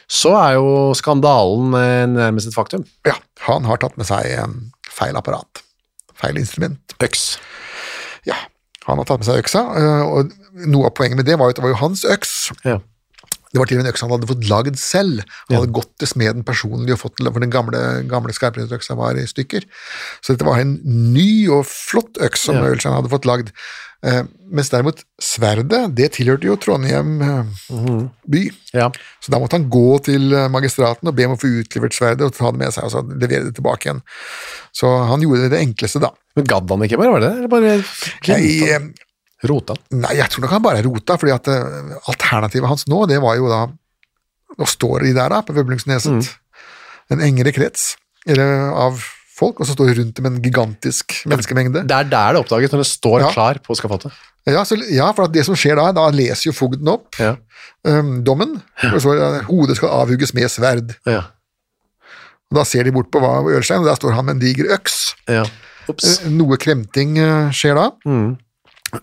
så 0.08 0.32
er 0.38 0.56
jo 0.56 0.94
skandalen 0.96 1.76
eh, 1.76 2.06
nærmest 2.08 2.48
et 2.48 2.56
faktum. 2.56 2.86
Ja, 3.08 3.18
han 3.48 3.68
har 3.68 3.82
tatt 3.82 3.98
med 4.00 4.08
seg 4.08 4.30
um, 4.46 4.72
feil 4.88 5.18
apparat. 5.18 5.64
Feil 6.16 6.40
instrument. 6.40 6.96
Øks. 7.04 7.36
Ja, 8.28 8.38
han 8.88 9.02
har 9.02 9.08
tatt 9.10 9.20
med 9.22 9.28
seg 9.28 9.42
øksa, 9.44 9.66
og 10.08 10.32
noe 10.64 10.88
av 10.88 10.96
poenget 10.96 11.20
med 11.20 11.28
det 11.28 11.36
var 11.40 11.50
jo 11.50 11.56
at 11.56 11.60
det 11.60 11.66
var 11.66 11.74
jo 11.74 11.82
hans 11.82 12.06
øks. 12.08 12.36
Ja. 12.64 12.80
Det 13.56 13.62
var 13.62 13.70
til 13.72 13.78
og 13.78 13.82
med 13.82 13.88
en 13.88 13.94
øks 13.94 14.04
han 14.04 14.12
hadde 14.12 14.28
fått 14.28 14.50
lagd 14.52 14.76
selv. 14.82 15.24
Han 15.48 15.62
hadde 15.62 15.76
gått 15.78 15.94
til 16.04 16.12
smeden 16.12 16.44
personlig 16.44 16.92
og 16.98 17.00
fått 17.06 17.24
for 17.24 17.40
den 17.40 17.54
gamle, 17.54 17.80
gamle 18.12 18.36
skarprinterøksa 18.36 18.98
var 19.00 19.16
i 19.16 19.24
stykker. 19.32 19.64
Så 20.20 20.36
dette 20.36 20.44
var 20.48 20.60
en 20.60 20.76
ny 21.16 21.48
og 21.56 21.64
flott 21.70 22.20
øks 22.20 22.44
som 22.50 22.60
Ja. 22.60 22.68
Ølstein 22.74 22.98
hadde 22.98 23.14
fått 23.14 23.30
lagd. 23.30 23.54
Eh, 24.06 24.22
mens 24.52 24.70
derimot 24.70 25.00
sverdet, 25.24 25.96
det 25.98 26.12
tilhørte 26.14 26.46
jo 26.46 26.58
Trondheim 26.62 27.16
eh, 27.26 27.48
by. 28.30 28.42
ja. 28.76 28.92
Så 29.24 29.32
da 29.34 29.40
måtte 29.42 29.58
han 29.58 29.70
gå 29.72 29.88
til 30.06 30.36
eh, 30.36 30.50
magistraten 30.52 31.10
og 31.10 31.16
be 31.18 31.26
om 31.26 31.34
å 31.34 31.40
få 31.42 31.50
utlevert 31.64 31.96
sverdet 31.96 32.28
og 32.28 32.36
ta 32.36 32.52
det 32.52 32.60
med 32.62 32.76
seg 32.76 32.86
og 32.86 32.94
så 32.94 33.02
levere 33.08 33.48
det 33.48 33.56
tilbake 33.58 33.88
igjen. 33.88 34.04
Så 34.76 34.92
han 35.10 35.24
gjorde 35.26 35.50
det 35.56 35.64
enkleste, 35.64 36.04
da. 36.04 36.12
Men 36.36 36.46
gadd 36.52 36.70
han 36.70 36.84
ikke 36.86 37.00
bare, 37.00 37.16
var 37.16 37.24
det 37.24 37.32
det? 37.32 37.38
Eller 37.40 37.54
bare 37.56 37.74
han? 37.80 37.86
eh, 38.76 39.05
Rota? 39.52 39.76
Nei, 39.96 40.14
jeg 40.20 40.30
tror 40.32 40.46
nok 40.46 40.54
han 40.56 40.64
bare 40.66 40.80
er 40.82 40.88
rota, 40.88 41.18
fordi 41.22 41.34
at 41.36 41.48
eh, 41.52 41.96
alternativet 42.12 42.68
hans 42.70 42.88
nå, 42.92 43.04
det 43.12 43.20
var 43.24 43.36
jo 43.40 43.50
da 43.52 43.64
Nå 44.56 44.64
står 44.70 45.04
de 45.04 45.10
der 45.18 45.34
da, 45.34 45.42
på 45.44 45.52
Vøblingsneset, 45.58 46.28
en 47.12 47.20
engere 47.26 47.52
krets 47.52 47.96
eller, 48.30 48.70
av 48.72 49.02
folk, 49.36 49.58
og 49.60 49.68
så 49.68 49.74
står 49.76 49.90
de 49.90 49.96
rundt 49.98 50.16
dem 50.22 50.30
en 50.30 50.38
gigantisk 50.40 51.18
menneskemengde. 51.28 51.82
Det 51.90 51.92
er 51.98 52.08
der 52.08 52.38
det 52.38 52.40
oppdages, 52.46 52.72
når 52.72 52.84
det 52.86 52.88
står 52.88 53.26
Ja. 53.26 53.32
klar 53.34 53.60
på 53.66 53.76
skafottet. 53.76 54.14
Ja, 54.48 54.62
så, 54.64 54.78
ja, 54.94 55.10
for 55.18 55.26
at 55.26 55.34
det 55.36 55.44
som 55.44 55.58
skjer 55.60 55.76
da, 55.76 55.90
da 55.98 56.06
leser 56.14 56.52
jo 56.52 56.56
fogden 56.56 56.88
opp 56.88 57.18
Ja. 57.20 57.34
um, 57.84 58.22
dommen, 58.24 58.62
og 58.94 59.00
så 59.04 59.18
hodet 59.50 59.76
skal 59.82 59.90
avhugges 60.06 60.32
med 60.38 60.48
sverd. 60.54 60.96
Ja. 61.10 61.26
Og 62.54 62.60
da 62.62 62.64
ser 62.70 62.86
de 62.88 62.94
bort 62.96 63.10
på 63.12 63.20
hva 63.20 63.42
Ørstein, 63.58 63.82
og 63.84 63.90
der 63.90 63.98
står 64.00 64.14
han 64.16 64.26
med 64.30 64.38
en 64.38 64.44
diger 64.46 64.72
øks. 64.78 65.16
ja. 65.28 65.44
Eh, 65.90 66.30
Noe 66.34 66.56
kremting 66.58 67.18
uh, 67.20 67.52
skjer 67.54 67.76
da. 67.78 67.90
Mm. 68.08 68.38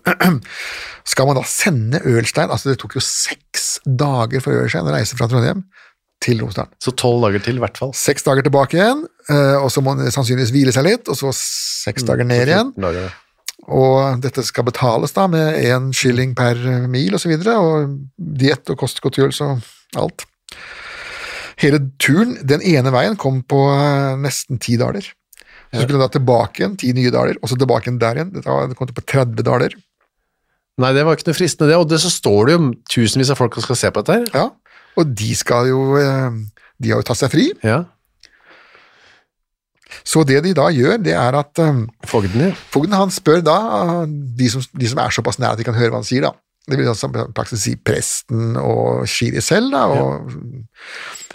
Skal 1.11 1.27
man 1.27 1.37
da 1.39 1.43
sende 1.47 1.99
Ølstein 2.07 2.51
Altså, 2.53 2.71
det 2.71 2.79
tok 2.81 2.95
jo 2.97 3.03
seks 3.03 3.77
dager 3.85 4.43
for 4.43 4.55
Ørstein 4.63 4.87
å 4.87 4.93
reise 4.95 5.17
fra 5.19 5.27
Trondheim 5.31 5.65
til 6.23 6.39
Romsdalen. 6.39 6.71
Så 6.79 6.93
tolv 6.95 7.25
dager 7.25 7.43
til, 7.43 7.57
i 7.59 7.63
hvert 7.63 7.79
fall. 7.79 7.91
Seks 7.97 8.23
dager 8.23 8.45
tilbake 8.45 8.77
igjen, 8.77 9.03
eh, 9.27 9.57
og 9.59 9.67
så 9.73 9.83
må 9.83 9.95
han 9.97 10.11
sannsynligvis 10.13 10.53
hvile 10.55 10.71
seg 10.75 10.87
litt, 10.87 11.09
og 11.11 11.19
så 11.19 11.33
Mm. 11.33 11.39
seks 11.83 12.03
dager 12.07 12.23
ned 12.23 12.47
igjen. 12.47 12.73
dager. 12.79 13.11
Og 13.67 14.21
dette 14.21 14.43
skal 14.43 14.63
betales 14.67 15.13
da 15.15 15.27
med 15.27 15.55
én 15.63 15.91
skilling 15.95 16.35
per 16.35 16.55
mil 16.87 17.13
og 17.13 17.19
så 17.19 17.31
og 17.31 17.99
diett 18.17 18.69
og 18.69 18.77
kostgodtgjørelse 18.77 19.41
og 19.41 19.61
alt. 19.95 20.25
Hele 21.57 21.79
turen, 21.99 22.37
den 22.45 22.61
ene 22.61 22.91
veien, 22.91 23.15
kom 23.15 23.43
på 23.43 23.59
eh, 23.71 24.15
nesten 24.19 24.59
ti 24.59 24.75
daler. 24.77 25.05
Så 25.73 25.81
skulle 25.83 25.97
han 25.97 26.05
da 26.05 26.13
tilbake 26.13 26.61
igjen, 26.61 26.75
ti 26.77 26.91
nye 26.93 27.09
daler, 27.13 27.39
og 27.41 27.49
så 27.49 27.57
tilbake 27.57 27.87
igjen 27.89 27.99
der 28.01 28.19
igjen. 28.19 28.33
Det 28.35 28.77
kom 28.77 28.89
til 28.89 28.97
på 28.97 29.05
30 29.09 29.41
daler. 29.47 29.73
Nei, 30.81 30.91
det 30.93 31.03
var 31.05 31.17
ikke 31.17 31.27
noe 31.31 31.37
fristende 31.37 31.69
det, 31.71 31.77
og 31.81 31.89
det 31.89 31.99
så 32.01 32.09
står 32.13 32.49
det 32.49 32.53
jo 32.55 32.67
tusenvis 32.93 33.29
av 33.33 33.37
folk 33.41 33.57
som 33.57 33.65
skal 33.65 33.79
se 33.79 33.91
på 33.93 34.01
dette 34.03 34.19
her. 34.19 34.29
Ja, 34.37 34.45
og 34.97 35.11
de 35.17 35.31
skal 35.37 35.67
jo 35.71 35.95
eh, 35.97 36.35
De 36.81 36.91
har 36.93 37.01
jo 37.01 37.05
tatt 37.09 37.17
seg 37.21 37.31
fri, 37.33 37.47
Ja. 37.65 37.83
så 40.03 40.23
det 40.25 40.39
de 40.45 40.53
da 40.57 40.67
gjør, 40.73 40.97
det 41.05 41.13
er 41.17 41.37
at 41.37 41.59
um, 41.61 41.83
Fogden, 42.09 42.47
ja. 42.49 42.55
fogden 42.73 42.95
han 42.97 43.13
spør 43.13 43.41
da 43.45 43.57
eh, 43.79 44.05
de 44.37 44.49
som, 44.49 44.61
de 44.73 44.89
som 44.89 45.01
er 45.01 45.13
såpass 45.13 45.37
nære 45.41 45.55
at 45.55 45.61
de 45.61 45.67
kan 45.67 45.77
høre 45.77 45.93
hva 45.93 46.01
han 46.01 46.07
sier, 46.09 46.25
da. 46.25 46.33
Det 46.69 46.77
vil 46.79 46.87
altså 46.87 47.09
praksis 47.35 47.65
si 47.65 47.73
presten 47.75 48.53
og 48.57 49.03
Shiri 49.09 49.41
selv, 49.43 49.73
da, 49.73 49.83
og 49.91 50.29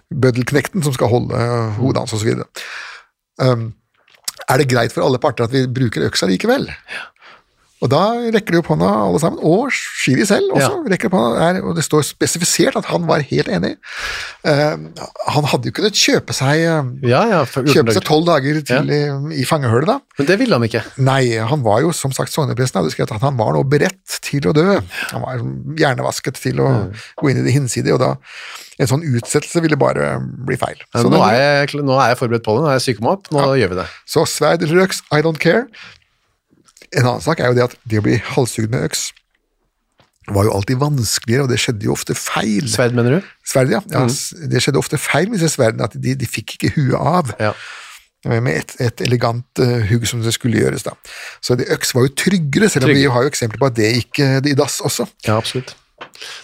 bøddelknekten 0.09 0.83
som 0.87 0.95
skal 0.97 1.11
holde 1.13 1.37
hodet 1.79 2.01
hans, 2.03 2.15
osv. 2.17 2.41
Um, 3.43 3.69
er 4.49 4.63
det 4.63 4.69
greit 4.71 4.95
for 4.95 5.05
alle 5.05 5.21
parter 5.23 5.47
at 5.47 5.55
vi 5.55 5.67
bruker 5.67 6.07
øksa 6.09 6.29
likevel? 6.31 6.69
Og 7.79 7.91
da 7.93 8.01
rekker 8.35 8.57
de 8.57 8.59
opp 8.59 8.71
hånda 8.73 8.89
alle 9.05 9.21
sammen, 9.23 9.39
og 9.47 9.69
Shiri 9.71 10.25
selv 10.27 10.51
også 10.57 10.81
rekker 10.91 11.11
opp 11.11 11.15
hånda, 11.19 11.39
der, 11.39 11.61
og 11.63 11.77
det 11.79 11.85
står 11.87 12.03
spesifisert 12.09 12.79
at 12.81 12.89
han 12.91 13.07
var 13.07 13.23
helt 13.29 13.51
enig. 13.55 13.75
Uh, 14.43 14.91
han 15.31 15.49
hadde 15.53 15.71
jo 15.71 15.77
kunnet 15.79 15.99
kjøpe 15.99 16.35
seg 16.37 16.65
um, 16.67 16.91
Ja, 17.07 17.23
ja, 17.31 17.45
Kjøpe 17.47 17.95
seg 17.95 18.05
tolv 18.09 18.27
dager 18.27 18.61
til 18.67 18.93
i, 18.95 19.01
i 19.39 19.47
fangehullet, 19.49 19.89
da. 19.91 19.99
Men 20.19 20.31
det 20.33 20.39
ville 20.43 20.59
han 20.59 20.67
ikke. 20.67 20.83
Nei, 21.07 21.23
han 21.39 21.63
var 21.67 21.83
jo 21.87 21.95
som 21.95 22.15
sagt 22.17 22.35
sognepresten 22.35 22.81
hadde 22.83 22.95
skrevet 22.95 23.15
at 23.15 23.23
han 23.27 23.39
var 23.39 23.55
nå 23.55 23.63
beredt 23.71 24.19
til 24.27 24.51
å 24.51 24.55
dø. 24.57 24.81
Han 25.15 25.27
var 25.27 25.45
hjernevasket 25.79 26.41
til 26.43 26.65
å 26.65 26.73
gå 27.21 27.31
inn 27.31 27.45
i 27.45 27.47
det 27.47 27.55
hinsidige, 27.55 27.95
og 27.95 28.03
da 28.03 28.17
en 28.79 28.87
sånn 28.91 29.03
utsettelse 29.03 29.59
ville 29.65 29.79
bare 29.79 30.17
bli 30.47 30.59
feil. 30.59 30.79
Så, 30.95 31.09
nå, 31.11 31.19
er 31.27 31.39
jeg, 31.67 31.81
nå 31.83 31.97
er 31.99 32.13
jeg 32.13 32.21
forberedt 32.21 32.45
på 32.47 32.55
det, 32.55 32.63
nå 32.63 32.71
er 32.71 32.77
jeg 32.79 32.85
syk 32.85 33.01
meg 33.03 33.17
opp, 33.17 33.31
nå 33.35 33.47
gjør 33.59 33.73
vi 33.73 33.79
det. 33.81 33.87
så 34.07 34.23
sverd 34.31 34.63
eller 34.67 34.85
øks, 34.85 35.03
I 35.11 35.23
don't 35.25 35.41
care. 35.43 35.67
En 36.97 37.05
annen 37.05 37.25
sak 37.25 37.41
er 37.41 37.53
jo 37.53 37.59
det 37.59 37.67
at 37.69 37.79
det 37.89 38.01
å 38.01 38.05
bli 38.07 38.19
halshugd 38.35 38.73
med 38.73 38.87
øks 38.89 39.09
var 40.35 40.45
jo 40.45 40.55
alltid 40.55 40.81
vanskeligere, 40.81 41.47
og 41.47 41.53
det 41.53 41.61
skjedde 41.63 41.89
jo 41.89 41.95
ofte 41.95 42.17
feil. 42.19 42.69
Sverd, 42.69 42.97
mener 42.97 43.19
du? 43.19 43.29
Sverd, 43.49 43.73
ja. 43.73 43.83
ja 43.93 44.05
mm. 44.05 44.49
Det 44.53 44.63
skjedde 44.65 44.81
ofte 44.81 45.01
feil 45.01 45.31
med 45.31 45.41
disse 45.41 45.55
sverdene, 45.57 45.89
at 45.89 45.97
de, 45.97 46.15
de 46.19 46.29
fikk 46.29 46.59
ikke 46.59 46.73
huet 46.77 46.99
av. 46.99 47.33
Ja. 47.41 47.53
med 48.29 48.51
et, 48.53 48.75
et 48.83 49.03
elegant 49.07 49.63
uh, 49.63 49.79
hugg 49.89 50.05
som 50.11 50.21
det 50.25 50.35
skulle 50.37 50.61
gjøres. 50.61 50.85
da. 50.85 50.97
Så 51.45 51.57
det 51.59 51.71
øks 51.75 51.95
var 51.97 52.09
jo 52.09 52.15
tryggere, 52.25 52.69
selv 52.69 52.89
om 52.89 52.93
Trygg. 52.93 53.01
vi 53.01 53.13
har 53.15 53.25
jo 53.25 53.33
eksempler 53.33 53.63
på 53.63 53.71
at 53.71 53.79
det 53.79 53.93
gikk 53.95 54.25
eh, 54.25 54.41
i 54.53 54.57
dass 54.59 54.81
også. 54.85 55.09
Ja, 55.29 55.39
absolutt. 55.39 55.77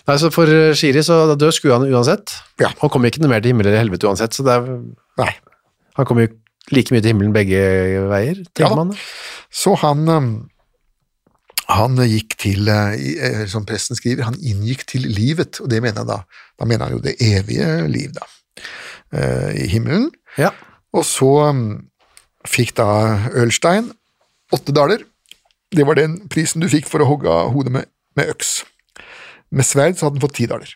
Nei, 0.08 0.16
så 0.18 0.30
For 0.34 0.50
eh, 0.50 0.72
Shiri 0.78 1.02
så 1.04 1.18
død 1.34 1.52
skulle 1.54 1.76
han 1.76 1.90
uansett. 1.90 2.36
Ja. 2.62 2.72
Han 2.80 2.92
kommer 2.92 3.10
ikke 3.10 3.22
noe 3.24 3.34
mer 3.34 3.44
til 3.44 3.52
himmel 3.52 3.68
eller 3.68 3.82
helvete 3.82 4.08
uansett, 4.08 4.36
så 4.36 4.46
det 4.46 4.56
er, 4.56 4.72
Nei. 5.20 5.30
han 5.98 6.08
kommer 6.08 6.26
jo 6.26 6.32
like 6.72 6.94
mye 6.94 7.02
til 7.04 7.12
himmelen 7.12 7.34
begge 7.34 7.60
veier, 8.08 8.40
tenker 8.54 8.72
ja, 8.72 8.80
man. 8.80 8.94
Så 9.52 9.74
han 9.82 10.08
um, 10.08 10.34
han 11.72 11.96
gikk 11.96 12.36
til, 12.40 12.68
eh, 12.68 12.94
eh, 13.24 13.46
som 13.48 13.64
presten 13.64 13.96
skriver, 13.96 14.26
han 14.28 14.36
inngikk 14.36 14.84
til 14.86 15.06
livet, 15.08 15.60
og 15.60 15.70
det 15.70 15.80
mener 15.82 16.02
han 16.02 16.10
da. 16.10 16.18
Da 16.60 16.68
mener 16.68 16.84
han 16.84 16.96
jo 16.96 17.02
det 17.04 17.16
evige 17.20 17.88
liv, 17.88 18.12
da, 18.12 18.26
eh, 19.12 19.64
i 19.64 19.66
himmelen. 19.72 20.10
Ja. 20.36 20.50
Og 20.92 21.04
så 21.08 21.30
um, 21.48 21.88
fikk 22.46 22.76
da 22.76 23.30
Ølstein 23.32 23.90
åtte 24.52 24.74
daler. 24.76 25.02
Det 25.74 25.86
var 25.86 25.96
den 25.98 26.28
prisen 26.28 26.62
du 26.62 26.68
fikk 26.68 26.86
for 26.86 27.02
å 27.02 27.08
hogge 27.08 27.32
av 27.32 27.50
hodet 27.54 27.72
med, 27.72 27.90
med 28.14 28.30
øks. 28.30 28.62
Med 29.50 29.66
sverd 29.66 29.96
så 29.96 30.06
hadde 30.06 30.20
han 30.20 30.26
fått 30.26 30.36
ti 30.36 30.46
daler. 30.50 30.68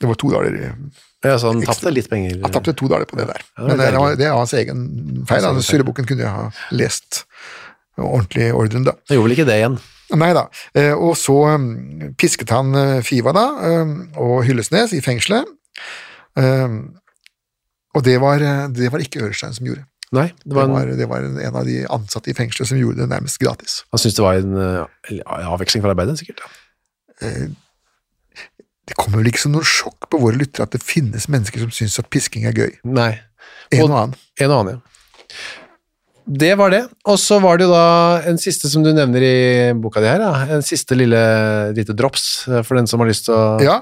Det 0.00 0.08
var 0.08 0.18
to 0.18 0.30
daler 0.32 0.56
Ja, 1.26 1.34
så 1.40 1.50
han 1.50 1.62
tapte 1.66 1.90
litt 1.90 2.06
penger. 2.10 2.36
Han 2.44 2.54
tapte 2.54 2.74
to 2.78 2.88
daler 2.90 3.08
på 3.10 3.18
det 3.18 3.26
der. 3.26 3.42
Ja, 3.56 3.62
det 3.64 3.68
Men 3.68 3.80
det, 3.80 3.88
var, 3.98 4.18
det 4.20 4.26
er 4.28 4.36
hans 4.38 4.54
egen 4.54 4.84
feil. 5.26 5.46
Altså. 5.48 5.64
Surrebukken 5.66 6.06
kunne 6.06 6.22
jeg 6.22 6.30
ha 6.30 6.48
lest 6.70 7.24
ordentlig 7.98 8.48
i 8.48 8.54
ordren, 8.54 8.86
da. 8.86 8.94
Han 9.08 9.18
gjorde 9.18 9.26
vel 9.26 9.36
ikke 9.38 9.48
det 9.48 9.56
igjen. 9.58 9.78
Nei 10.18 10.30
da. 10.36 10.46
Eh, 10.78 10.94
og 10.94 11.16
så 11.20 11.34
um, 11.58 11.66
pisket 12.20 12.52
han 12.54 12.70
eh, 12.78 12.94
Fiva 13.04 13.34
da, 13.36 13.44
um, 13.82 13.96
og 14.16 14.44
Hyllesnes 14.46 14.94
i 14.96 15.02
fengselet. 15.04 15.50
Um, 16.38 16.78
og 17.98 18.04
det 18.06 18.16
var, 18.22 18.40
eh, 18.40 18.64
det 18.72 18.92
var 18.94 19.02
ikke 19.02 19.26
Ørestein 19.26 19.56
som 19.56 19.68
gjorde. 19.68 19.84
Nei, 20.14 20.30
det 20.40 20.48
Det 20.48 20.56
var 20.56 20.70
var, 20.70 20.88
en, 20.88 20.96
det 20.96 21.08
var 21.10 21.26
en 21.26 21.56
av 21.60 21.66
de 21.68 21.82
ansatte 21.92 22.30
i 22.32 22.36
fengselet 22.36 22.70
som 22.70 22.78
gjorde 22.80 23.02
det 23.02 23.10
nærmest 23.10 23.42
gratis. 23.42 23.82
han 23.90 24.00
syntes 24.00 24.16
det 24.16 24.24
var 24.24 24.38
en 24.40 25.20
avveksling 25.50 25.84
fra 25.84 25.92
arbeidet, 25.92 26.16
sikkert. 26.22 26.40
Eh, 27.20 27.50
Det 28.88 28.96
kommer 28.96 29.20
vel 29.20 29.30
ikke 29.30 29.44
som 29.44 29.52
noe 29.54 29.66
sjokk 29.68 30.08
på 30.10 30.20
våre 30.22 30.38
lyttere 30.40 30.64
at 30.68 30.74
det 30.74 30.82
finnes 30.84 31.28
mennesker 31.28 31.60
som 31.64 31.72
syns 31.74 31.98
at 32.00 32.08
pisking 32.12 32.46
er 32.48 32.56
gøy. 32.56 32.72
Nei. 32.88 33.12
En 33.72 33.82
Og- 33.82 33.90
og 33.90 33.96
annen. 33.96 34.14
En 34.40 34.50
og 34.50 34.60
annen, 34.62 34.78
ja. 34.78 35.34
Det 36.28 36.50
var 36.60 36.70
det. 36.70 36.82
Og 37.08 37.16
så 37.20 37.38
var 37.40 37.56
det 37.56 37.64
jo 37.64 37.72
da 37.72 38.20
en 38.28 38.36
siste 38.40 38.68
som 38.68 38.82
du 38.84 38.90
nevner 38.92 39.24
i 39.24 39.72
boka 39.80 40.00
di 40.04 40.08
her, 40.10 40.20
ja. 40.20 40.56
en 40.56 40.64
siste 40.64 40.96
lille 40.96 41.20
lite 41.76 41.94
drops 41.96 42.46
eh, 42.48 42.60
for 42.62 42.76
den 42.76 42.86
som 42.86 43.00
har 43.00 43.08
lyst 43.08 43.24
til 43.28 43.34
å 43.36 43.60
Ja, 43.64 43.78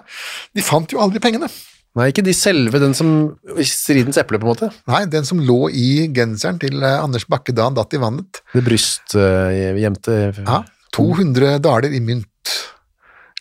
de 0.54 0.62
fant 0.62 0.90
jo 0.94 1.00
aldri 1.02 1.18
pengene. 1.22 1.48
Nei, 1.96 2.11
ikke 2.12 2.22
de 2.26 2.34
selve, 2.36 2.78
den 2.78 2.92
som 2.94 3.09
i 3.57 3.64
stridens 3.64 4.18
eple, 4.20 4.38
på 4.38 4.44
en 4.46 4.52
måte. 4.52 4.68
Nei, 4.86 5.07
den 5.11 5.24
som 5.24 5.40
lå 5.40 5.70
i 5.72 6.07
genseren 6.14 6.61
til 6.61 6.82
eh, 6.84 6.98
Anders 7.02 7.24
Bakke 7.26 7.54
da 7.57 7.66
han 7.70 7.74
datt 7.78 7.94
i 7.96 8.02
vannet. 8.02 8.42
Det 8.52 8.62
brystgjemte 8.66 10.18
Ja, 10.44 10.61
200 10.94 11.59
daler 11.64 11.90
i 11.96 12.00
mynt 12.04 12.52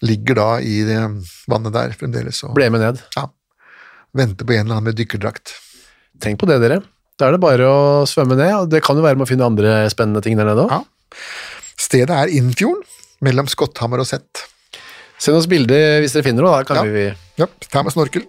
ligger 0.06 0.38
da 0.40 0.48
i 0.62 0.80
det 0.88 1.00
vannet 1.52 1.74
der 1.76 1.94
fremdeles 1.98 2.44
og 2.48 2.54
ble 2.58 2.70
med 2.74 2.82
ned. 2.86 3.02
Ja. 3.18 3.28
venter 4.16 4.46
på 4.48 4.54
en 4.56 4.66
eller 4.68 4.78
annen 4.78 4.90
med 4.92 4.96
dykkerdrakt. 5.00 5.56
Tenk 6.24 6.40
på 6.40 6.48
det, 6.48 6.62
dere. 6.64 6.82
Da 7.20 7.28
er 7.30 7.36
det 7.36 7.42
bare 7.44 7.66
å 7.68 8.06
svømme 8.08 8.36
ned, 8.40 8.54
og 8.56 8.70
det 8.72 8.82
kan 8.84 8.96
jo 8.96 9.04
være 9.04 9.18
med 9.20 9.26
å 9.26 9.30
finne 9.30 9.48
andre 9.48 9.74
spennende 9.92 10.22
ting 10.24 10.38
der 10.40 10.48
nede 10.48 10.64
òg. 10.68 10.72
Ja. 10.72 10.84
Stedet 11.80 12.12
er 12.16 12.32
Innfjorden, 12.32 12.84
mellom 13.24 13.48
Skotthammer 13.52 14.00
og 14.04 14.08
Sett. 14.08 14.46
Send 15.20 15.38
oss 15.40 15.48
bilde 15.48 15.76
hvis 16.04 16.16
dere 16.16 16.24
finner 16.28 16.44
noe, 16.44 16.58
da 16.60 16.68
kan 16.68 16.80
Ja. 16.80 16.92
vi 16.92 17.06
Ja, 17.40 17.48
ta 17.72 17.84
med 17.84 17.92
snorkel. 17.96 18.24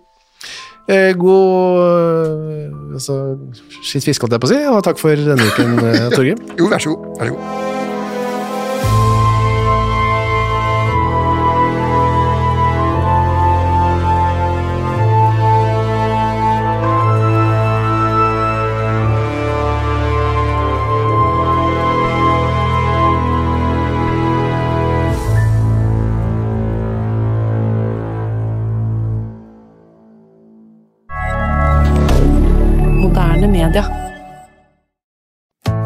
eh, 0.88 1.12
God 1.18 1.82
eh, 1.82 2.94
altså, 2.98 3.16
skitt 3.82 4.04
fiske, 4.06 4.22
holdt 4.22 4.34
jeg 4.38 4.40
på 4.42 4.50
å 4.50 4.54
si, 4.54 4.60
og 4.70 4.82
takk 4.86 4.98
for 5.02 5.14
denne 5.18 5.46
uken, 5.50 5.78
eh, 5.82 6.10
Torgrim. 6.14 6.38
Jo, 6.58 6.68
vær 6.70 6.78
så 6.82 6.94
god. 6.94 7.18
Vær 7.18 7.26
så 7.30 7.34
god. 7.38 7.65